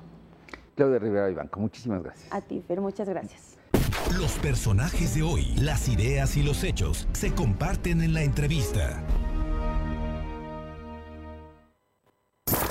Claudia 0.76 0.98
Rivera 0.98 1.30
Ibanco, 1.30 1.60
muchísimas 1.60 2.02
gracias. 2.02 2.34
A 2.34 2.40
ti, 2.40 2.64
Fer, 2.66 2.80
muchas 2.80 3.10
gracias. 3.10 3.58
Los 4.18 4.40
personajes 4.40 5.14
de 5.14 5.22
hoy, 5.22 5.54
las 5.58 5.90
ideas 5.90 6.38
y 6.38 6.44
los 6.44 6.64
hechos 6.64 7.06
se 7.12 7.36
comparten 7.36 8.02
en 8.02 8.14
la 8.14 8.24
entrevista. 8.24 9.04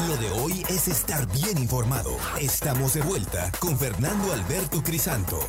Lo 0.06 0.16
de 0.16 0.30
hoy 0.30 0.62
es 0.68 0.86
estar 0.86 1.26
bien 1.32 1.58
informado. 1.58 2.10
Estamos 2.40 2.94
de 2.94 3.02
vuelta 3.02 3.50
con 3.58 3.76
Fernando 3.76 4.32
Alberto 4.32 4.80
Crisanto. 4.82 5.40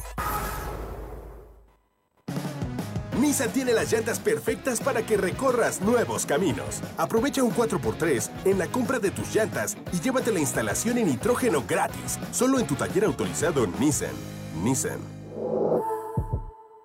Nissan 3.19 3.51
tiene 3.51 3.73
las 3.73 3.91
llantas 3.91 4.17
perfectas 4.19 4.81
para 4.81 5.05
que 5.05 5.17
recorras 5.17 5.81
nuevos 5.81 6.25
caminos. 6.25 6.81
Aprovecha 6.97 7.43
un 7.43 7.51
4x3 7.51 8.29
en 8.45 8.57
la 8.57 8.67
compra 8.67 8.97
de 8.97 9.11
tus 9.11 9.35
llantas 9.35 9.77
y 9.93 9.99
llévate 9.99 10.31
la 10.31 10.39
instalación 10.39 10.97
en 10.97 11.07
nitrógeno 11.07 11.63
gratis, 11.67 12.17
solo 12.31 12.59
en 12.59 12.65
tu 12.65 12.73
taller 12.75 13.05
autorizado 13.05 13.67
Nissan. 13.79 14.15
Nissan. 14.63 14.99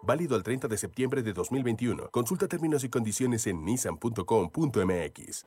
Válido 0.03 0.35
al 0.37 0.43
30 0.43 0.69
de 0.69 0.77
septiembre 0.77 1.23
de 1.23 1.33
2021. 1.33 2.11
Consulta 2.11 2.47
términos 2.47 2.85
y 2.85 2.91
condiciones 2.91 3.47
en 3.47 3.65
nissan.com.mx. 3.65 5.47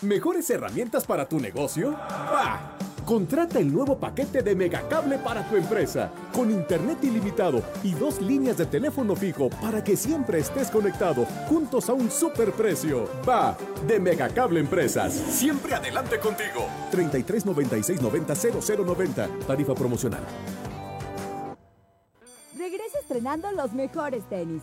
¿Mejores 0.00 0.50
herramientas 0.50 1.04
para 1.06 1.28
tu 1.28 1.38
negocio? 1.38 1.92
¡Bah! 1.92 2.76
Contrata 3.04 3.58
el 3.58 3.72
nuevo 3.72 3.98
paquete 3.98 4.42
de 4.42 4.54
Megacable 4.54 5.18
para 5.18 5.48
tu 5.48 5.56
empresa, 5.56 6.10
con 6.32 6.50
internet 6.50 6.98
ilimitado 7.02 7.62
y 7.82 7.92
dos 7.94 8.20
líneas 8.20 8.56
de 8.56 8.66
teléfono 8.66 9.14
fijo 9.16 9.50
para 9.60 9.82
que 9.82 9.96
siempre 9.96 10.38
estés 10.38 10.70
conectado, 10.70 11.24
juntos 11.48 11.88
a 11.88 11.92
un 11.94 12.10
superprecio. 12.10 13.08
Va, 13.28 13.56
de 13.86 14.00
Megacable 14.00 14.60
Empresas. 14.60 15.12
Siempre 15.12 15.74
adelante 15.74 16.18
contigo. 16.18 16.66
33 16.90 17.44
96 17.46 18.00
90 18.00 18.34
0090. 18.34 19.28
Tarifa 19.46 19.74
promocional. 19.74 20.22
Regresa 22.56 22.98
estrenando 23.00 23.50
los 23.52 23.72
mejores 23.72 24.22
tenis. 24.28 24.62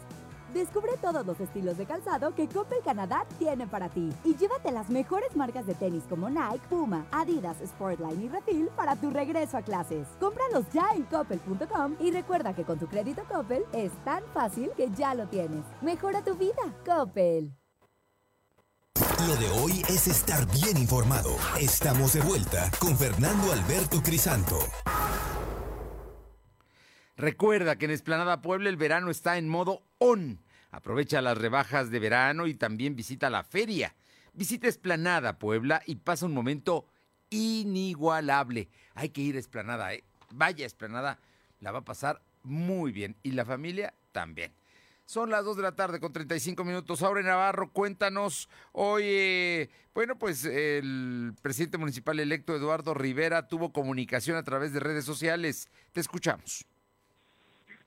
Descubre 0.53 0.93
todos 1.01 1.25
los 1.25 1.39
estilos 1.39 1.77
de 1.77 1.85
calzado 1.85 2.33
que 2.33 2.47
Coppel 2.47 2.79
Canadá 2.83 3.25
tiene 3.37 3.67
para 3.67 3.89
ti 3.89 4.11
y 4.23 4.35
llévate 4.35 4.71
las 4.71 4.89
mejores 4.89 5.35
marcas 5.35 5.67
de 5.67 5.75
tenis 5.75 6.03
como 6.09 6.29
Nike, 6.29 6.67
Puma, 6.69 7.05
Adidas, 7.11 7.57
Sportline 7.63 8.23
y 8.23 8.29
Refil 8.29 8.69
para 8.75 8.95
tu 8.95 9.11
regreso 9.11 9.57
a 9.57 9.61
clases. 9.61 10.07
Cómpralos 10.19 10.65
ya 10.73 10.89
en 10.95 11.03
coppel.com 11.03 11.95
y 11.99 12.11
recuerda 12.11 12.55
que 12.55 12.63
con 12.63 12.79
tu 12.79 12.87
crédito 12.87 13.23
Coppel 13.29 13.63
es 13.73 13.91
tan 14.03 14.23
fácil 14.33 14.71
que 14.75 14.89
ya 14.89 15.13
lo 15.13 15.27
tienes. 15.27 15.63
Mejora 15.81 16.23
tu 16.23 16.35
vida, 16.35 16.61
Coppel. 16.85 17.53
Lo 19.27 19.35
de 19.35 19.49
hoy 19.61 19.81
es 19.89 20.07
estar 20.07 20.45
bien 20.47 20.77
informado. 20.77 21.29
Estamos 21.59 22.13
de 22.13 22.21
vuelta 22.21 22.71
con 22.79 22.97
Fernando 22.97 23.51
Alberto 23.51 24.01
Crisanto. 24.01 24.57
Recuerda 27.19 27.77
que 27.77 27.83
en 27.83 27.91
Esplanada 27.91 28.41
Puebla 28.41 28.69
el 28.69 28.77
verano 28.77 29.11
está 29.11 29.37
en 29.37 29.49
modo 29.49 29.83
on. 29.97 30.39
Aprovecha 30.71 31.21
las 31.21 31.37
rebajas 31.37 31.91
de 31.91 31.99
verano 31.99 32.47
y 32.47 32.53
también 32.53 32.95
visita 32.95 33.29
la 33.29 33.43
feria. 33.43 33.93
Visita 34.31 34.69
Esplanada 34.69 35.37
Puebla 35.37 35.81
y 35.85 35.97
pasa 35.97 36.27
un 36.27 36.33
momento 36.33 36.85
inigualable. 37.29 38.69
Hay 38.93 39.09
que 39.09 39.19
ir 39.19 39.35
a 39.35 39.39
Esplanada, 39.39 39.93
¿eh? 39.93 40.05
Vaya 40.31 40.65
Esplanada, 40.65 41.19
la 41.59 41.73
va 41.73 41.79
a 41.79 41.83
pasar 41.83 42.21
muy 42.43 42.93
bien 42.93 43.17
y 43.21 43.31
la 43.31 43.43
familia 43.43 43.93
también. 44.13 44.53
Son 45.03 45.29
las 45.29 45.43
2 45.43 45.57
de 45.57 45.63
la 45.63 45.75
tarde 45.75 45.99
con 45.99 46.13
35 46.13 46.63
minutos. 46.63 47.01
Aure 47.01 47.21
Navarro, 47.21 47.73
cuéntanos. 47.73 48.47
Hoy, 48.71 49.69
bueno, 49.93 50.17
pues 50.17 50.45
el 50.45 51.33
presidente 51.41 51.77
municipal 51.77 52.17
electo 52.21 52.55
Eduardo 52.55 52.93
Rivera 52.93 53.49
tuvo 53.49 53.73
comunicación 53.73 54.37
a 54.37 54.43
través 54.43 54.71
de 54.71 54.79
redes 54.79 55.03
sociales. 55.03 55.67
Te 55.91 55.99
escuchamos. 55.99 56.65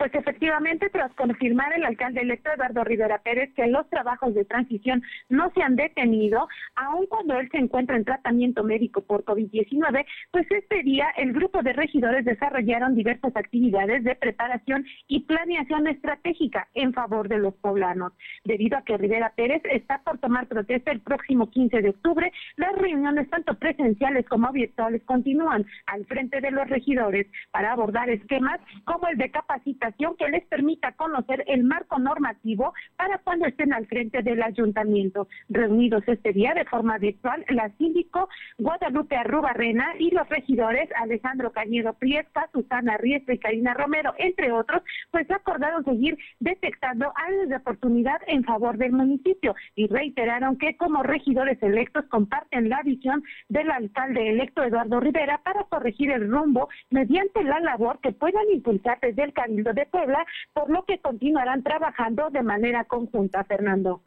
Pues 0.02 0.16
efectivamente, 0.16 0.90
tras 0.90 1.14
confirmar 1.14 1.72
el 1.74 1.84
alcalde 1.84 2.22
electo 2.22 2.50
Eduardo 2.50 2.82
Rivera 2.82 3.18
Pérez 3.18 3.54
que 3.54 3.68
los 3.68 3.88
trabajos 3.88 4.34
de 4.34 4.44
transición 4.44 5.00
no 5.28 5.52
se 5.54 5.62
han 5.62 5.76
detenido, 5.76 6.48
aun 6.74 7.06
cuando 7.06 7.38
él 7.38 7.48
se 7.52 7.58
encuentra 7.58 7.96
en 7.96 8.04
tratamiento 8.04 8.64
médico 8.64 9.02
por 9.02 9.24
COVID-19, 9.24 10.04
pues 10.32 10.50
este 10.50 10.82
día 10.82 11.06
el 11.16 11.32
grupo 11.32 11.62
de 11.62 11.72
regidores 11.72 12.24
desarrollaron 12.24 12.96
diversas 12.96 13.36
actividades 13.36 14.02
de 14.02 14.16
preparación 14.16 14.84
y 15.06 15.20
planeación 15.20 15.86
estratégica 15.86 16.66
en 16.74 16.92
favor 16.92 17.28
de 17.28 17.38
los 17.38 17.54
poblanos. 17.54 18.12
Debido 18.42 18.78
a 18.78 18.82
que 18.82 18.98
Rivera 18.98 19.32
Pérez 19.36 19.62
está 19.70 19.98
por 20.02 20.18
tomar 20.18 20.48
protesta 20.48 20.90
el 20.90 20.98
próximo 20.98 21.48
15 21.48 21.80
de 21.80 21.90
octubre, 21.90 22.32
las 22.56 22.74
reuniones 22.74 23.30
tanto 23.30 23.54
presenciales 23.54 24.26
como 24.26 24.50
virtuales 24.50 25.00
continúan 25.04 25.64
al 25.86 26.04
frente 26.06 26.40
de 26.40 26.50
los 26.50 26.68
regidores 26.68 27.28
para 27.52 27.70
abordar 27.70 28.10
esquemas 28.10 28.58
como 28.84 29.06
el 29.06 29.16
de 29.16 29.30
capacitación 29.30 29.91
que 29.92 30.28
les 30.28 30.44
permita 30.46 30.92
conocer 30.92 31.44
el 31.46 31.64
marco 31.64 31.98
normativo 31.98 32.74
para 32.96 33.18
cuando 33.18 33.46
estén 33.46 33.72
al 33.72 33.86
frente 33.86 34.22
del 34.22 34.42
ayuntamiento. 34.42 35.28
Reunidos 35.48 36.02
este 36.06 36.32
día 36.32 36.54
de 36.54 36.64
forma 36.64 36.98
virtual, 36.98 37.44
la 37.48 37.70
síndico 37.78 38.28
Guadalupe 38.58 39.16
Arrubarrena 39.16 39.94
y 39.98 40.10
los 40.10 40.28
regidores 40.28 40.88
Alejandro 40.96 41.52
Cañedo 41.52 41.92
Priesca, 41.94 42.48
Susana 42.52 42.96
Riestra 42.96 43.34
y 43.34 43.38
Karina 43.38 43.74
Romero, 43.74 44.14
entre 44.18 44.50
otros, 44.52 44.82
pues 45.10 45.30
acordaron 45.30 45.84
seguir 45.84 46.18
detectando 46.40 47.12
áreas 47.14 47.48
de 47.48 47.56
oportunidad 47.56 48.20
en 48.26 48.44
favor 48.44 48.76
del 48.76 48.92
municipio 48.92 49.54
y 49.76 49.86
reiteraron 49.86 50.56
que 50.58 50.76
como 50.76 51.02
regidores 51.02 51.62
electos 51.62 52.04
comparten 52.06 52.68
la 52.68 52.82
visión 52.82 53.22
del 53.48 53.70
alcalde 53.70 54.30
electo 54.30 54.62
Eduardo 54.62 55.00
Rivera 55.00 55.38
para 55.44 55.64
corregir 55.64 56.10
el 56.10 56.30
rumbo 56.30 56.68
mediante 56.90 57.44
la 57.44 57.60
labor 57.60 58.00
que 58.00 58.12
puedan 58.12 58.44
impulsar 58.52 58.98
desde 59.00 59.24
el 59.24 59.32
Cabildo 59.32 59.71
de 59.74 59.86
Puebla, 59.86 60.24
por 60.52 60.70
lo 60.70 60.84
que 60.84 61.00
continuarán 61.00 61.62
trabajando 61.62 62.30
de 62.30 62.42
manera 62.42 62.84
conjunta, 62.84 63.44
Fernando. 63.44 64.02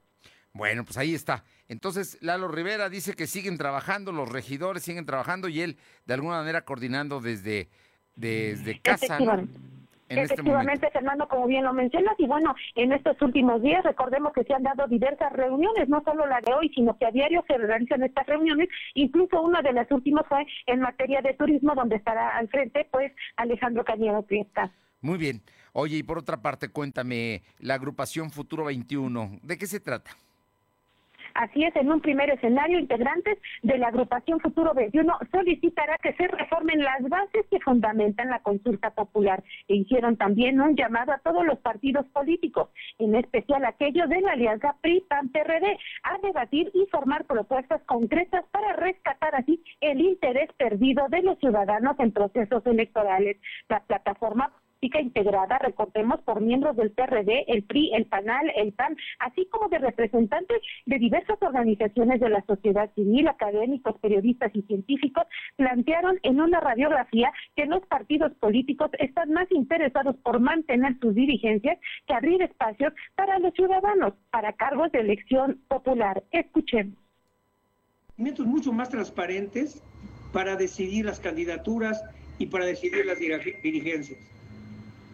Bueno, 0.54 0.86
pues 0.86 0.98
ahí 0.98 1.14
está. 1.14 1.44
Entonces, 1.68 2.18
Lalo 2.22 2.48
Rivera 2.48 2.90
dice 2.90 3.14
que 3.14 3.28
siguen 3.28 3.58
trabajando, 3.58 4.12
los 4.12 4.32
regidores 4.32 4.84
siguen 4.84 5.06
trabajando 5.06 5.50
y 5.50 5.62
él 5.62 5.78
de 6.06 6.14
alguna 6.14 6.38
manera 6.38 6.64
coordinando 6.64 7.20
desde, 7.20 7.68
desde 8.16 8.80
casa. 8.80 9.18
En 10.08 10.20
este 10.20 10.36
Efectivamente, 10.36 10.90
Fernando, 10.92 11.28
como 11.28 11.48
bien 11.48 11.64
lo 11.64 11.74
mencionas, 11.74 12.14
y 12.20 12.28
bueno, 12.28 12.54
en 12.76 12.92
estos 12.94 13.20
últimos 13.24 13.62
días 13.64 13.84
recordemos 13.84 14.34
que 14.34 14.44
se 14.44 14.54
han 14.54 14.62
dado 14.62 14.88
diversas 14.88 15.34
reuniones, 15.34 15.90
no 15.90 16.04
solo 16.04 16.28
la 16.28 16.42
de 16.42 16.54
hoy, 16.54 16.70
sino 16.76 16.96
que 16.98 17.08
a 17.08 17.12
diario 17.12 17.44
se 17.48 17.58
realizan 17.58 18.04
estas 18.04 18.28
reuniones, 18.28 18.70
incluso 18.94 19.42
una 19.42 19.64
de 19.64 19.74
las 19.74 19.92
últimas 19.92 20.28
fue 20.28 20.46
en 20.68 20.82
materia 20.82 21.22
de 21.22 21.34
turismo, 21.34 21.74
donde 21.74 21.96
estará 21.96 22.38
al 22.38 22.48
frente, 22.50 22.88
pues, 22.92 23.12
Alejandro 23.36 23.84
Cañedo 23.84 24.22
Priesta. 24.22 24.72
Muy 25.06 25.20
bien. 25.20 25.44
Oye, 25.74 25.98
y 25.98 26.04
por 26.04 26.18
otra 26.18 26.42
parte, 26.42 26.70
cuéntame, 26.70 27.44
la 27.60 27.76
agrupación 27.76 28.32
Futuro 28.32 28.66
21, 28.66 29.40
¿de 29.44 29.56
qué 29.56 29.68
se 29.68 29.80
trata? 29.80 30.10
Así 31.36 31.64
es, 31.64 31.76
en 31.76 31.92
un 31.92 32.02
primer 32.02 32.32
escenario, 32.32 32.80
integrantes 32.80 33.38
de 33.62 33.78
la 33.78 33.90
agrupación 33.90 34.40
Futuro 34.40 34.74
21 34.74 35.16
solicitará 35.32 35.98
que 36.02 36.14
se 36.14 36.28
reformen 36.28 36.82
las 36.82 37.08
bases 37.08 37.46
que 37.52 37.60
fundamentan 37.60 38.32
la 38.32 38.40
consulta 38.40 38.90
popular 38.92 39.44
e 39.68 39.76
hicieron 39.76 40.18
también 40.18 40.60
un 40.60 40.76
llamado 40.76 41.12
a 41.12 41.20
todos 41.20 41.46
los 41.46 41.60
partidos 41.60 42.08
políticos, 42.08 42.70
en 42.98 43.14
especial 43.14 43.64
aquellos 43.66 44.10
de 44.10 44.22
la 44.22 44.32
alianza 44.32 44.76
PRI-PAN-PRD, 44.82 45.78
a 46.02 46.18
debatir 46.24 46.72
y 46.74 46.88
formar 46.90 47.26
propuestas 47.26 47.84
concretas 47.84 48.44
para 48.50 48.74
rescatar 48.78 49.36
así 49.36 49.62
el 49.82 50.02
interés 50.02 50.50
perdido 50.58 51.10
de 51.10 51.22
los 51.22 51.38
ciudadanos 51.38 52.00
en 52.00 52.12
procesos 52.12 52.66
electorales. 52.66 53.38
La 53.70 53.82
plataforma 53.82 54.52
integrada, 55.00 55.58
recordemos, 55.60 56.22
por 56.22 56.42
miembros 56.42 56.76
del 56.76 56.92
PRD, 56.92 57.46
el 57.48 57.64
PRI, 57.64 57.94
el 57.94 58.06
PANAL, 58.06 58.52
el 58.56 58.74
PAN, 58.74 58.96
así 59.20 59.46
como 59.48 59.70
de 59.70 59.80
representantes 59.80 60.62
de 60.86 60.98
diversas 60.98 61.38
organizaciones 61.42 62.20
de 62.20 62.30
la 62.30 62.44
sociedad 62.46 62.90
civil, 62.96 63.28
académicos, 63.28 63.98
periodistas 64.00 64.52
y 64.56 64.62
científicos, 64.64 65.26
plantearon 65.56 66.20
en 66.24 66.40
una 66.40 66.60
radiografía 66.60 67.32
que 67.56 67.66
los 67.66 67.86
partidos 67.88 68.34
políticos 68.36 68.92
están 69.00 69.32
más 69.32 69.52
interesados 69.52 70.16
por 70.18 70.40
mantener 70.40 70.98
sus 71.00 71.16
dirigencias 71.16 71.78
que 72.08 72.14
abrir 72.14 72.42
espacios 72.42 72.94
para 73.16 73.40
los 73.40 73.54
ciudadanos, 73.54 74.14
para 74.32 74.54
cargos 74.54 74.92
de 74.92 75.00
elección 75.00 75.62
popular. 75.68 76.24
Escuchemos. 76.32 76.96
Mucho 78.18 78.72
más 78.72 78.90
transparentes 78.90 79.84
para 80.32 80.56
decidir 80.56 81.06
las 81.06 81.20
candidaturas 81.20 82.02
y 82.38 82.48
para 82.48 82.66
decidir 82.66 83.06
las 83.06 83.20
dirigencias. 83.20 84.35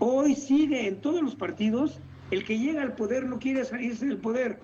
Hoy 0.04 0.34
sigue 0.34 0.88
en 0.88 1.00
todos 1.00 1.22
los 1.22 1.36
partidos 1.36 2.00
el 2.32 2.44
que 2.44 2.58
llega 2.58 2.82
al 2.82 2.96
poder 2.96 3.28
no 3.28 3.38
quiere 3.38 3.64
salirse 3.64 4.08
del 4.08 4.18
poder 4.18 4.58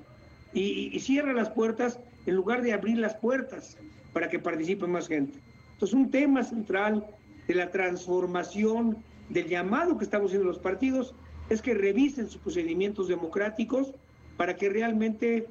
y, 0.52 1.00
cierra 1.00 1.32
las 1.32 1.52
puertas 1.52 2.00
en 2.26 2.34
lugar 2.34 2.64
de 2.64 2.74
abrir 2.74 2.98
las 2.98 3.14
puertas 3.14 3.78
para 4.14 4.30
que 4.30 4.40
participe 4.40 4.88
más 4.88 5.08
gente. 5.08 5.38
Entonces, 5.74 5.94
un 5.94 6.10
tema 6.10 6.44
central 6.44 7.06
de 7.48 7.54
la 7.54 7.70
transformación 7.70 8.98
del 9.30 9.48
llamado 9.48 9.96
que 10.00 10.06
estamos 10.06 10.32
haciendo 10.32 10.48
los 10.48 10.58
partidos 10.58 11.14
es 11.52 11.62
que 11.62 11.76
revisen 11.76 12.28
sus 12.28 12.42
procedimientos 12.42 13.08
democráticos 13.08 13.94
para 14.38 14.56
que 14.56 14.70
realmente 14.70 15.46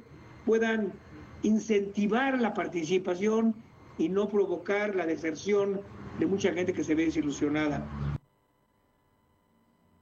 puedan 0.45 0.91
incentivar 1.43 2.41
la 2.41 2.53
participación 2.53 3.55
y 3.97 4.09
no 4.09 4.27
provocar 4.27 4.97
la 4.97 5.05
deserción 5.05 5.79
de 6.19 6.25
mucha 6.25 6.51
gente 6.51 6.73
que 6.73 6.83
se 6.83 6.93
ve 6.93 7.05
desilusionada 7.05 8.16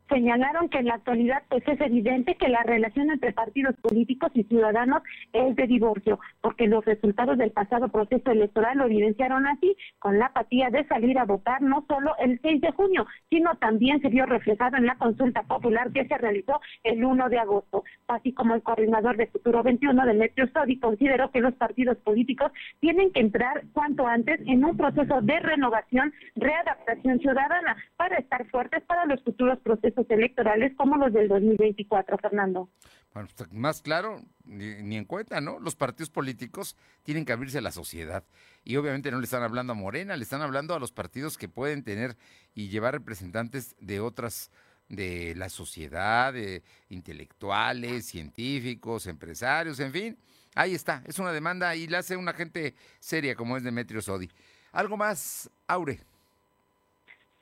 señalaron 0.10 0.70
que 0.70 0.80
en 0.80 0.86
la 0.86 0.96
actualidad 0.96 1.44
pues 1.50 1.64
es 1.68 1.80
evidente 1.82 2.36
que 2.36 2.50
la 2.50 2.64
relación 2.64 3.10
entre 3.10 3.34
partidos 3.34 3.76
políticos 3.82 4.32
y 4.34 4.44
ciudadanos 4.44 5.02
es 5.34 5.56
de 5.56 5.68
divorcio, 5.68 6.20
porque 6.42 6.68
los 6.68 6.86
resultados 6.86 7.38
del 7.38 7.52
pasado 7.52 7.90
proceso 7.90 8.32
electoral 8.32 8.78
lo 8.78 8.86
evidenciaron 8.86 9.48
así, 9.48 9.76
con 10.00 10.20
la 10.20 10.28
apatía 10.28 10.70
de 10.70 10.86
salir 10.88 11.18
a 11.18 11.26
votar 11.26 11.62
no 11.62 11.86
solo 11.88 12.14
el 12.20 12.40
6 12.42 12.62
de 12.62 12.72
junio, 12.72 13.06
sino 13.30 13.56
también 13.56 14.02
se 14.02 14.10
vio 14.10 14.26
reflejado 14.26 14.78
en 14.78 14.86
la 14.86 14.96
consulta 14.96 15.44
popular 15.44 15.92
que 15.92 16.06
se 16.06 16.18
realizó 16.18 16.60
el 16.84 17.04
1 17.04 17.30
de 17.30 17.40
agosto, 17.40 17.84
así 18.08 18.34
como 18.34 18.56
el 18.56 18.64
coordinador 18.64 19.18
de 19.18 19.28
Futuro 19.28 19.64
21 19.64 20.06
Demetrio 20.06 20.48
Sodi 20.54 20.80
consideró 20.80 21.32
que 21.32 21.42
los 21.42 21.54
partidos 21.56 21.98
políticos 21.98 22.52
tienen 22.80 23.12
que 23.12 23.22
entrar 23.22 23.64
cuanto 23.74 24.06
antes 24.08 24.40
en 24.46 24.64
un 24.64 24.78
proceso 24.78 25.22
de 25.22 25.40
renovación, 25.40 26.14
readaptación 26.36 27.20
ciudadana 27.20 27.76
para 27.98 28.18
estar 28.18 28.46
fuertes 28.48 28.84
para 28.84 29.06
los 29.06 29.24
futuros 29.24 29.60
procesos 29.60 29.95
electorales 30.10 30.74
como 30.76 30.98
los 30.98 31.14
del 31.14 31.28
2024, 31.28 32.18
Fernando. 32.18 32.70
Bueno, 33.14 33.30
pues, 33.36 33.52
más 33.54 33.82
claro, 33.82 34.22
ni, 34.44 34.98
en 34.98 35.06
cuenta, 35.06 35.40
¿no? 35.40 35.60
Los 35.60 35.76
partidos 35.76 36.10
políticos 36.10 36.76
tienen 37.04 37.24
que 37.24 37.32
abrirse 37.32 37.60
a 37.60 37.62
la 37.62 37.72
sociedad. 37.72 38.26
Y 38.66 38.76
obviamente 38.76 39.10
no 39.10 39.20
le 39.20 39.24
están 39.24 39.42
hablando 39.42 39.72
a 39.72 39.76
Morena, 39.76 40.18
le 40.18 40.24
están 40.24 40.42
hablando 40.42 40.76
a 40.76 40.80
los 40.80 40.92
partidos 40.92 41.38
que 41.38 41.48
pueden 41.48 41.84
tener 41.84 42.18
y 42.54 42.68
llevar 42.68 42.94
representantes 42.94 43.76
de 43.80 44.02
otras, 44.02 44.52
de 44.90 45.34
la 45.36 45.48
sociedad, 45.48 46.34
de 46.34 46.62
intelectuales, 46.90 48.06
científicos, 48.06 49.08
empresarios, 49.08 49.80
en 49.80 49.94
fin. 49.94 50.18
Ahí 50.54 50.76
está, 50.76 51.02
es 51.06 51.18
una 51.18 51.32
demanda 51.32 51.76
y 51.76 51.88
la 51.88 52.00
hace 52.00 52.18
una 52.18 52.34
gente 52.34 52.76
seria 53.00 53.36
como 53.36 53.56
es 53.56 53.64
Demetrio 53.64 54.02
Sodi. 54.02 54.30
¿Algo 54.74 54.98
más, 54.98 55.50
Aure? 55.68 56.02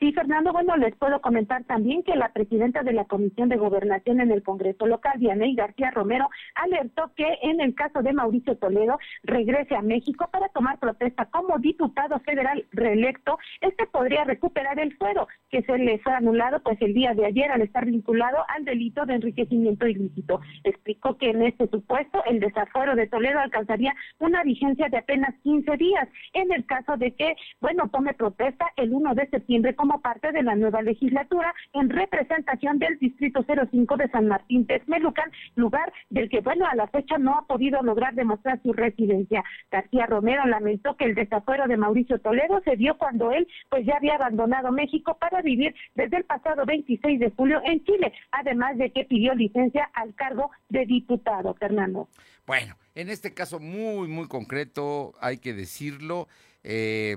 Sí, 0.04 0.12
Fernando, 0.12 0.52
bueno, 0.52 0.76
les 0.76 0.94
puedo 0.98 1.22
comentar 1.22 1.64
también 1.64 2.04
que 2.04 2.18
la 2.18 2.34
presidenta 2.34 2.84
de 2.84 2.92
la 2.92 3.06
Comisión 3.06 3.48
de 3.48 3.56
Gobernación 3.56 4.20
en 4.20 4.32
el 4.32 4.44
Congreso 4.44 4.86
local, 4.86 5.14
Dianey 5.18 5.56
García 5.56 5.92
Romero, 5.92 6.30
alertó 6.56 7.14
que 7.16 7.38
en 7.42 7.62
el 7.62 7.74
caso 7.74 8.02
de 8.02 8.12
Mauricio 8.12 8.58
Toledo 8.58 9.00
regrese 9.24 9.78
a 9.78 9.82
México 9.82 10.28
para 10.30 10.50
tomar 10.50 10.78
protesta 10.78 11.28
como 11.28 11.58
diputado 11.58 12.20
federal 12.20 12.66
reelecto, 12.74 13.38
este 13.62 13.86
podría 13.86 14.26
recuperar 14.26 14.78
el 14.78 14.94
fuero 14.98 15.30
que 15.50 15.62
se 15.62 15.78
le 15.78 16.00
fue 16.00 16.12
anulado 16.12 16.62
pues 16.62 16.82
el 16.82 16.94
día 16.94 17.14
de 17.14 17.26
ayer 17.26 17.50
al 17.50 17.62
estar 17.62 17.86
vinculado 17.86 18.40
al 18.50 18.66
delito 18.66 19.06
de 19.06 19.14
enriquecimiento 19.14 19.88
ilícito. 19.88 20.42
Explicó 20.66 21.18
que 21.18 21.30
en 21.30 21.44
este 21.44 21.70
supuesto 21.70 22.22
el 22.26 22.42
desafuero 22.42 22.98
de 22.98 23.08
Toledo 23.08 23.40
alcanzaría 23.40 23.96
una 24.20 24.44
vigencia 24.44 24.90
de 24.90 24.98
apenas 24.98 25.34
15 25.44 25.78
días 25.78 26.10
en 26.34 26.52
el 26.52 26.66
caso 26.66 26.98
de 26.98 27.14
que, 27.16 27.38
bueno, 27.62 27.88
tome 27.90 28.14
protesta 28.16 28.66
el 28.76 28.92
1 28.92 29.16
de 29.16 29.30
septiembre 29.30 29.74
como 29.76 29.93
parte 30.02 30.32
de 30.32 30.44
la 30.44 30.56
nueva 30.56 30.82
legislatura 30.82 31.54
en 31.74 31.90
representación 31.90 32.80
del 32.80 32.98
Distrito 33.00 33.44
05 33.44 33.98
de 33.98 34.10
San 34.10 34.28
Martín 34.28 34.66
Texmelucan, 34.66 35.32
lugar 35.56 35.92
del 36.10 36.30
que, 36.30 36.42
bueno, 36.42 36.66
a 36.68 36.76
la 36.76 36.88
fecha 36.88 37.18
no 37.18 37.38
ha 37.38 37.46
podido 37.46 37.82
lograr 37.82 38.14
demostrar 38.16 38.62
su 38.62 38.74
residencia. 38.74 39.44
García 39.72 40.06
Romero 40.06 40.46
lamentó 40.46 40.96
que 40.96 41.06
el 41.06 41.16
desafuero 41.16 41.68
de 41.68 41.78
Mauricio 41.78 42.20
Toledo 42.20 42.62
se 42.64 42.76
dio 42.76 42.98
cuando 42.98 43.32
él, 43.32 43.48
pues 43.70 43.86
ya 43.86 43.96
había 43.98 44.16
abandonado 44.16 44.72
México 44.72 45.18
para 45.20 45.42
vivir 45.42 45.76
desde 45.96 46.18
el 46.18 46.24
pasado 46.26 46.66
26 46.66 47.20
de 47.20 47.32
julio 47.32 47.62
en 47.66 47.84
Chile, 47.84 48.14
además 48.32 48.78
de 48.78 48.92
que 48.92 49.06
pidió 49.06 49.34
licencia 49.34 49.90
al 49.94 50.14
cargo 50.16 50.52
de 50.70 50.86
diputado, 50.86 51.54
Fernando. 51.56 52.08
Bueno, 52.46 52.76
en 52.96 53.10
este 53.10 53.34
caso 53.34 53.60
muy, 53.60 54.08
muy 54.08 54.28
concreto, 54.28 55.14
hay 55.20 55.38
que 55.38 55.54
decirlo. 55.54 56.28
Eh, 56.64 57.16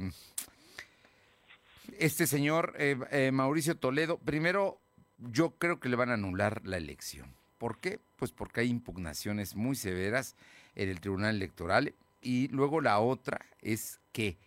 este 1.99 2.26
señor 2.26 2.74
eh, 2.78 2.97
eh, 3.11 3.30
Mauricio 3.32 3.76
Toledo, 3.76 4.18
primero 4.18 4.80
yo 5.18 5.57
creo 5.59 5.80
que 5.80 5.88
le 5.88 5.97
van 5.97 6.11
a 6.11 6.14
anular 6.14 6.62
la 6.64 6.76
elección. 6.76 7.34
¿Por 7.59 7.78
qué? 7.78 8.01
Pues 8.16 8.32
porque 8.32 8.61
hay 8.61 8.68
impugnaciones 8.68 9.57
muy 9.57 9.76
severas 9.76 10.36
en 10.74 10.88
el 10.88 11.01
Tribunal 11.01 11.36
Electoral 11.36 11.94
y 12.20 12.49
luego 12.49 12.80
la 12.80 12.99
otra 12.99 13.47
es 13.61 14.01
que 14.12 14.38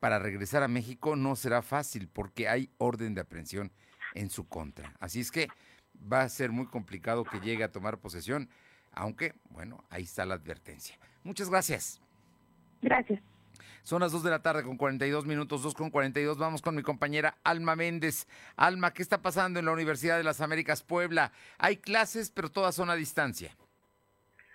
para 0.00 0.18
regresar 0.18 0.62
a 0.62 0.68
México 0.68 1.14
no 1.14 1.36
será 1.36 1.62
fácil 1.62 2.08
porque 2.08 2.48
hay 2.48 2.70
orden 2.78 3.14
de 3.14 3.20
aprehensión 3.20 3.70
en 4.14 4.30
su 4.30 4.48
contra. 4.48 4.94
Así 4.98 5.20
es 5.20 5.30
que 5.30 5.48
va 6.10 6.22
a 6.22 6.28
ser 6.28 6.50
muy 6.50 6.66
complicado 6.66 7.24
que 7.24 7.40
llegue 7.40 7.62
a 7.62 7.72
tomar 7.72 7.98
posesión, 7.98 8.48
aunque, 8.92 9.34
bueno, 9.50 9.84
ahí 9.90 10.04
está 10.04 10.24
la 10.24 10.34
advertencia. 10.34 10.98
Muchas 11.22 11.50
gracias. 11.50 12.00
Gracias. 12.82 13.20
Son 13.82 14.00
las 14.00 14.12
2 14.12 14.22
de 14.22 14.30
la 14.30 14.42
tarde 14.42 14.62
con 14.62 14.76
42 14.76 15.26
minutos, 15.26 15.62
2 15.62 15.74
con 15.74 15.90
42. 15.90 16.38
Vamos 16.38 16.62
con 16.62 16.74
mi 16.74 16.82
compañera 16.82 17.38
Alma 17.44 17.76
Méndez. 17.76 18.26
Alma, 18.56 18.92
¿qué 18.92 19.02
está 19.02 19.22
pasando 19.22 19.58
en 19.58 19.66
la 19.66 19.72
Universidad 19.72 20.16
de 20.16 20.24
las 20.24 20.40
Américas 20.40 20.82
Puebla? 20.82 21.32
Hay 21.58 21.76
clases, 21.76 22.30
pero 22.30 22.50
todas 22.50 22.74
son 22.74 22.90
a 22.90 22.94
distancia. 22.94 23.56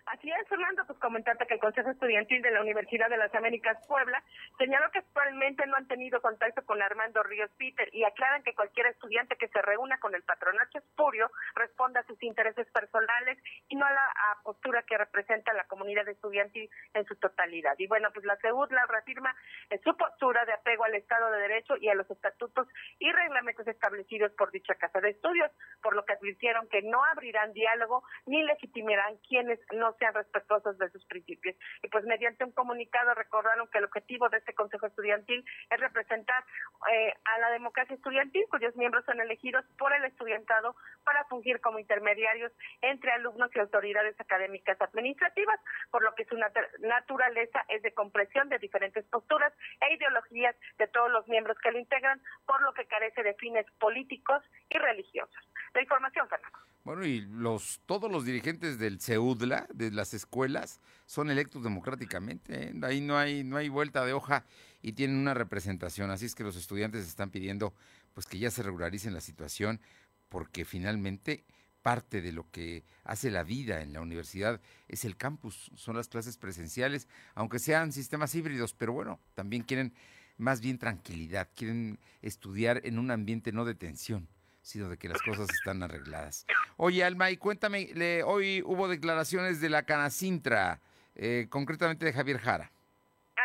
Así 0.06 0.30
es, 0.30 0.48
Fernando, 0.48 0.86
pues 0.86 1.00
comentarte 1.00 1.48
que 1.48 1.56
el 1.56 1.60
Consejo 1.60 1.90
Estudiantil 1.90 2.42
de 2.44 2.52
la 2.52 2.62
Universidad 2.62 3.10
de 3.10 3.18
las 3.18 3.34
Américas 3.34 3.78
Puebla 3.88 4.24
señaló 4.58 4.92
que 4.92 5.00
actualmente 5.00 5.66
no 5.66 5.78
han 5.78 5.88
tenido 5.88 6.22
contacto 6.22 6.64
con 6.64 6.80
Armando 6.80 7.24
Ríos 7.24 7.50
Peter 7.58 7.90
y 7.92 8.04
aclaran 8.04 8.44
que 8.44 8.54
cualquier 8.54 8.86
estudiante 8.88 9.36
que 9.36 9.48
se 9.48 9.62
reúna 9.64 9.98
con 10.00 10.14
el 10.14 10.22
patronato 10.22 10.78
espurio 10.78 11.32
responda 11.56 12.02
a 12.02 12.06
sus 12.06 12.22
intereses 12.22 12.68
personales 12.72 13.40
y 13.68 13.76
no 13.76 13.86
a 13.86 13.92
la 13.92 14.14
postura 14.44 14.84
que 14.84 14.96
representa 14.96 15.54
la 15.54 15.64
comunidad 15.64 16.08
estudiantil 16.08 16.70
en 16.94 17.06
su 17.06 17.16
totalidad. 17.16 17.74
Y 17.80 17.88
bueno, 17.88 18.10
pues 18.14 18.26
la 18.26 18.38
la 18.46 18.86
reafirma 18.86 19.36
en 19.72 19.82
su 19.82 19.98
postura 19.98 20.46
de 20.46 20.54
apego 20.54 20.84
al 20.84 20.94
Estado 20.94 21.32
de 21.32 21.40
Derecho 21.40 21.78
y 21.78 21.90
a 21.90 21.96
los 21.96 22.10
estatutos 22.12 22.68
y 23.00 23.12
reglamentos 23.12 23.68
establecidos 23.68 24.32
por 24.34 24.52
dicha 24.52 24.76
Casa 24.76 25.02
de 25.02 25.10
Estudios, 25.10 25.52
por 25.82 25.96
lo 25.96 26.06
que 26.06 26.14
advirtieron 26.14 26.68
que 26.70 26.84
no 26.84 27.04
abrirán 27.06 27.54
diálogo 27.54 28.04
ni 28.28 28.44
legitimarán 28.44 29.18
quienes 29.28 29.60
no 29.74 29.95
sean 29.98 30.14
respetuosos 30.14 30.78
de 30.78 30.90
sus 30.90 31.06
principios. 31.06 31.56
Y 31.84 31.88
pues 31.90 32.06
mediante 32.06 32.44
un 32.44 32.52
comunicado 32.52 33.14
recordaron 33.14 33.68
que 33.70 33.80
el 33.80 33.86
objetivo 33.86 34.30
de 34.30 34.38
este 34.38 34.54
Consejo 34.54 34.88
Estudiantil 34.88 35.46
es 35.70 35.80
representar 35.80 36.44
eh, 36.92 37.14
a 37.24 37.40
la 37.40 37.50
democracia 37.52 37.96
estudiantil, 37.96 38.46
cuyos 38.50 38.76
miembros 38.76 39.06
son 39.06 39.20
elegidos 39.20 39.66
por 39.78 39.94
el 39.94 40.06
estudiantado 40.06 40.76
para 41.04 41.26
fungir 41.26 41.62
como 41.62 41.80
intermediarios 41.80 42.52
entre 42.82 43.12
alumnos 43.12 43.50
y 43.56 43.60
autoridades 43.60 44.20
académicas 44.20 44.80
administrativas, 44.82 45.60
por 45.92 46.04
lo 46.04 46.14
que 46.16 46.26
su 46.26 46.38
naturaleza 46.38 47.66
es 47.70 47.82
de 47.82 47.94
comprensión 47.94 48.50
de 48.50 48.60
diferentes 48.60 49.06
posturas 49.06 49.54
e 49.82 49.94
ideologías 49.96 50.56
de 50.78 50.88
todos 50.88 51.12
los 51.12 51.28
miembros 51.28 51.58
que 51.60 51.72
lo 51.72 51.80
integran, 51.80 52.22
por 52.46 52.62
lo 52.62 52.74
que 52.74 52.86
carece 52.86 53.24
de 53.24 53.34
fines 53.36 53.66
políticos 53.80 54.44
y 54.70 54.78
religiosos. 54.78 55.52
La 55.74 55.82
información, 55.82 56.28
Fernando. 56.30 56.58
Bueno, 56.86 57.04
y 57.04 57.22
los 57.22 57.82
todos 57.88 58.12
los 58.12 58.26
dirigentes 58.26 58.78
del 58.78 59.02
CEUDLA, 59.02 59.66
las 59.92 60.14
escuelas, 60.14 60.80
son 61.06 61.30
electos 61.30 61.64
democráticamente. 61.64 62.70
¿eh? 62.70 62.74
Ahí 62.84 63.02
no 63.02 63.18
hay, 63.18 63.44
no 63.44 63.58
hay 63.58 63.70
vuelta 63.70 64.06
de 64.06 64.14
hoja 64.14 64.46
y 64.82 64.94
tienen 64.94 65.18
una 65.18 65.34
representación. 65.34 66.12
Así 66.12 66.26
es 66.26 66.36
que 66.36 66.44
los 66.44 66.56
estudiantes 66.56 67.08
están 67.08 67.30
pidiendo 67.30 67.74
pues 68.14 68.26
que 68.26 68.40
ya 68.40 68.50
se 68.50 68.64
regularicen 68.64 69.14
la 69.14 69.22
situación, 69.22 69.82
porque 70.30 70.66
finalmente 70.66 71.44
parte 71.82 72.22
de 72.22 72.32
lo 72.32 72.50
que 72.50 72.84
hace 73.04 73.30
la 73.30 73.44
vida 73.44 73.82
en 73.82 73.94
la 73.94 74.02
universidad 74.02 74.60
es 74.88 75.06
el 75.06 75.18
campus, 75.18 75.72
son 75.76 75.96
las 75.96 76.08
clases 76.08 76.38
presenciales, 76.38 77.08
aunque 77.36 77.60
sean 77.60 77.92
sistemas 77.92 78.34
híbridos, 78.34 78.74
pero 78.74 78.94
bueno, 78.94 79.20
también 79.36 79.64
quieren 79.64 79.94
más 80.38 80.62
bien 80.62 80.80
tranquilidad, 80.80 81.50
quieren 81.56 82.00
estudiar 82.22 82.82
en 82.86 82.98
un 82.98 83.12
ambiente 83.12 83.52
no 83.52 83.66
de 83.66 83.76
tensión 83.76 84.28
sino 84.66 84.90
de 84.90 84.98
que 84.98 85.08
las 85.08 85.22
cosas 85.22 85.48
están 85.52 85.84
arregladas. 85.84 86.48
Oye, 86.78 87.04
Alma, 87.04 87.30
y 87.30 87.38
cuéntame, 87.38 87.88
hoy 88.26 88.64
hubo 88.66 88.88
declaraciones 88.88 89.62
de 89.62 89.70
la 89.70 89.84
Canacintra, 89.84 90.80
eh, 91.16 91.46
concretamente 91.50 92.04
de 92.04 92.12
Javier 92.12 92.40
Jara. 92.40 92.72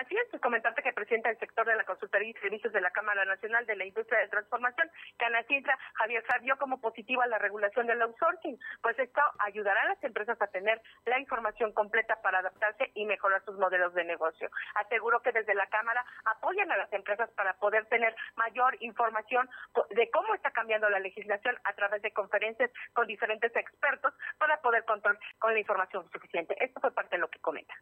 Así 0.01 0.17
es, 0.17 0.27
pues 0.31 0.41
que 0.83 0.90
el 1.01 1.07
presidente 1.07 1.31
del 1.31 1.39
sector 1.39 1.67
de 1.67 1.77
la 1.77 1.85
consultoría 1.85 2.29
y 2.29 2.33
servicios 2.35 2.73
de 2.73 2.81
la 2.81 2.91
Cámara 2.91 3.25
Nacional 3.25 3.65
de 3.65 3.75
la 3.75 3.87
Industria 3.87 4.21
de 4.21 4.29
Transformación, 4.29 4.91
Canacintra, 5.17 5.79
Javier 5.95 6.23
vio 6.43 6.57
como 6.59 6.79
positiva 6.81 7.27
la 7.27 7.39
regulación 7.39 7.87
del 7.87 8.03
outsourcing, 8.03 8.59
pues 8.83 8.99
esto 8.99 9.21
ayudará 9.39 9.83
a 9.83 9.89
las 9.89 10.05
empresas 10.05 10.41
a 10.41 10.47
tener 10.49 10.81
la 11.07 11.19
información 11.19 11.73
completa 11.73 12.21
para 12.23 12.41
adaptarse 12.41 12.91
y 12.95 13.07
mejorar 13.07 13.43
sus 13.45 13.57
modelos 13.59 13.95
de 13.95 14.05
negocio. 14.05 14.51
Aseguro 14.75 15.21
que 15.23 15.33
desde 15.33 15.55
la 15.55 15.67
Cámara 15.69 16.05
apoyan 16.25 16.71
a 16.71 16.77
las 16.77 16.93
empresas 16.93 17.31
para 17.31 17.55
poder 17.55 17.87
tener 17.87 18.15
mayor 18.37 18.77
información 18.81 19.49
de 19.91 20.11
cómo 20.11 20.35
está 20.35 20.51
cambiando 20.51 20.89
la 20.91 21.01
legislación 21.01 21.57
a 21.65 21.73
través 21.73 22.03
de 22.03 22.13
conferencias 22.13 22.71
con 22.93 23.07
diferentes 23.07 23.55
expertos 23.57 24.13
para 24.39 24.61
poder 24.61 24.85
contar 24.85 25.19
con 25.39 25.55
la 25.55 25.61
información 25.61 26.09
suficiente. 26.11 26.57
Esto 26.63 26.81
fue 26.81 26.93
parte 26.93 27.17
de 27.17 27.21
lo 27.21 27.29
que 27.29 27.39
comenta 27.39 27.75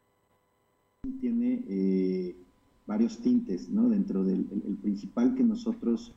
tiene 1.21 1.61
eh, 1.69 2.35
varios 2.89 3.19
tintes, 3.19 3.69
¿no? 3.69 3.89
Dentro 3.89 4.25
del 4.25 4.45
principal 4.83 5.37
que 5.37 5.45
nosotros 5.45 6.13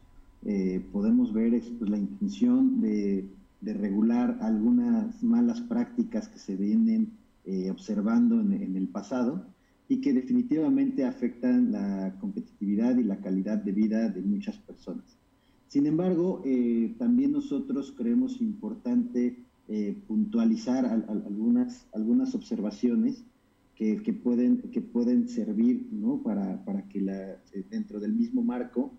eh, 0.45 0.83
podemos 0.91 1.31
ver 1.31 1.53
es 1.53 1.65
pues, 1.77 1.91
la 1.91 1.99
intención 1.99 2.81
de 2.81 3.27
regular 3.61 4.39
algunas 4.41 5.21
malas 5.21 5.61
prácticas 5.61 6.27
que 6.27 6.39
se 6.39 6.55
vienen 6.55 7.11
eh, 7.43 7.71
observando 7.71 8.39
en, 8.39 8.75
el 8.75 8.87
pasado 8.87 9.43
y 9.89 9.99
que 9.99 10.13
definitivamente 10.13 11.05
afectan 11.05 11.71
la 11.71 12.15
competitividad 12.19 12.95
y 12.97 13.03
la 13.03 13.17
calidad 13.17 13.57
de 13.57 13.71
vida 13.71 14.09
de 14.09 14.21
muchas 14.21 14.59
personas. 14.59 15.17
Sin 15.67 15.87
embargo, 15.87 16.43
eh, 16.45 16.93
también 16.99 17.31
nosotros 17.31 17.95
creemos 17.97 18.39
importante 18.41 19.37
eh, 19.67 19.97
puntualizar 20.07 20.85
algunas, 20.85 21.87
algunas 21.93 22.35
observaciones 22.35 23.23
que, 23.81 24.13
pueden, 24.13 24.61
que 24.71 24.79
pueden 24.79 25.27
servir 25.27 25.87
¿no? 25.91 26.21
para, 26.21 26.63
para 26.65 26.83
que 26.83 27.01
la, 27.01 27.37
dentro 27.71 27.99
del 27.99 28.13
mismo 28.13 28.43
marco 28.43 28.93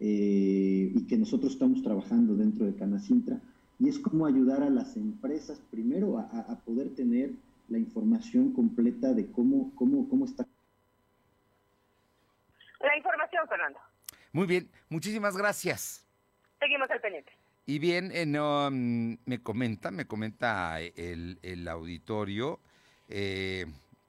y 0.00 1.06
que 1.06 1.16
nosotros 1.16 1.52
estamos 1.52 1.82
trabajando 1.82 2.34
dentro 2.34 2.66
de 2.66 2.74
Canacintra, 2.74 3.40
y 3.78 3.88
es 3.88 3.98
cómo 3.98 4.26
ayudar 4.26 4.62
a 4.62 4.70
las 4.70 4.96
empresas 4.96 5.60
primero 5.70 6.18
a, 6.18 6.60
poder 6.64 6.94
tener 6.96 7.30
la 7.68 7.78
información 7.78 8.52
completa 8.52 9.12
de 9.14 9.30
cómo, 9.30 9.72
cómo, 9.76 10.08
cómo 10.08 10.24
está. 10.24 10.44
La 12.80 12.96
información, 12.96 13.48
Fernando. 13.48 13.78
Muy 14.32 14.46
bien, 14.46 14.68
muchísimas 14.88 15.36
gracias. 15.36 16.06
Seguimos 16.58 16.90
al 16.90 17.00
pendiente. 17.00 17.32
Y 17.66 17.78
bien, 17.78 18.10
eh, 18.12 18.26
no, 18.26 18.68
mm, 18.70 19.14
me 19.24 19.42
comenta, 19.42 19.90
me 19.92 20.06
comenta 20.06 20.80
el, 20.80 21.38
el 21.42 21.68
auditorio 21.68 22.60
eh, 23.08 23.66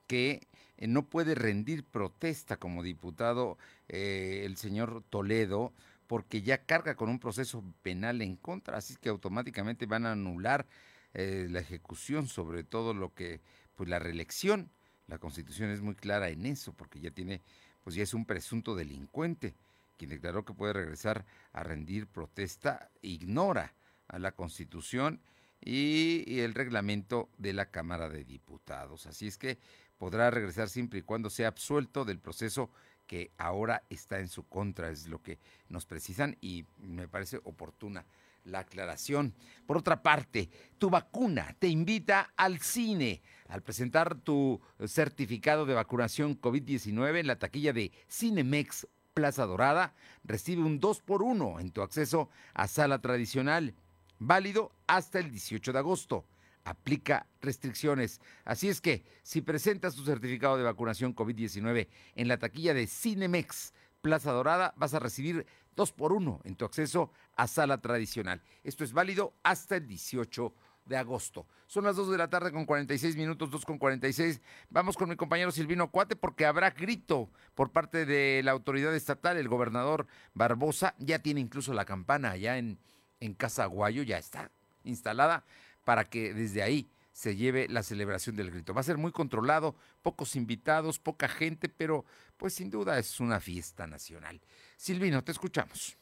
que 0.07 0.47
eh, 0.77 0.87
no 0.87 1.03
puede 1.07 1.35
rendir 1.35 1.83
protesta 1.83 2.57
como 2.57 2.83
diputado 2.83 3.57
el 3.87 4.57
señor 4.57 5.03
Toledo 5.09 5.71
porque 6.07 6.41
ya 6.41 6.65
carga 6.65 6.95
con 6.95 7.09
un 7.09 7.19
proceso 7.19 7.63
penal 7.81 8.21
en 8.21 8.35
contra, 8.35 8.77
así 8.77 8.95
que 8.95 9.09
automáticamente 9.09 9.85
van 9.85 10.05
a 10.05 10.11
anular 10.11 10.65
eh, 11.13 11.47
la 11.49 11.59
ejecución 11.59 12.27
sobre 12.27 12.63
todo 12.63 12.93
lo 12.93 13.13
que, 13.13 13.41
pues 13.75 13.89
la 13.89 13.99
reelección. 13.99 14.69
La 15.07 15.17
Constitución 15.17 15.69
es 15.69 15.81
muy 15.81 15.95
clara 15.95 16.29
en 16.29 16.45
eso, 16.45 16.73
porque 16.73 16.99
ya 16.99 17.11
tiene, 17.11 17.41
pues 17.83 17.95
ya 17.95 18.03
es 18.03 18.13
un 18.13 18.25
presunto 18.25 18.75
delincuente, 18.75 19.55
quien 19.97 20.09
declaró 20.09 20.45
que 20.45 20.53
puede 20.53 20.73
regresar 20.73 21.25
a 21.53 21.63
rendir 21.63 22.07
protesta, 22.07 22.89
ignora 23.01 23.73
a 24.07 24.19
la 24.19 24.31
Constitución 24.31 25.21
y 25.61 26.39
el 26.41 26.53
reglamento 26.53 27.29
de 27.37 27.53
la 27.53 27.71
Cámara 27.71 28.09
de 28.09 28.23
Diputados. 28.23 29.07
Así 29.07 29.27
es 29.27 29.37
que 29.37 29.57
podrá 29.97 30.29
regresar 30.31 30.69
siempre 30.69 30.99
y 30.99 31.03
cuando 31.03 31.29
sea 31.29 31.49
absuelto 31.49 32.05
del 32.05 32.19
proceso 32.19 32.69
que 33.07 33.31
ahora 33.37 33.83
está 33.89 34.19
en 34.19 34.27
su 34.27 34.47
contra, 34.47 34.89
es 34.89 35.07
lo 35.07 35.21
que 35.21 35.39
nos 35.69 35.85
precisan 35.85 36.37
y 36.41 36.65
me 36.79 37.07
parece 37.07 37.39
oportuna 37.43 38.05
la 38.45 38.59
aclaración. 38.59 39.33
Por 39.65 39.77
otra 39.77 40.01
parte, 40.01 40.49
tu 40.77 40.89
vacuna 40.89 41.55
te 41.59 41.67
invita 41.67 42.31
al 42.35 42.59
cine. 42.59 43.21
Al 43.47 43.61
presentar 43.61 44.15
tu 44.15 44.59
certificado 44.87 45.65
de 45.65 45.73
vacunación 45.73 46.39
COVID-19 46.39 47.19
en 47.19 47.27
la 47.27 47.37
taquilla 47.37 47.73
de 47.73 47.91
Cinemex 48.09 48.87
Plaza 49.13 49.45
Dorada, 49.45 49.93
recibe 50.23 50.63
un 50.63 50.79
2 50.79 51.01
por 51.01 51.21
1 51.21 51.59
en 51.59 51.71
tu 51.71 51.81
acceso 51.81 52.29
a 52.53 52.67
sala 52.67 52.99
tradicional, 52.99 53.75
válido 54.19 54.71
hasta 54.87 55.19
el 55.19 55.31
18 55.31 55.73
de 55.73 55.79
agosto 55.79 56.25
aplica 56.65 57.27
restricciones. 57.41 58.19
Así 58.43 58.67
es 58.67 58.81
que 58.81 59.05
si 59.23 59.41
presentas 59.41 59.95
tu 59.95 60.03
certificado 60.03 60.57
de 60.57 60.63
vacunación 60.63 61.15
COVID-19 61.15 61.87
en 62.15 62.27
la 62.27 62.37
taquilla 62.37 62.73
de 62.73 62.87
Cinemex 62.87 63.73
Plaza 64.01 64.31
Dorada, 64.31 64.73
vas 64.75 64.93
a 64.93 64.99
recibir 64.99 65.45
dos 65.75 65.91
por 65.91 66.11
uno 66.11 66.41
en 66.43 66.55
tu 66.55 66.65
acceso 66.65 67.11
a 67.35 67.47
sala 67.47 67.79
tradicional. 67.79 68.41
Esto 68.63 68.83
es 68.83 68.93
válido 68.93 69.33
hasta 69.43 69.77
el 69.77 69.87
18 69.87 70.53
de 70.85 70.97
agosto. 70.97 71.47
Son 71.67 71.83
las 71.83 71.95
2 71.95 72.11
de 72.11 72.17
la 72.17 72.29
tarde 72.29 72.51
con 72.51 72.65
46 72.65 73.15
minutos, 73.15 73.49
2 73.49 73.65
con 73.65 73.77
46. 73.77 74.41
Vamos 74.69 74.97
con 74.97 75.09
mi 75.09 75.15
compañero 75.15 75.51
Silvino 75.51 75.89
Cuate 75.89 76.15
porque 76.15 76.45
habrá 76.45 76.71
grito 76.71 77.29
por 77.55 77.71
parte 77.71 78.05
de 78.05 78.41
la 78.43 78.51
autoridad 78.51 78.95
estatal. 78.95 79.37
El 79.37 79.49
gobernador 79.49 80.07
Barbosa 80.33 80.95
ya 80.99 81.19
tiene 81.19 81.41
incluso 81.41 81.73
la 81.73 81.85
campana 81.85 82.31
allá 82.31 82.57
en, 82.57 82.77
en 83.19 83.33
Casa 83.33 83.65
Guayo, 83.65 84.03
ya 84.03 84.17
está 84.17 84.51
instalada 84.83 85.43
para 85.85 86.03
que 86.03 86.33
desde 86.33 86.61
ahí 86.61 86.89
se 87.13 87.37
lleve 87.37 87.67
la 87.69 87.81
celebración 87.81 88.35
del 88.35 88.51
grito. 88.51 88.73
Va 88.73 88.81
a 88.81 88.83
ser 88.83 88.97
muy 88.97 89.13
controlado, 89.13 89.77
pocos 90.01 90.35
invitados, 90.35 90.99
poca 90.99 91.29
gente, 91.29 91.69
pero 91.69 92.03
pues 92.35 92.53
sin 92.53 92.69
duda 92.69 92.99
es 92.99 93.21
una 93.21 93.39
fiesta 93.39 93.87
nacional. 93.87 94.41
Silvino, 94.75 95.23
te 95.23 95.31
escuchamos. 95.31 95.97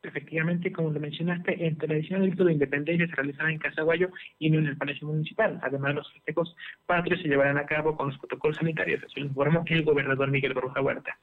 Efectivamente, 0.00 0.70
como 0.70 0.90
lo 0.90 1.00
mencionaste, 1.00 1.66
el 1.66 1.76
tradicional 1.76 2.28
grito 2.28 2.44
de 2.44 2.52
independencia 2.52 3.08
se 3.08 3.16
realizará 3.16 3.50
en 3.50 3.58
Casaguayo 3.58 4.10
y 4.38 4.48
no 4.48 4.60
en 4.60 4.66
el 4.66 4.76
Palacio 4.76 5.08
Municipal. 5.08 5.58
Además, 5.60 5.96
los 5.96 6.12
festejos 6.12 6.54
patrios 6.86 7.20
se 7.20 7.26
llevarán 7.26 7.58
a 7.58 7.66
cabo 7.66 7.96
con 7.96 8.10
los 8.10 8.18
protocolos 8.18 8.58
sanitarios, 8.58 9.02
así 9.02 9.18
lo 9.18 9.26
informó 9.26 9.64
el 9.66 9.82
gobernador 9.82 10.30
Miguel 10.30 10.54
Borja 10.54 10.80
Huerta. 10.80 11.18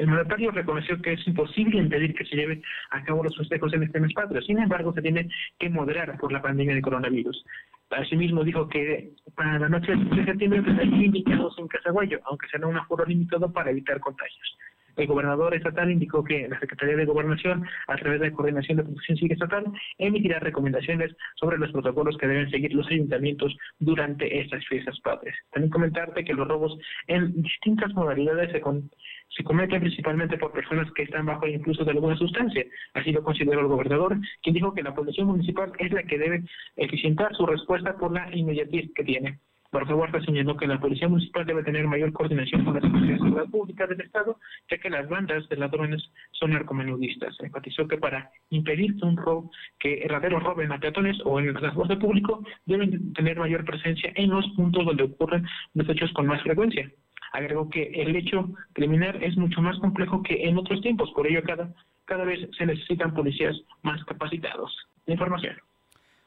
El 0.00 0.06
mandatario 0.06 0.50
reconoció 0.50 0.98
que 1.02 1.12
es 1.12 1.26
imposible 1.26 1.76
impedir 1.76 2.14
que 2.14 2.24
se 2.24 2.34
lleven 2.34 2.62
a 2.88 3.04
cabo 3.04 3.22
los 3.22 3.36
festejos 3.36 3.70
en 3.74 3.82
este 3.82 4.00
mes 4.00 4.14
patrio. 4.14 4.40
Sin 4.40 4.58
embargo, 4.58 4.94
se 4.94 5.02
tiene 5.02 5.28
que 5.58 5.68
moderar 5.68 6.16
por 6.18 6.32
la 6.32 6.40
pandemia 6.40 6.74
de 6.74 6.80
coronavirus. 6.80 7.44
Asimismo, 7.90 8.42
dijo 8.42 8.66
que 8.66 9.10
para 9.36 9.58
la 9.58 9.68
noche 9.68 9.92
del 9.92 10.08
3 10.08 10.24
de 10.24 10.32
septiembre 10.32 10.62
hay 10.80 11.04
invitados 11.04 11.54
en 11.58 11.68
Casaguayo, 11.68 12.18
aunque 12.24 12.48
será 12.48 12.66
un 12.66 12.78
aforo 12.78 13.04
limitado 13.04 13.52
para 13.52 13.72
evitar 13.72 14.00
contagios. 14.00 14.56
El 14.96 15.06
gobernador 15.06 15.54
estatal 15.54 15.90
indicó 15.90 16.24
que 16.24 16.48
la 16.48 16.58
Secretaría 16.60 16.96
de 16.96 17.04
Gobernación, 17.04 17.66
a 17.86 17.96
través 17.96 18.20
de 18.20 18.30
la 18.30 18.36
Coordinación 18.36 18.78
de 18.78 18.84
Protección 18.84 19.18
Civil 19.18 19.32
Estatal, 19.32 19.64
emitirá 19.98 20.38
recomendaciones 20.40 21.14
sobre 21.36 21.58
los 21.58 21.72
protocolos 21.72 22.16
que 22.16 22.26
deben 22.26 22.50
seguir 22.50 22.74
los 22.74 22.86
ayuntamientos 22.88 23.56
durante 23.78 24.40
estas 24.40 24.66
fiestas 24.66 24.98
padres. 25.00 25.34
También 25.52 25.70
comentarte 25.70 26.24
que 26.24 26.34
los 26.34 26.48
robos 26.48 26.78
en 27.06 27.42
distintas 27.42 27.92
modalidades 27.94 28.50
se, 28.52 28.60
con, 28.60 28.90
se 29.36 29.44
cometen 29.44 29.80
principalmente 29.80 30.36
por 30.38 30.52
personas 30.52 30.90
que 30.92 31.04
están 31.04 31.26
bajo 31.26 31.46
el 31.46 31.54
influjo 31.54 31.84
de 31.84 31.92
alguna 31.92 32.16
sustancia. 32.16 32.64
Así 32.94 33.12
lo 33.12 33.22
consideró 33.22 33.60
el 33.60 33.68
gobernador, 33.68 34.16
quien 34.42 34.54
dijo 34.54 34.74
que 34.74 34.82
la 34.82 34.94
población 34.94 35.28
municipal 35.28 35.72
es 35.78 35.92
la 35.92 36.02
que 36.02 36.18
debe 36.18 36.42
eficientar 36.76 37.34
su 37.36 37.46
respuesta 37.46 37.96
por 37.96 38.12
la 38.12 38.34
inmediatez 38.34 38.90
que 38.94 39.04
tiene. 39.04 39.38
Borja 39.72 39.94
Huerta 39.94 40.20
señaló 40.22 40.56
que 40.56 40.66
la 40.66 40.80
Policía 40.80 41.08
Municipal 41.08 41.46
debe 41.46 41.62
tener 41.62 41.86
mayor 41.86 42.12
coordinación 42.12 42.64
con 42.64 42.74
las 42.74 42.82
autoridades 42.82 43.20
de 43.20 43.24
seguridad 43.24 43.50
pública 43.50 43.86
del 43.86 44.00
Estado, 44.00 44.36
ya 44.68 44.78
que 44.78 44.90
las 44.90 45.08
bandas 45.08 45.48
de 45.48 45.56
ladrones 45.56 46.02
son 46.32 46.50
narcomenudistas. 46.50 47.36
Enfatizó 47.38 47.86
que 47.86 47.96
para 47.96 48.30
impedir 48.50 48.96
un 49.04 49.16
robo, 49.16 49.52
que 49.78 50.04
rateros 50.08 50.42
roben 50.42 50.72
a 50.72 50.80
peatones 50.80 51.18
o 51.24 51.38
en 51.38 51.48
el 51.48 51.54
transporte 51.54 51.96
público, 51.96 52.44
deben 52.66 53.12
tener 53.12 53.38
mayor 53.38 53.64
presencia 53.64 54.12
en 54.16 54.30
los 54.30 54.44
puntos 54.56 54.84
donde 54.84 55.04
ocurren 55.04 55.46
los 55.74 55.88
hechos 55.88 56.12
con 56.14 56.26
más 56.26 56.42
frecuencia. 56.42 56.90
Agregó 57.32 57.70
que 57.70 57.84
el 57.94 58.16
hecho 58.16 58.50
criminal 58.72 59.22
es 59.22 59.36
mucho 59.36 59.60
más 59.60 59.78
complejo 59.78 60.22
que 60.22 60.48
en 60.48 60.58
otros 60.58 60.80
tiempos, 60.80 61.10
por 61.14 61.26
ello 61.26 61.42
cada, 61.44 61.72
cada 62.04 62.24
vez 62.24 62.40
se 62.56 62.66
necesitan 62.66 63.14
policías 63.14 63.56
más 63.82 64.04
capacitados. 64.04 64.74
información. 65.06 65.56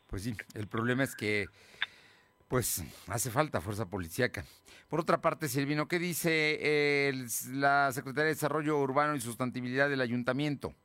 Pues 0.08 0.24
sí, 0.24 0.34
el 0.56 0.68
problema 0.68 1.04
es 1.04 1.16
que 1.16 1.48
pues 2.48 2.84
hace 3.08 3.32
falta 3.32 3.62
fuerza 3.62 3.90
policíaca. 3.90 4.46
Por 4.88 5.00
otra 5.00 5.22
parte, 5.22 5.48
Silvino, 5.48 5.88
¿qué 5.88 5.98
dice 5.98 7.12
la 7.52 7.92
Secretaría 7.92 8.26
de 8.26 8.36
Desarrollo 8.36 8.78
Urbano 8.78 9.16
y 9.16 9.22
Sustentabilidad 9.22 9.90
del 9.90 10.02
Ayuntamiento? 10.02 10.76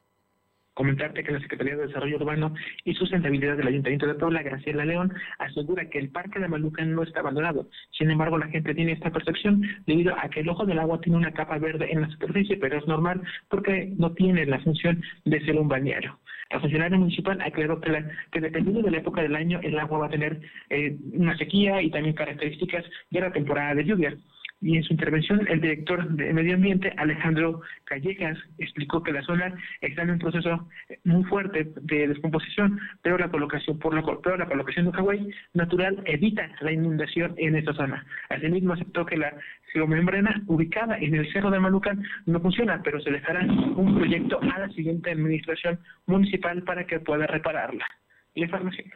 Comentarte 0.78 1.24
que 1.24 1.32
la 1.32 1.40
Secretaría 1.40 1.74
de 1.74 1.88
Desarrollo 1.88 2.18
Urbano 2.18 2.54
y 2.84 2.94
Sustentabilidad 2.94 3.56
del 3.56 3.66
Ayuntamiento 3.66 4.06
de 4.06 4.14
Puebla, 4.14 4.44
Graciela 4.44 4.84
León, 4.84 5.12
asegura 5.40 5.90
que 5.90 5.98
el 5.98 6.10
Parque 6.10 6.38
de 6.38 6.46
Malucan 6.46 6.94
no 6.94 7.02
está 7.02 7.18
abandonado. 7.18 7.68
Sin 7.90 8.08
embargo, 8.12 8.38
la 8.38 8.46
gente 8.46 8.76
tiene 8.76 8.92
esta 8.92 9.10
percepción 9.10 9.60
debido 9.88 10.14
a 10.16 10.28
que 10.28 10.38
el 10.38 10.48
ojo 10.48 10.66
del 10.66 10.78
agua 10.78 11.00
tiene 11.00 11.18
una 11.18 11.32
capa 11.32 11.58
verde 11.58 11.88
en 11.90 12.02
la 12.02 12.08
superficie, 12.10 12.58
pero 12.58 12.78
es 12.78 12.86
normal 12.86 13.20
porque 13.48 13.92
no 13.96 14.12
tiene 14.12 14.46
la 14.46 14.60
función 14.60 15.02
de 15.24 15.44
ser 15.44 15.56
un 15.56 15.66
balneario. 15.66 16.16
La 16.48 16.60
funcionaria 16.60 16.96
municipal 16.96 17.40
aclaró 17.40 17.80
que, 17.80 18.04
que 18.30 18.40
dependiendo 18.40 18.80
de 18.80 18.92
la 18.92 18.98
época 18.98 19.20
del 19.20 19.34
año, 19.34 19.58
el 19.64 19.76
agua 19.80 19.98
va 19.98 20.06
a 20.06 20.10
tener 20.10 20.40
eh, 20.70 20.96
una 21.12 21.36
sequía 21.36 21.82
y 21.82 21.90
también 21.90 22.14
características 22.14 22.84
de 23.10 23.20
la 23.20 23.32
temporada 23.32 23.74
de 23.74 23.84
lluvia 23.84 24.16
y 24.60 24.76
en 24.76 24.82
su 24.82 24.92
intervención 24.92 25.46
el 25.48 25.60
director 25.60 26.08
de 26.08 26.32
Medio 26.32 26.54
Ambiente, 26.54 26.92
Alejandro 26.96 27.60
Callejas, 27.84 28.36
explicó 28.58 29.02
que 29.02 29.12
la 29.12 29.22
zona 29.22 29.54
está 29.80 30.02
en 30.02 30.10
un 30.10 30.18
proceso 30.18 30.68
muy 31.04 31.24
fuerte 31.24 31.72
de 31.80 32.08
descomposición, 32.08 32.80
pero 33.02 33.18
la 33.18 33.30
colocación 33.30 33.78
por 33.78 33.94
la, 33.94 34.02
pero 34.22 34.36
la 34.36 34.46
colocación 34.46 34.86
de 34.86 34.92
Hawái 34.92 35.30
natural 35.54 36.02
evita 36.06 36.50
la 36.60 36.72
inundación 36.72 37.34
en 37.36 37.56
esta 37.56 37.72
zona. 37.74 38.04
Asimismo 38.30 38.72
aceptó 38.72 39.06
que 39.06 39.16
la 39.16 39.32
geomembrana 39.72 40.42
ubicada 40.46 40.98
en 40.98 41.14
el 41.14 41.32
Cerro 41.32 41.50
de 41.50 41.60
Malucan 41.60 42.02
no 42.26 42.40
funciona, 42.40 42.82
pero 42.82 43.00
se 43.00 43.10
dejará 43.10 43.44
un 43.44 43.94
proyecto 43.96 44.40
a 44.40 44.58
la 44.58 44.68
siguiente 44.70 45.10
administración 45.10 45.78
municipal 46.06 46.62
para 46.64 46.84
que 46.86 46.98
pueda 47.00 47.26
repararla. 47.26 47.86
La 48.34 48.44
información. 48.44 48.90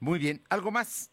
Muy 0.00 0.18
bien, 0.18 0.40
¿algo 0.50 0.70
más? 0.70 1.10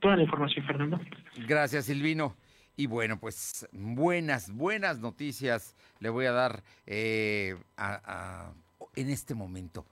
Toda 0.00 0.16
la 0.16 0.22
información, 0.22 0.66
Fernando. 0.66 1.00
Gracias, 1.46 1.86
Silvino. 1.86 2.36
Y 2.76 2.86
bueno, 2.86 3.18
pues 3.18 3.66
buenas, 3.72 4.50
buenas 4.50 4.98
noticias 4.98 5.74
le 5.98 6.10
voy 6.10 6.26
a 6.26 6.32
dar 6.32 6.62
eh, 6.86 7.56
en 8.94 9.10
este 9.10 9.34
momento. 9.34 9.86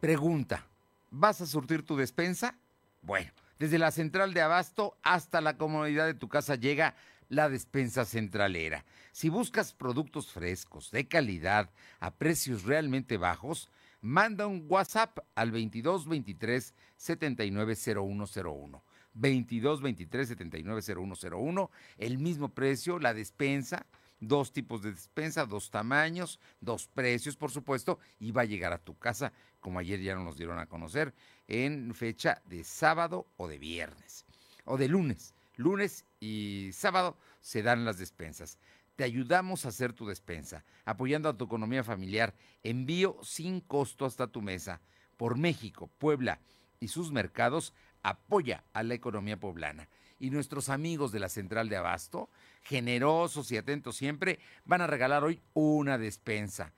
Pregunta, 0.00 0.64
¿Vas 1.10 1.40
a 1.40 1.46
surtir 1.46 1.84
tu 1.84 1.96
despensa? 1.96 2.54
Bueno, 3.00 3.30
desde 3.58 3.78
la 3.78 3.90
central 3.90 4.34
de 4.34 4.42
abasto 4.42 4.98
hasta 5.02 5.40
la 5.40 5.56
comodidad 5.56 6.04
de 6.04 6.12
tu 6.12 6.28
casa 6.28 6.54
llega 6.54 6.96
la 7.30 7.48
despensa 7.48 8.04
centralera. 8.04 8.84
Si 9.12 9.30
buscas 9.30 9.72
productos 9.72 10.30
frescos, 10.30 10.90
de 10.90 11.08
calidad, 11.08 11.70
a 11.98 12.10
precios 12.14 12.64
realmente 12.64 13.16
bajos, 13.16 13.70
manda 14.02 14.46
un 14.46 14.66
WhatsApp 14.68 15.18
al 15.34 15.50
2223 15.50 16.74
790101. 16.96 18.82
2223 19.14 20.28
790101, 20.28 21.70
el 21.98 22.18
mismo 22.18 22.48
precio, 22.50 22.98
la 22.98 23.14
despensa, 23.14 23.86
dos 24.20 24.52
tipos 24.52 24.82
de 24.82 24.92
despensa, 24.92 25.46
dos 25.46 25.70
tamaños, 25.70 26.40
dos 26.60 26.88
precios, 26.88 27.36
por 27.36 27.50
supuesto, 27.50 27.98
y 28.18 28.32
va 28.32 28.42
a 28.42 28.46
llegar 28.46 28.72
a 28.72 28.78
tu 28.78 28.96
casa, 28.98 29.32
como 29.60 29.78
ayer 29.78 30.00
ya 30.00 30.14
nos 30.14 30.36
dieron 30.36 30.58
a 30.58 30.66
conocer, 30.66 31.14
en 31.46 31.94
fecha 31.94 32.42
de 32.46 32.64
sábado 32.64 33.26
o 33.36 33.48
de 33.48 33.58
viernes, 33.58 34.24
o 34.64 34.76
de 34.76 34.88
lunes. 34.88 35.34
Lunes 35.56 36.04
y 36.20 36.70
sábado 36.72 37.16
se 37.40 37.62
dan 37.62 37.84
las 37.84 37.98
despensas. 37.98 38.58
Te 38.94 39.04
ayudamos 39.04 39.64
a 39.64 39.68
hacer 39.68 39.92
tu 39.92 40.06
despensa, 40.06 40.64
apoyando 40.84 41.28
a 41.28 41.36
tu 41.36 41.44
economía 41.44 41.82
familiar. 41.84 42.34
Envío 42.62 43.18
sin 43.22 43.60
costo 43.60 44.06
hasta 44.06 44.28
tu 44.28 44.42
mesa. 44.42 44.80
Por 45.16 45.36
México, 45.36 45.90
Puebla 45.98 46.40
y 46.80 46.88
sus 46.88 47.10
mercados, 47.10 47.74
apoya 48.02 48.64
a 48.72 48.82
la 48.82 48.94
economía 48.94 49.38
poblana. 49.38 49.88
Y 50.18 50.30
nuestros 50.30 50.68
amigos 50.68 51.12
de 51.12 51.20
la 51.20 51.28
Central 51.28 51.68
de 51.68 51.76
Abasto, 51.76 52.28
generosos 52.62 53.52
y 53.52 53.56
atentos 53.56 53.96
siempre, 53.96 54.40
van 54.64 54.80
a 54.80 54.86
regalar 54.86 55.22
hoy 55.24 55.40
una 55.54 55.96
despensa. 55.98 56.72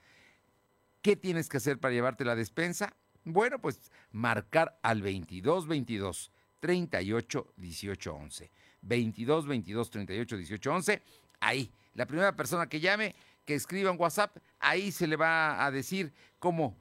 ¿Qué 1.02 1.16
tienes 1.16 1.48
que 1.48 1.56
hacer 1.56 1.78
para 1.78 1.94
llevarte 1.94 2.24
la 2.24 2.36
despensa? 2.36 2.94
Bueno, 3.24 3.58
pues 3.58 3.90
marcar 4.12 4.78
al 4.82 5.00
2222 5.00 6.30
38 6.60 7.54
18 7.56 8.14
11. 8.14 8.50
22 8.82 9.46
22 9.46 9.90
38 9.90 10.36
18 10.36 10.74
11. 10.74 11.02
Ahí, 11.40 11.72
la 11.94 12.06
primera 12.06 12.36
persona 12.36 12.68
que 12.68 12.80
llame, 12.80 13.14
que 13.44 13.54
escriba 13.54 13.90
en 13.90 14.00
WhatsApp, 14.00 14.36
ahí 14.58 14.92
se 14.92 15.06
le 15.06 15.16
va 15.16 15.64
a 15.64 15.70
decir 15.70 16.12
cómo 16.38 16.76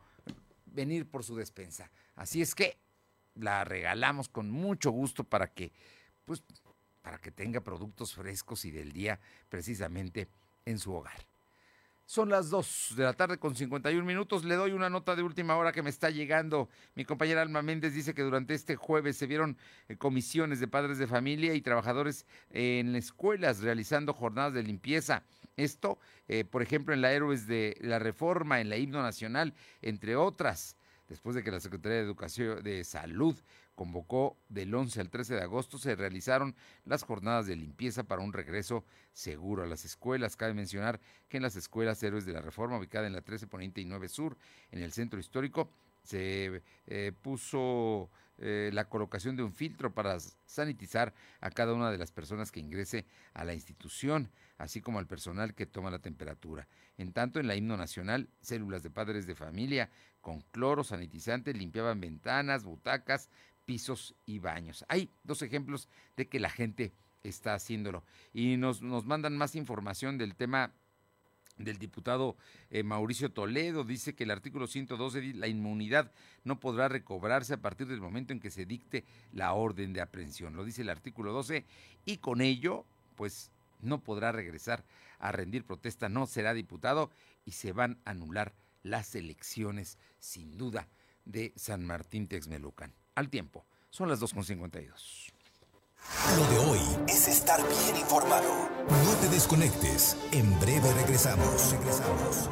venir 0.66 1.10
por 1.10 1.24
su 1.24 1.36
despensa. 1.36 1.90
Así 2.16 2.42
es 2.42 2.54
que 2.54 2.78
la 3.40 3.64
regalamos 3.64 4.30
con 4.30 4.50
mucho 4.50 4.92
gusto 4.92 5.24
para 5.24 5.48
que, 5.48 5.72
pues, 6.26 6.44
para 7.02 7.18
que 7.18 7.32
tenga 7.32 7.62
productos 7.62 8.14
frescos 8.14 8.66
y 8.66 8.72
del 8.72 8.92
día 8.92 9.20
precisamente 9.50 10.30
en 10.66 10.80
su 10.80 10.94
hogar. 10.94 11.30
Son 12.10 12.28
las 12.28 12.50
2 12.50 12.94
de 12.98 13.04
la 13.04 13.14
tarde 13.14 13.38
con 13.38 13.56
51 13.56 14.04
minutos. 14.04 14.44
Le 14.44 14.56
doy 14.56 14.72
una 14.72 14.90
nota 14.90 15.16
de 15.16 15.22
última 15.22 15.56
hora 15.58 15.72
que 15.72 15.84
me 15.84 15.92
está 15.92 16.10
llegando. 16.10 16.68
Mi 16.96 17.06
compañera 17.06 17.44
Alma 17.44 17.62
Méndez 17.62 17.94
dice 17.94 18.16
que 18.16 18.24
durante 18.24 18.56
este 18.56 18.76
jueves 18.76 19.16
se 19.16 19.28
vieron 19.28 19.60
eh, 19.88 19.96
comisiones 19.96 20.60
de 20.60 20.68
padres 20.68 20.98
de 20.98 21.06
familia 21.06 21.54
y 21.54 21.62
trabajadores 21.62 22.26
en 22.50 22.96
escuelas 22.96 23.60
realizando 23.60 24.14
jornadas 24.14 24.56
de 24.56 24.64
limpieza. 24.64 25.22
Esto, 25.56 26.00
eh, 26.28 26.46
por 26.46 26.64
ejemplo, 26.64 26.96
en 26.96 27.02
la 27.02 27.12
Héroes 27.12 27.46
de 27.46 27.78
la 27.80 28.00
Reforma, 28.00 28.60
en 28.60 28.70
la 28.70 28.78
Himno 28.78 29.04
Nacional, 29.04 29.54
entre 29.84 30.16
otras 30.16 30.78
después 31.10 31.36
de 31.36 31.43
que 31.43 31.51
la 31.51 31.60
Secretaría 31.60 31.97
de 31.97 32.03
Educación 32.03 32.64
de 32.64 32.84
Salud 32.84 33.36
convocó 33.76 34.38
del 34.47 34.74
11 34.74 35.01
al 35.01 35.10
13 35.10 35.36
de 35.36 35.41
agosto, 35.41 35.78
se 35.78 35.95
realizaron 35.95 36.55
las 36.86 37.03
jornadas 37.03 37.47
de 37.47 37.55
limpieza 37.55 38.03
para 38.03 38.22
un 38.22 38.32
regreso 38.32 38.86
seguro 39.12 39.64
a 39.64 39.68
las 39.68 39.86
escuelas. 39.86 40.38
Cabe 40.38 40.53
mencionar 40.53 40.99
que 41.28 41.38
en 41.38 41.43
las 41.43 41.55
escuelas 41.55 42.01
Héroes 42.03 42.26
de 42.26 42.34
la 42.34 42.41
Reforma, 42.41 42.78
ubicada 42.78 43.07
en 43.07 43.14
la 43.14 43.22
13 43.22 43.47
Poniente 43.47 43.82
y 43.82 43.86
9 43.86 44.07
Sur, 44.07 44.38
en 44.72 44.82
el 44.82 44.93
centro 44.93 45.20
histórico, 45.20 45.70
se 46.03 46.62
eh, 46.88 47.12
puso 47.22 48.10
eh, 48.38 48.70
la 48.74 48.86
colocación 48.86 49.36
de 49.36 49.43
un 49.43 49.51
filtro 49.51 49.93
para 49.93 50.18
sanitizar 50.45 51.14
a 51.41 51.49
cada 51.49 51.74
una 51.74 51.91
de 51.91 51.97
las 51.97 52.12
personas 52.12 52.51
que 52.51 52.62
ingrese 52.62 53.05
a 53.34 53.43
la 53.43 53.53
institución, 53.53 54.30
así 54.60 54.82
como 54.82 54.99
al 54.99 55.07
personal 55.07 55.55
que 55.55 55.66
toma 55.66 55.89
la 55.89 55.99
temperatura. 55.99 56.68
En 56.97 57.14
tanto, 57.14 57.39
en 57.39 57.47
la 57.47 57.55
himno 57.55 57.78
nacional, 57.78 58.30
células 58.41 58.84
de 58.84 58.91
padres 58.91 59.26
de 59.26 59.34
familia 59.34 59.89
con 60.22 60.41
cloro 60.51 60.84
sanitizante 60.84 61.53
limpiaban 61.53 61.99
ventanas, 61.99 62.66
butacas, 62.66 63.30
pisos 63.66 64.16
y 64.26 64.39
baños. 64.39 64.86
Hay 64.89 65.10
dos 65.24 65.41
ejemplos 65.41 65.88
de 66.18 66.28
que 66.28 66.39
la 66.39 66.49
gente 66.49 66.93
está 67.24 67.53
haciéndolo. 67.53 68.03
Y 68.34 68.57
nos, 68.57 68.82
nos 68.82 69.05
mandan 69.05 69.38
más 69.38 69.55
información 69.55 70.18
del 70.18 70.36
tema 70.36 70.74
del 71.57 71.78
diputado 71.78 72.36
eh, 72.70 72.84
Mauricio 72.84 73.32
Toledo. 73.32 73.86
Dice 73.86 74.14
que 74.14 74.26
el 74.26 74.32
artículo 74.32 74.68
112, 74.68 75.36
la 75.36 75.47
inmunidad 75.47 76.12
no 76.43 76.60
podrá 76.60 76.89
recobrarse 76.89 77.53
a 77.53 77.62
partir 77.62 77.88
del 77.88 78.01
momento 78.01 78.34
en 78.34 78.41
que 78.41 78.51
se 78.51 78.66
dicte 78.66 79.05
la 79.32 79.53
orden 79.53 79.93
de 79.93 80.01
aprehensión. 80.01 80.55
Lo 80.55 80.66
dice 80.66 80.82
el 80.82 80.89
artículo 80.89 81.32
12 81.32 81.66
y 82.05 82.18
con 82.18 82.41
ello, 82.41 82.86
pues 83.16 83.51
no 83.80 84.04
podrá 84.04 84.32
regresar 84.32 84.86
a 85.20 85.32
rendir 85.32 85.66
protesta, 85.66 86.10
no 86.10 86.28
será 86.28 86.54
diputado 86.54 87.10
y 87.46 87.52
se 87.52 87.72
van 87.72 88.00
a 88.06 88.12
anular 88.12 88.54
las 88.84 89.16
elecciones, 89.16 89.98
sin 90.20 90.58
duda, 90.58 90.88
de 91.26 91.54
San 91.56 91.86
Martín 91.86 92.28
Texmelucan. 92.28 92.94
Al 93.16 93.30
tiempo, 93.30 93.66
son 93.90 94.10
las 94.10 94.22
2.52. 94.22 95.34
Lo 96.38 96.48
de 96.50 96.58
hoy 96.60 96.80
es 97.08 97.28
estar 97.28 97.60
bien 97.62 97.98
informado. 97.98 98.70
No 98.90 99.14
te 99.22 99.28
desconectes. 99.30 100.18
En 100.32 100.58
breve 100.60 100.92
regresamos. 100.94 101.72
Regresamos. 101.72 102.50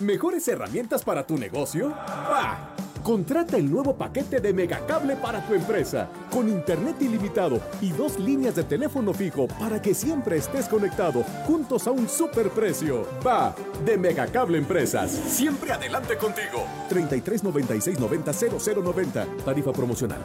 ¿Mejores 0.00 0.46
herramientas 0.48 1.04
para 1.04 1.26
tu 1.26 1.38
negocio? 1.38 1.94
¡Ah! 1.96 2.73
Contrata 3.04 3.58
el 3.58 3.70
nuevo 3.70 3.94
paquete 3.94 4.40
de 4.40 4.54
Megacable 4.54 5.14
para 5.16 5.46
tu 5.46 5.52
empresa, 5.52 6.08
con 6.30 6.48
internet 6.48 6.96
ilimitado 7.00 7.60
y 7.82 7.90
dos 7.90 8.18
líneas 8.18 8.56
de 8.56 8.64
teléfono 8.64 9.12
fijo 9.12 9.46
para 9.46 9.80
que 9.82 9.92
siempre 9.92 10.38
estés 10.38 10.70
conectado, 10.70 11.22
juntos 11.46 11.86
a 11.86 11.90
un 11.90 12.08
superprecio. 12.08 13.06
Va, 13.24 13.54
de 13.84 13.98
Megacable 13.98 14.56
Empresas. 14.56 15.10
Siempre 15.10 15.70
adelante 15.72 16.16
contigo. 16.16 16.64
33 16.88 17.44
96 17.44 18.00
90 18.00 18.32
0090. 18.32 19.26
Tarifa 19.44 19.72
promocional. 19.72 20.22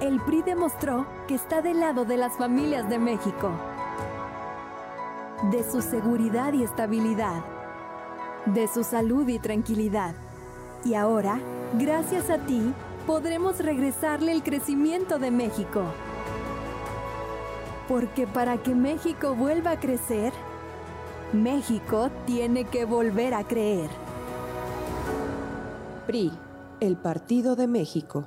El 0.00 0.22
PRI 0.22 0.40
demostró 0.40 1.06
que 1.28 1.34
está 1.34 1.60
del 1.60 1.80
lado 1.80 2.06
de 2.06 2.16
las 2.16 2.38
familias 2.38 2.88
de 2.88 2.98
México, 2.98 3.52
de 5.50 5.70
su 5.70 5.82
seguridad 5.82 6.54
y 6.54 6.62
estabilidad 6.62 7.51
de 8.46 8.68
su 8.68 8.84
salud 8.84 9.28
y 9.28 9.38
tranquilidad. 9.38 10.14
Y 10.84 10.94
ahora, 10.94 11.38
gracias 11.78 12.30
a 12.30 12.38
ti, 12.38 12.72
podremos 13.06 13.58
regresarle 13.58 14.32
el 14.32 14.42
crecimiento 14.42 15.18
de 15.18 15.30
México. 15.30 15.84
Porque 17.88 18.26
para 18.26 18.58
que 18.58 18.74
México 18.74 19.34
vuelva 19.34 19.72
a 19.72 19.80
crecer, 19.80 20.32
México 21.32 22.10
tiene 22.26 22.64
que 22.64 22.84
volver 22.84 23.34
a 23.34 23.44
creer. 23.44 23.90
PRI, 26.06 26.32
el 26.80 26.96
Partido 26.96 27.54
de 27.56 27.66
México 27.66 28.26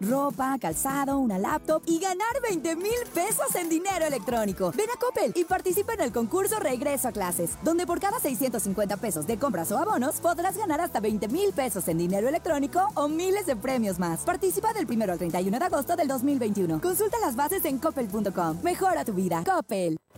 ropa, 0.00 0.56
calzado, 0.60 1.18
una 1.18 1.38
laptop 1.38 1.82
y 1.86 1.98
ganar 1.98 2.40
20 2.42 2.76
mil 2.76 2.90
pesos 3.14 3.54
en 3.54 3.68
dinero 3.68 4.04
electrónico. 4.06 4.72
Ven 4.76 4.88
a 4.90 4.98
Coppel 4.98 5.32
y 5.34 5.44
participa 5.44 5.94
en 5.94 6.00
el 6.00 6.12
concurso 6.12 6.58
Regreso 6.58 7.08
a 7.08 7.12
Clases, 7.12 7.50
donde 7.62 7.86
por 7.86 8.00
cada 8.00 8.18
650 8.18 8.96
pesos 8.96 9.26
de 9.26 9.38
compras 9.38 9.70
o 9.72 9.78
abonos 9.78 10.20
podrás 10.20 10.56
ganar 10.56 10.80
hasta 10.80 11.00
20 11.00 11.28
mil 11.28 11.52
pesos 11.52 11.86
en 11.88 11.98
dinero 11.98 12.28
electrónico 12.28 12.88
o 12.94 13.08
miles 13.08 13.46
de 13.46 13.56
premios 13.56 13.98
más. 13.98 14.20
Participa 14.20 14.72
del 14.72 14.86
1 14.90 15.04
al 15.12 15.18
31 15.18 15.58
de 15.58 15.64
agosto 15.64 15.96
del 15.96 16.08
2021. 16.08 16.80
Consulta 16.80 17.18
las 17.18 17.36
bases 17.36 17.64
en 17.64 17.78
coppel.com. 17.78 18.58
Mejora 18.62 19.04
tu 19.04 19.12
vida. 19.12 19.44
Coppel. 19.44 19.98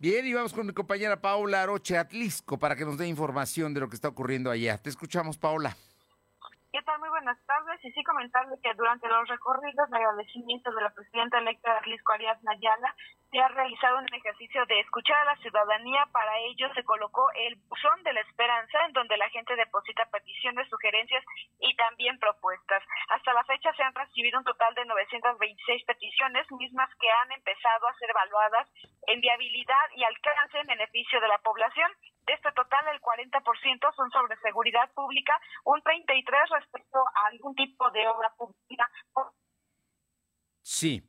Bien, 0.00 0.26
y 0.26 0.32
vamos 0.32 0.54
con 0.54 0.66
mi 0.66 0.72
compañera 0.72 1.20
Paula 1.20 1.60
Aroche 1.60 1.98
Atlisco 1.98 2.58
para 2.58 2.74
que 2.74 2.86
nos 2.86 2.96
dé 2.96 3.06
información 3.06 3.74
de 3.74 3.80
lo 3.80 3.88
que 3.90 3.96
está 3.96 4.08
ocurriendo 4.08 4.50
allá. 4.50 4.78
Te 4.78 4.88
escuchamos, 4.88 5.36
Paula. 5.36 5.76
¿Qué 6.72 6.80
tal? 6.86 6.98
Muy 7.00 7.10
buenas 7.10 7.36
tardes. 7.44 7.84
Y 7.84 7.92
sí 7.92 8.02
comentarle 8.04 8.56
que 8.62 8.72
durante 8.78 9.06
los 9.08 9.28
recorridos 9.28 9.90
de 9.90 9.96
agradecimiento 9.98 10.72
de 10.72 10.80
la 10.80 10.88
presidenta 10.88 11.36
electa 11.40 11.76
Atlisco 11.76 12.14
Arias 12.14 12.42
Nayala, 12.42 12.96
se 13.30 13.38
ha 13.38 13.48
realizado 13.48 13.98
un 13.98 14.12
ejercicio 14.12 14.66
de 14.66 14.80
escuchar 14.80 15.16
a 15.18 15.34
la 15.34 15.36
ciudadanía. 15.36 16.06
Para 16.12 16.36
ello 16.38 16.68
se 16.74 16.82
colocó 16.84 17.30
el 17.34 17.54
buzón 17.68 18.02
de 18.02 18.12
la 18.12 18.20
esperanza, 18.20 18.84
en 18.86 18.92
donde 18.92 19.16
la 19.16 19.28
gente 19.30 19.54
deposita 19.54 20.04
peticiones, 20.10 20.68
sugerencias 20.68 21.24
y 21.60 21.74
también 21.76 22.18
propuestas. 22.18 22.82
Hasta 23.08 23.32
la 23.32 23.44
fecha 23.44 23.72
se 23.74 23.82
han 23.82 23.94
recibido 23.94 24.38
un 24.38 24.44
total 24.44 24.74
de 24.74 24.84
926 24.84 25.84
peticiones, 25.84 26.46
mismas 26.52 26.90
que 27.00 27.08
han 27.08 27.32
empezado 27.32 27.86
a 27.86 27.94
ser 27.94 28.10
evaluadas 28.10 28.68
en 29.06 29.20
viabilidad 29.20 29.86
y 29.94 30.02
alcance 30.02 30.58
en 30.58 30.66
beneficio 30.66 31.20
de 31.20 31.28
la 31.28 31.38
población. 31.38 31.90
De 32.26 32.34
este 32.34 32.50
total, 32.52 32.86
el 32.88 33.00
40% 33.00 33.94
son 33.94 34.10
sobre 34.10 34.36
seguridad 34.38 34.90
pública, 34.92 35.38
un 35.64 35.80
33% 35.82 36.48
respecto 36.50 36.98
a 36.98 37.26
algún 37.28 37.54
tipo 37.54 37.90
de 37.90 38.06
obra 38.08 38.30
pública. 38.36 38.90
Sí, 40.62 41.02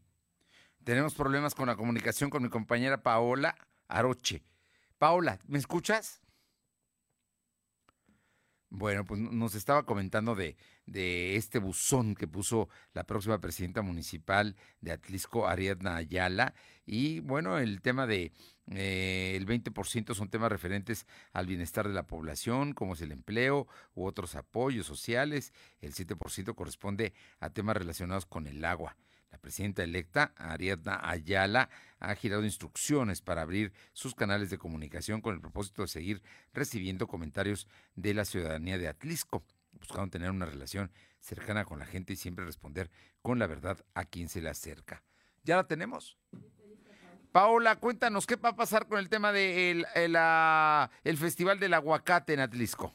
tenemos 0.83 1.15
problemas 1.15 1.55
con 1.55 1.67
la 1.67 1.75
comunicación 1.75 2.29
con 2.29 2.43
mi 2.43 2.49
compañera 2.49 3.01
Paola 3.03 3.55
Aroche. 3.87 4.43
Paola, 4.97 5.39
¿me 5.47 5.57
escuchas? 5.57 6.21
Bueno, 8.73 9.05
pues 9.05 9.19
nos 9.19 9.53
estaba 9.55 9.85
comentando 9.85 10.33
de, 10.33 10.55
de, 10.85 11.35
este 11.35 11.59
buzón 11.59 12.15
que 12.15 12.25
puso 12.25 12.69
la 12.93 13.03
próxima 13.03 13.41
presidenta 13.41 13.81
municipal 13.81 14.55
de 14.79 14.93
Atlisco, 14.93 15.45
Ariadna 15.45 15.97
Ayala. 15.97 16.53
Y 16.85 17.19
bueno, 17.19 17.59
el 17.59 17.81
tema 17.81 18.07
de 18.07 18.31
eh, 18.73 19.33
el 19.35 19.45
20% 19.45 20.13
son 20.13 20.29
temas 20.29 20.49
referentes 20.49 21.05
al 21.33 21.47
bienestar 21.47 21.85
de 21.85 21.93
la 21.93 22.07
población, 22.07 22.73
como 22.73 22.93
es 22.93 23.01
el 23.01 23.11
empleo 23.11 23.67
u 23.93 24.05
otros 24.05 24.35
apoyos 24.35 24.85
sociales. 24.85 25.51
El 25.81 25.93
7% 25.93 26.55
corresponde 26.55 27.13
a 27.41 27.49
temas 27.49 27.75
relacionados 27.75 28.25
con 28.25 28.47
el 28.47 28.63
agua. 28.63 28.95
La 29.31 29.37
presidenta 29.37 29.83
electa, 29.83 30.33
Ariadna 30.35 30.99
Ayala, 31.09 31.69
ha 31.99 32.15
girado 32.15 32.43
instrucciones 32.43 33.21
para 33.21 33.41
abrir 33.41 33.73
sus 33.93 34.13
canales 34.13 34.49
de 34.49 34.57
comunicación 34.57 35.21
con 35.21 35.33
el 35.33 35.41
propósito 35.41 35.83
de 35.83 35.87
seguir 35.87 36.21
recibiendo 36.53 37.07
comentarios 37.07 37.67
de 37.95 38.13
la 38.13 38.25
ciudadanía 38.25 38.77
de 38.77 38.89
Atlisco, 38.89 39.43
buscando 39.71 40.09
tener 40.09 40.31
una 40.31 40.45
relación 40.45 40.91
cercana 41.19 41.63
con 41.63 41.79
la 41.79 41.85
gente 41.85 42.13
y 42.13 42.17
siempre 42.17 42.45
responder 42.45 42.91
con 43.21 43.39
la 43.39 43.47
verdad 43.47 43.83
a 43.93 44.05
quien 44.05 44.27
se 44.27 44.41
le 44.41 44.49
acerca. 44.49 45.03
¿Ya 45.43 45.55
la 45.55 45.65
tenemos? 45.65 46.17
Paola, 47.31 47.77
cuéntanos 47.77 48.27
qué 48.27 48.35
va 48.35 48.49
a 48.49 48.55
pasar 48.55 48.87
con 48.87 48.99
el 48.99 49.07
tema 49.07 49.31
del 49.31 49.85
de 49.95 50.89
el, 51.03 51.17
Festival 51.17 51.59
del 51.59 51.73
Aguacate 51.73 52.33
en 52.33 52.41
Atlisco. 52.41 52.93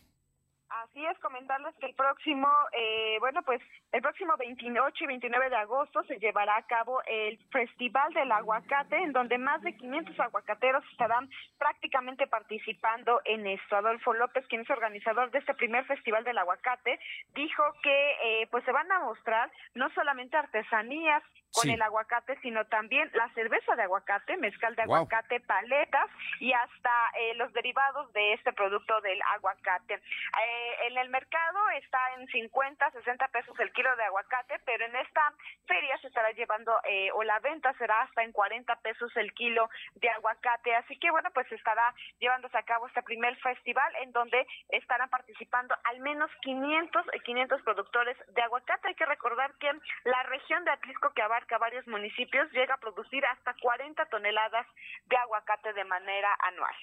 Comentarles 1.21 1.75
que 1.77 1.87
el 1.87 1.95
próximo, 1.95 2.49
eh, 2.73 3.17
bueno, 3.21 3.43
pues 3.43 3.63
el 3.93 4.03
próximo 4.03 4.37
28 4.37 5.05
y 5.05 5.07
29 5.07 5.51
de 5.51 5.57
agosto 5.57 6.03
se 6.05 6.19
llevará 6.19 6.57
a 6.57 6.67
cabo 6.67 7.01
el 7.07 7.39
Festival 7.51 8.13
del 8.13 8.33
Aguacate, 8.33 8.97
en 8.97 9.13
donde 9.13 9.39
más 9.39 9.63
de 9.63 9.77
500 9.77 10.19
aguacateros 10.19 10.85
estarán 10.91 11.31
prácticamente 11.59 12.27
participando 12.27 13.21
en 13.25 13.47
esto. 13.47 13.77
Adolfo 13.77 14.13
López, 14.15 14.47
quien 14.49 14.63
es 14.63 14.71
organizador 14.71 15.31
de 15.31 15.39
este 15.39 15.55
primer 15.55 15.85
Festival 15.85 16.25
del 16.25 16.39
Aguacate, 16.39 16.99
dijo 17.35 17.63
que 17.83 18.11
eh, 18.25 18.49
pues 18.51 18.65
se 18.65 18.73
van 18.73 18.91
a 18.91 19.01
mostrar 19.01 19.51
no 19.75 19.89
solamente 19.91 20.37
artesanías 20.37 21.23
con 21.53 21.71
el 21.71 21.81
aguacate, 21.81 22.39
sino 22.43 22.65
también 22.67 23.11
la 23.15 23.29
cerveza 23.31 23.75
de 23.77 23.83
aguacate, 23.85 24.37
mezcal 24.37 24.75
de 24.77 24.83
aguacate, 24.83 25.41
paletas 25.41 26.11
y 26.41 26.53
hasta 26.53 26.91
eh, 27.19 27.35
los 27.35 27.53
derivados 27.53 28.13
de 28.13 28.35
este 28.35 28.53
producto 28.53 29.01
del 29.01 29.21
aguacate. 29.35 29.95
Eh, 29.95 30.89
en 30.89 30.99
el 30.99 31.09
mercado 31.09 31.59
está 31.79 31.99
en 32.19 32.27
50, 32.27 32.91
60 32.91 33.29
pesos 33.29 33.59
el 33.61 33.73
kilo 33.73 33.95
de 33.97 34.05
aguacate, 34.05 34.61
pero 34.65 34.85
en 34.85 34.97
esta 34.97 35.33
feria 35.67 35.97
se 35.99 36.09
estará 36.09 36.31
llevando 36.33 36.73
eh, 36.85 37.11
o 37.15 37.23
la 37.23 37.39
venta 37.41 37.73
será 37.79 38.03
hasta 38.03 38.23
en 38.23 38.33
40 38.33 38.77
pesos 38.81 39.11
el 39.17 39.33
kilo 39.33 39.69
de 39.95 40.11
aguacate. 40.11 40.75
Así 40.75 40.99
que 40.99 41.11
bueno, 41.11 41.31
pues 41.33 41.51
estará 41.53 41.95
llevándose 42.19 42.57
a 42.59 42.65
cabo 42.65 42.87
este 42.87 43.03
primer 43.03 43.35
festival 43.37 43.93
en 44.03 44.13
donde 44.13 44.47
estarán 44.69 45.09
participando 45.09 45.75
al 45.85 46.01
menos 46.01 46.31
500, 46.43 47.07
500 47.25 47.63
productores 47.63 48.17
de 48.35 48.43
aguacate. 48.43 48.89
Hay 48.89 48.95
que 48.95 49.07
recordar 49.07 49.55
que 49.59 49.71
la 50.05 50.23
región 50.25 50.65
de 50.65 50.71
Atlisco 50.71 51.13
que 51.15 51.23
abarca 51.23 51.36
varios 51.59 51.87
municipios 51.87 52.51
llega 52.53 52.75
a 52.75 52.79
producir 52.79 53.25
hasta 53.27 53.55
40 53.55 54.07
toneladas 54.07 54.67
de 55.07 55.17
aguacate 55.17 55.73
de 55.73 55.85
manera 55.85 56.29
anual. 56.41 56.75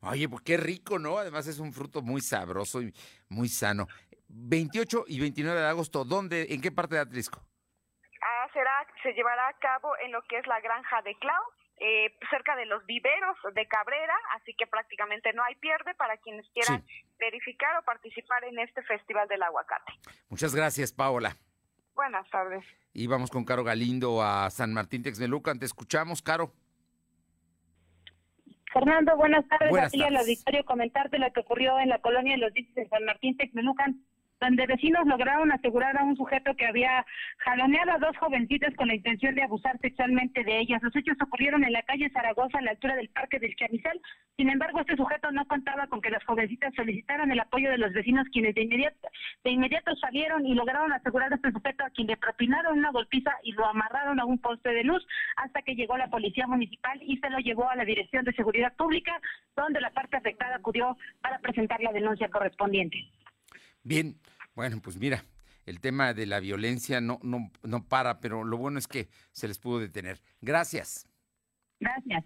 Oye, 0.00 0.28
pues 0.28 0.42
qué 0.42 0.56
rico, 0.56 0.98
¿no? 0.98 1.18
Además 1.18 1.46
es 1.46 1.58
un 1.58 1.72
fruto 1.72 2.02
muy 2.02 2.20
sabroso 2.20 2.82
y 2.82 2.92
muy 3.28 3.48
sano. 3.48 3.86
28 4.28 5.04
y 5.08 5.20
29 5.20 5.60
de 5.60 5.66
agosto, 5.66 6.04
¿dónde, 6.04 6.46
en 6.50 6.60
qué 6.60 6.72
parte 6.72 6.94
de 6.94 7.02
Atlisco? 7.02 7.40
Ah, 8.22 8.48
será, 8.52 8.86
se 9.02 9.12
llevará 9.12 9.48
a 9.48 9.58
cabo 9.58 9.92
en 10.04 10.12
lo 10.12 10.22
que 10.22 10.38
es 10.38 10.46
la 10.46 10.60
granja 10.60 11.02
de 11.02 11.14
Clau, 11.16 11.42
eh, 11.78 12.16
cerca 12.30 12.56
de 12.56 12.66
los 12.66 12.84
viveros 12.86 13.36
de 13.54 13.66
Cabrera, 13.66 14.14
así 14.36 14.54
que 14.54 14.66
prácticamente 14.66 15.32
no 15.32 15.42
hay 15.42 15.56
pierde 15.56 15.94
para 15.94 16.16
quienes 16.18 16.48
quieran 16.50 16.84
verificar 17.18 17.76
o 17.76 17.82
participar 17.82 18.44
en 18.44 18.58
este 18.58 18.82
Festival 18.82 19.28
del 19.28 19.42
Aguacate. 19.42 19.92
Muchas 20.28 20.54
gracias, 20.54 20.92
Paola. 20.92 21.36
Buenas 21.94 22.28
tardes. 22.30 22.64
Y 22.94 23.06
vamos 23.06 23.30
con 23.30 23.44
Caro 23.44 23.64
Galindo 23.64 24.22
a 24.22 24.50
San 24.50 24.72
Martín 24.72 25.02
Texmelucan. 25.02 25.58
Te 25.58 25.66
escuchamos, 25.66 26.22
Caro. 26.22 26.52
Fernando, 28.72 29.16
buenas 29.16 29.46
tardes. 29.48 29.70
Buenas 29.70 29.92
tardes. 29.92 30.06
al 30.06 30.16
auditorio 30.16 30.64
comentarte 30.64 31.18
lo 31.18 31.30
que 31.32 31.40
ocurrió 31.40 31.78
en 31.78 31.90
la 31.90 32.00
colonia 32.00 32.34
de 32.34 32.38
los 32.38 32.52
Dices 32.54 32.74
de 32.74 32.88
San 32.88 33.04
Martín 33.04 33.36
Texmelucan 33.36 34.02
donde 34.42 34.66
vecinos 34.66 35.06
lograron 35.06 35.52
asegurar 35.52 35.96
a 35.96 36.02
un 36.02 36.16
sujeto 36.16 36.56
que 36.56 36.66
había 36.66 37.06
jaloneado 37.38 37.92
a 37.92 37.98
dos 37.98 38.16
jovencitas 38.16 38.74
con 38.74 38.88
la 38.88 38.96
intención 38.96 39.36
de 39.36 39.44
abusar 39.44 39.78
sexualmente 39.78 40.42
de 40.42 40.58
ellas. 40.58 40.82
Los 40.82 40.96
hechos 40.96 41.16
ocurrieron 41.22 41.62
en 41.62 41.72
la 41.72 41.82
calle 41.82 42.10
Zaragoza, 42.10 42.58
a 42.58 42.62
la 42.62 42.72
altura 42.72 42.96
del 42.96 43.08
Parque 43.10 43.38
del 43.38 43.54
Chamizal. 43.54 44.00
Sin 44.36 44.50
embargo, 44.50 44.80
este 44.80 44.96
sujeto 44.96 45.30
no 45.30 45.46
contaba 45.46 45.86
con 45.86 46.00
que 46.00 46.10
las 46.10 46.24
jovencitas 46.24 46.74
solicitaran 46.74 47.30
el 47.30 47.38
apoyo 47.38 47.70
de 47.70 47.78
los 47.78 47.92
vecinos, 47.92 48.26
quienes 48.32 48.56
de 48.56 48.62
inmediato, 48.62 49.08
de 49.44 49.50
inmediato 49.52 49.94
salieron 49.96 50.44
y 50.44 50.56
lograron 50.56 50.92
asegurar 50.92 51.32
a 51.32 51.36
este 51.36 51.52
sujeto 51.52 51.84
a 51.84 51.90
quien 51.90 52.08
le 52.08 52.16
propinaron 52.16 52.78
una 52.78 52.90
golpiza 52.90 53.30
y 53.44 53.52
lo 53.52 53.64
amarraron 53.64 54.18
a 54.18 54.24
un 54.24 54.38
poste 54.38 54.70
de 54.70 54.82
luz 54.82 55.06
hasta 55.36 55.62
que 55.62 55.76
llegó 55.76 55.96
la 55.96 56.10
policía 56.10 56.48
municipal 56.48 57.00
y 57.00 57.16
se 57.18 57.30
lo 57.30 57.38
llevó 57.38 57.70
a 57.70 57.76
la 57.76 57.84
Dirección 57.84 58.24
de 58.24 58.32
Seguridad 58.32 58.74
Pública, 58.74 59.20
donde 59.54 59.80
la 59.80 59.90
parte 59.90 60.16
afectada 60.16 60.56
acudió 60.56 60.96
para 61.20 61.38
presentar 61.38 61.80
la 61.80 61.92
denuncia 61.92 62.28
correspondiente. 62.28 62.98
Bien, 63.84 64.14
bueno, 64.54 64.80
pues 64.82 64.96
mira, 64.96 65.24
el 65.66 65.80
tema 65.80 66.14
de 66.14 66.26
la 66.26 66.40
violencia 66.40 67.00
no, 67.00 67.18
no, 67.22 67.50
no 67.62 67.88
para, 67.88 68.20
pero 68.20 68.44
lo 68.44 68.56
bueno 68.56 68.78
es 68.78 68.86
que 68.86 69.08
se 69.30 69.48
les 69.48 69.58
pudo 69.58 69.78
detener. 69.78 70.20
Gracias. 70.40 71.08
Gracias. 71.80 72.24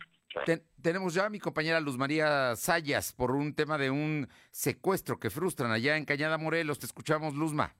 tenemos 0.82 1.14
ya 1.14 1.26
a 1.26 1.30
mi 1.30 1.38
compañera 1.38 1.80
Luz 1.80 1.96
María 1.96 2.54
Sayas 2.56 3.12
por 3.12 3.30
un 3.30 3.54
tema 3.54 3.78
de 3.78 3.90
un 3.90 4.28
secuestro 4.50 5.18
que 5.18 5.30
frustran 5.30 5.70
allá 5.70 5.96
en 5.96 6.04
Cañada 6.04 6.36
Morelos. 6.36 6.78
Te 6.78 6.86
escuchamos, 6.86 7.34
Luzma. 7.34 7.74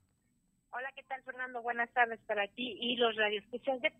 Hola, 0.70 0.90
¿qué 0.94 1.02
tal, 1.04 1.22
Fernando? 1.22 1.62
Buenas 1.62 1.90
tardes 1.92 2.20
para 2.26 2.46
ti 2.48 2.76
y 2.80 2.96
los 2.96 3.16
radioescuchas 3.16 3.80
de, 3.80 3.92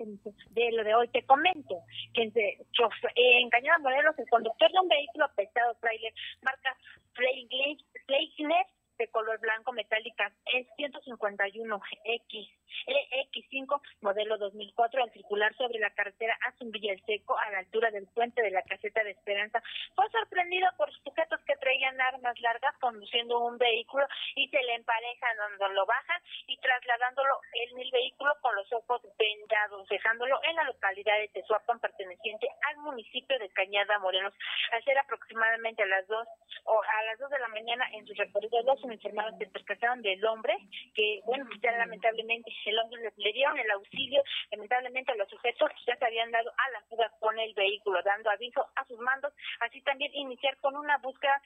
de 0.51 0.73
lo 0.73 0.85
de 0.85 0.95
hoy. 0.95 1.09
Te 1.09 1.25
comento 1.25 1.77
que 2.13 2.23
en, 2.23 2.33
en 2.35 3.51
Cañada 3.51 3.79
Morelos 3.79 4.19
el 4.19 4.29
conductor 4.29 4.71
de 4.71 4.79
un 4.79 4.89
vehículo 4.89 5.27
pesado 5.35 5.75
trailer 5.81 6.13
marca 6.43 6.77
Fleischner 7.15 8.67
de 8.99 9.09
color 9.09 9.39
blanco 9.41 9.73
metálica 9.73 10.33
es 10.47 10.67
151X, 10.79 12.51
X5, 13.33 13.81
modelo 14.01 14.39
2004, 14.39 15.03
al 15.03 15.13
circular 15.13 15.55
sobre 15.57 15.79
la 15.79 15.91
carretera 15.91 16.37
Azumbilla 16.47 16.93
el 16.93 17.05
Seco, 17.05 17.39
a 17.39 17.51
la 17.51 17.59
altura 17.59 17.91
del 17.91 18.07
puente 18.09 18.43
de 18.43 18.51
la 18.51 18.63
caseta 18.63 19.03
de 19.05 19.11
Esperanza, 19.11 19.63
fue 19.95 20.09
sorprendido 20.11 20.69
por 20.77 20.93
sujetos 21.03 21.41
que 21.47 21.57
traían 21.57 22.01
armas 22.01 22.39
largas 22.41 22.77
conduciendo 22.81 23.39
un 23.41 23.59
vehículo 23.59 24.07
y 24.35 24.49
se 24.49 24.63
le 24.63 24.75
emparejan 24.75 25.37
donde 25.37 25.75
lo 25.75 25.87
bajan 25.87 26.21
y 26.47 26.57
trasladándolo 26.59 27.41
en 27.53 27.81
el 27.81 27.91
vehículo 27.91 28.33
con 28.41 28.55
los 28.55 28.73
ojos 28.73 29.03
vendados, 29.19 29.89
dejándolo 29.89 30.41
en 30.45 30.57
la 30.57 30.65
localidad 30.65 31.19
de 31.19 31.29
Tezuapan, 31.29 31.81
perteneciente 31.81 32.49
al 32.69 32.79
municipio 32.79 33.39
de 33.39 33.49
Cañada 33.51 33.99
Morenos. 33.99 34.35
Al 34.73 34.85
ser 34.85 34.99
aproximadamente 34.99 35.83
a 35.83 35.87
las 35.87 36.07
2 36.07 36.29
o 36.65 36.83
a 36.83 37.03
las 37.05 37.19
2 37.19 37.31
de 37.31 37.39
la 37.39 37.49
mañana 37.49 37.89
en 37.93 38.07
su 38.07 38.15
recorrido 38.15 38.63
los 38.63 38.85
informados 38.93 39.39
se 39.39 39.47
percataron 39.47 40.03
del 40.03 40.25
hombre, 40.25 40.57
que, 40.95 41.21
bueno, 41.25 41.45
pues 41.47 41.61
ya 41.61 41.73
lamentablemente 41.73 42.53
el 42.67 42.79
hombre 42.79 43.13
le, 43.17 43.33
dieron 43.33 43.59
el 43.59 43.71
auxilio, 43.71 44.23
lamentablemente 44.51 45.15
los 45.17 45.29
sujetos 45.29 45.71
ya 45.87 45.97
se 45.97 46.05
habían 46.05 46.31
dado 46.31 46.51
a 46.51 46.71
la 46.71 46.81
fuga 46.89 47.11
con 47.21 47.39
el 47.39 47.53
vehículo, 47.55 48.03
dando 48.03 48.31
aviso 48.31 48.67
a 48.77 48.85
sus 48.87 48.99
mandos, 48.99 49.33
así 49.61 49.81
también 49.83 50.15
iniciar 50.15 50.57
con 50.59 50.77
una 50.77 50.99
búsqueda 50.99 51.41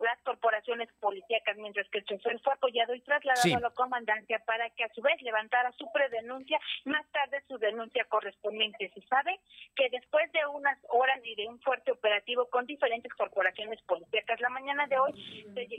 las 0.00 0.20
corporaciones 0.22 0.88
policíacas, 1.00 1.56
mientras 1.56 1.88
que 1.88 1.98
el 1.98 2.04
chofer 2.04 2.40
fue 2.40 2.52
apoyado 2.52 2.94
y 2.94 3.00
trasladado 3.00 3.56
a 3.56 3.60
la 3.60 3.70
comandancia 3.70 4.38
para 4.46 4.70
que 4.70 4.84
a 4.84 4.92
su 4.94 5.02
vez 5.02 5.20
levantara 5.22 5.72
su 5.72 5.90
predenuncia, 5.92 6.58
más 6.84 7.06
tarde 7.10 7.42
su 7.48 7.58
denuncia 7.58 8.04
correspondiente. 8.06 8.90
Se 8.94 9.02
sabe 9.02 9.40
que 9.76 9.88
después 9.90 10.30
de 10.32 10.46
unas 10.46 10.78
horas 10.88 11.20
y 11.24 11.34
de 11.34 11.48
un 11.48 11.60
fuerte 11.60 11.92
operativo 11.92 12.46
con 12.46 12.66
diferentes 12.66 13.12
corporaciones 13.14 13.80
policíacas, 13.82 14.40
la 14.40 14.48
mañana 14.48 14.86
de 14.86 14.98
hoy 14.98 15.12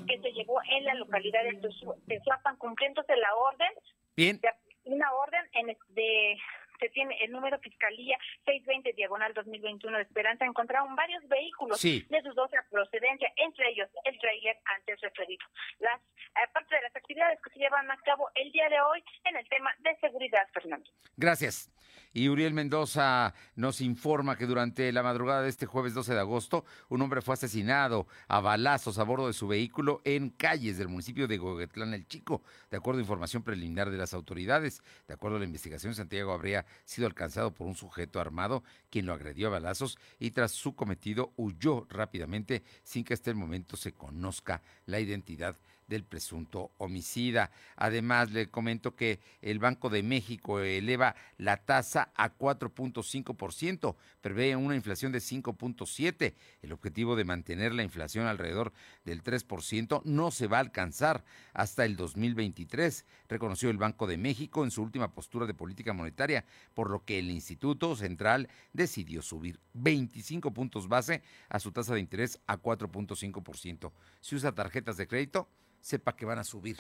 que 0.08 0.20
se 0.20 0.32
llegó 0.32 0.60
en 0.70 0.86
la 0.86 0.94
localidad 0.96 1.44
de 1.44 1.70
Tezuapan 2.08 2.58
cumpliéndose 2.58 3.16
la 3.16 3.36
orden 3.36 3.72
Bien. 4.16 4.40
una 4.86 5.12
orden 5.14 5.44
en, 5.54 5.78
de 5.90 6.38
se 6.80 6.90
tiene 6.90 7.18
el 7.24 7.32
número 7.32 7.60
Fiscalía 7.60 8.18
620 8.46 8.94
diagonal 8.94 9.34
2021 9.34 9.98
de 9.98 10.04
Esperanza, 10.04 10.46
encontraron 10.46 10.96
varios 10.96 11.28
vehículos 11.28 11.82
de 11.82 12.22
dudosa 12.24 12.66
procedencia, 12.70 13.32
entre 13.38 13.70
ellos 13.70 13.90
el 14.06 14.18
trailer 14.20 14.58
antes 14.66 15.00
referido. 15.02 15.46
Las 15.80 16.00
eh, 16.02 16.50
parte 16.54 16.76
de 16.76 16.82
las 16.82 16.96
actividades 16.96 17.40
que 17.42 17.50
se 17.52 17.60
llevan 17.60 17.90
a 17.92 17.98
cabo 17.98 18.30
el 18.36 18.52
día 18.52 18.70
de 18.70 18.82
hoy 18.82 19.04
en 19.26 19.38
el 19.38 19.48
tema 19.50 19.72
de 19.80 19.96
seguridad, 19.98 20.48
Fernando. 20.54 20.90
Gracias. 21.16 21.70
Y 22.16 22.30
Uriel 22.30 22.54
Mendoza 22.54 23.34
nos 23.56 23.82
informa 23.82 24.38
que 24.38 24.46
durante 24.46 24.92
la 24.92 25.02
madrugada 25.02 25.42
de 25.42 25.50
este 25.50 25.66
jueves 25.66 25.96
12 25.96 26.14
de 26.14 26.20
agosto, 26.20 26.64
un 26.90 27.02
hombre 27.02 27.22
fue 27.22 27.34
asesinado 27.34 28.08
a 28.28 28.40
balazos 28.40 29.00
a 29.00 29.04
bordo 29.04 29.26
de 29.26 29.34
su 29.34 29.48
vehículo 29.48 30.02
en 30.06 30.30
calles 30.30 30.78
del 30.78 30.90
municipio 30.90 31.28
de 31.28 31.38
Goguetlán 31.38 31.94
el 31.96 32.08
Chico, 32.08 32.44
de 32.70 32.78
acuerdo 32.78 33.00
a 33.00 33.02
información 33.02 33.42
preliminar 33.42 33.90
de 33.90 33.98
las 33.98 34.14
autoridades. 34.14 34.84
De 35.08 35.16
acuerdo 35.16 35.38
a 35.38 35.40
la 35.40 35.46
investigación, 35.46 35.96
Santiago 35.96 36.34
habría 36.34 36.63
sido 36.86 37.08
alcanzado 37.08 37.54
por 37.54 37.68
un 37.68 37.76
sujeto 37.76 38.20
armado 38.20 38.64
quien 38.90 39.06
lo 39.06 39.14
agredió 39.14 39.48
a 39.48 39.52
balazos 39.52 39.98
y 40.20 40.32
tras 40.32 40.52
su 40.52 40.76
cometido 40.76 41.34
huyó 41.38 41.86
rápidamente 41.90 42.64
sin 42.84 43.04
que 43.04 43.14
hasta 43.14 43.30
el 43.30 43.36
momento 43.36 43.78
se 43.78 43.94
conozca 43.94 44.62
la 44.86 45.00
identidad 45.00 45.56
del 45.88 46.04
presunto 46.04 46.72
homicida. 46.78 47.52
Además, 47.76 48.32
le 48.32 48.50
comento 48.50 48.96
que 48.96 49.20
el 49.42 49.60
Banco 49.60 49.90
de 49.90 50.04
México 50.04 50.60
eleva 50.60 51.16
la 51.38 51.58
tasa 51.58 52.12
a 52.16 52.38
4.5%, 52.38 53.96
prevé 54.22 54.56
una 54.56 54.76
inflación 54.76 55.12
de 55.12 55.20
5.7%. 55.20 56.34
El 56.62 56.72
objetivo 56.72 57.16
de 57.16 57.26
mantener 57.26 57.74
la 57.74 57.84
inflación 57.84 58.28
alrededor 58.28 58.74
del 59.06 59.24
3% 59.24 60.02
no 60.06 60.32
se 60.32 60.48
va 60.48 60.58
a 60.58 60.62
alcanzar 60.62 61.24
hasta 61.54 61.86
el 61.86 61.96
2023, 61.96 63.06
reconoció 63.28 63.70
el 63.70 63.78
Banco 63.78 64.08
de 64.08 64.18
México 64.18 64.64
en 64.64 64.72
su 64.72 64.82
última 64.82 65.14
postura 65.14 65.46
de 65.46 65.54
política 65.54 65.94
monetaria, 65.94 66.46
por 66.74 66.90
lo 66.90 67.04
que 67.04 67.20
el 67.20 67.30
Instituto 67.30 67.96
Central 67.96 68.50
decidió 68.72 69.22
subir 69.22 69.60
25 69.74 70.52
puntos 70.54 70.88
base 70.88 71.24
a 71.50 71.60
su 71.60 71.72
tasa 71.72 71.94
de 71.94 72.00
interés 72.00 72.40
a 72.48 72.58
4.5%. 72.58 73.92
Si 74.22 74.36
usa 74.36 74.54
tarjetas 74.54 74.98
de 74.98 75.08
crédito, 75.08 75.50
sepa 75.84 76.16
que 76.16 76.26
van 76.26 76.40
a 76.40 76.44
subir 76.44 76.78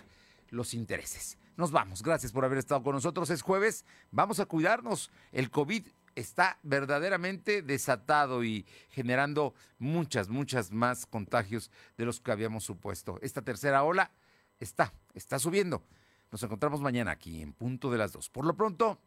los 0.49 0.73
intereses. 0.73 1.37
Nos 1.57 1.71
vamos. 1.71 2.01
Gracias 2.01 2.31
por 2.31 2.45
haber 2.45 2.57
estado 2.57 2.81
con 2.81 2.95
nosotros. 2.95 3.29
Es 3.29 3.41
jueves. 3.41 3.85
Vamos 4.11 4.39
a 4.39 4.45
cuidarnos. 4.45 5.11
El 5.31 5.51
COVID 5.51 5.85
está 6.15 6.57
verdaderamente 6.63 7.61
desatado 7.61 8.43
y 8.43 8.65
generando 8.89 9.53
muchas, 9.77 10.29
muchas 10.29 10.71
más 10.71 11.05
contagios 11.05 11.69
de 11.97 12.05
los 12.05 12.19
que 12.19 12.31
habíamos 12.31 12.63
supuesto. 12.63 13.19
Esta 13.21 13.41
tercera 13.41 13.83
ola 13.83 14.11
está, 14.59 14.93
está 15.13 15.37
subiendo. 15.37 15.83
Nos 16.31 16.41
encontramos 16.41 16.81
mañana 16.81 17.11
aquí 17.11 17.41
en 17.41 17.53
punto 17.53 17.91
de 17.91 17.97
las 17.97 18.13
dos. 18.13 18.29
Por 18.29 18.45
lo 18.45 18.55
pronto, 18.55 18.99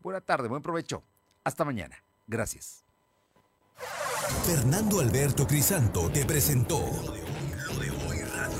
buena 0.00 0.20
tarde, 0.20 0.48
buen 0.48 0.62
provecho. 0.62 1.04
Hasta 1.44 1.64
mañana. 1.64 1.96
Gracias. 2.26 2.84
Fernando 4.44 5.00
Alberto 5.00 5.46
Crisanto 5.46 6.10
te 6.10 6.24
presentó 6.24 6.80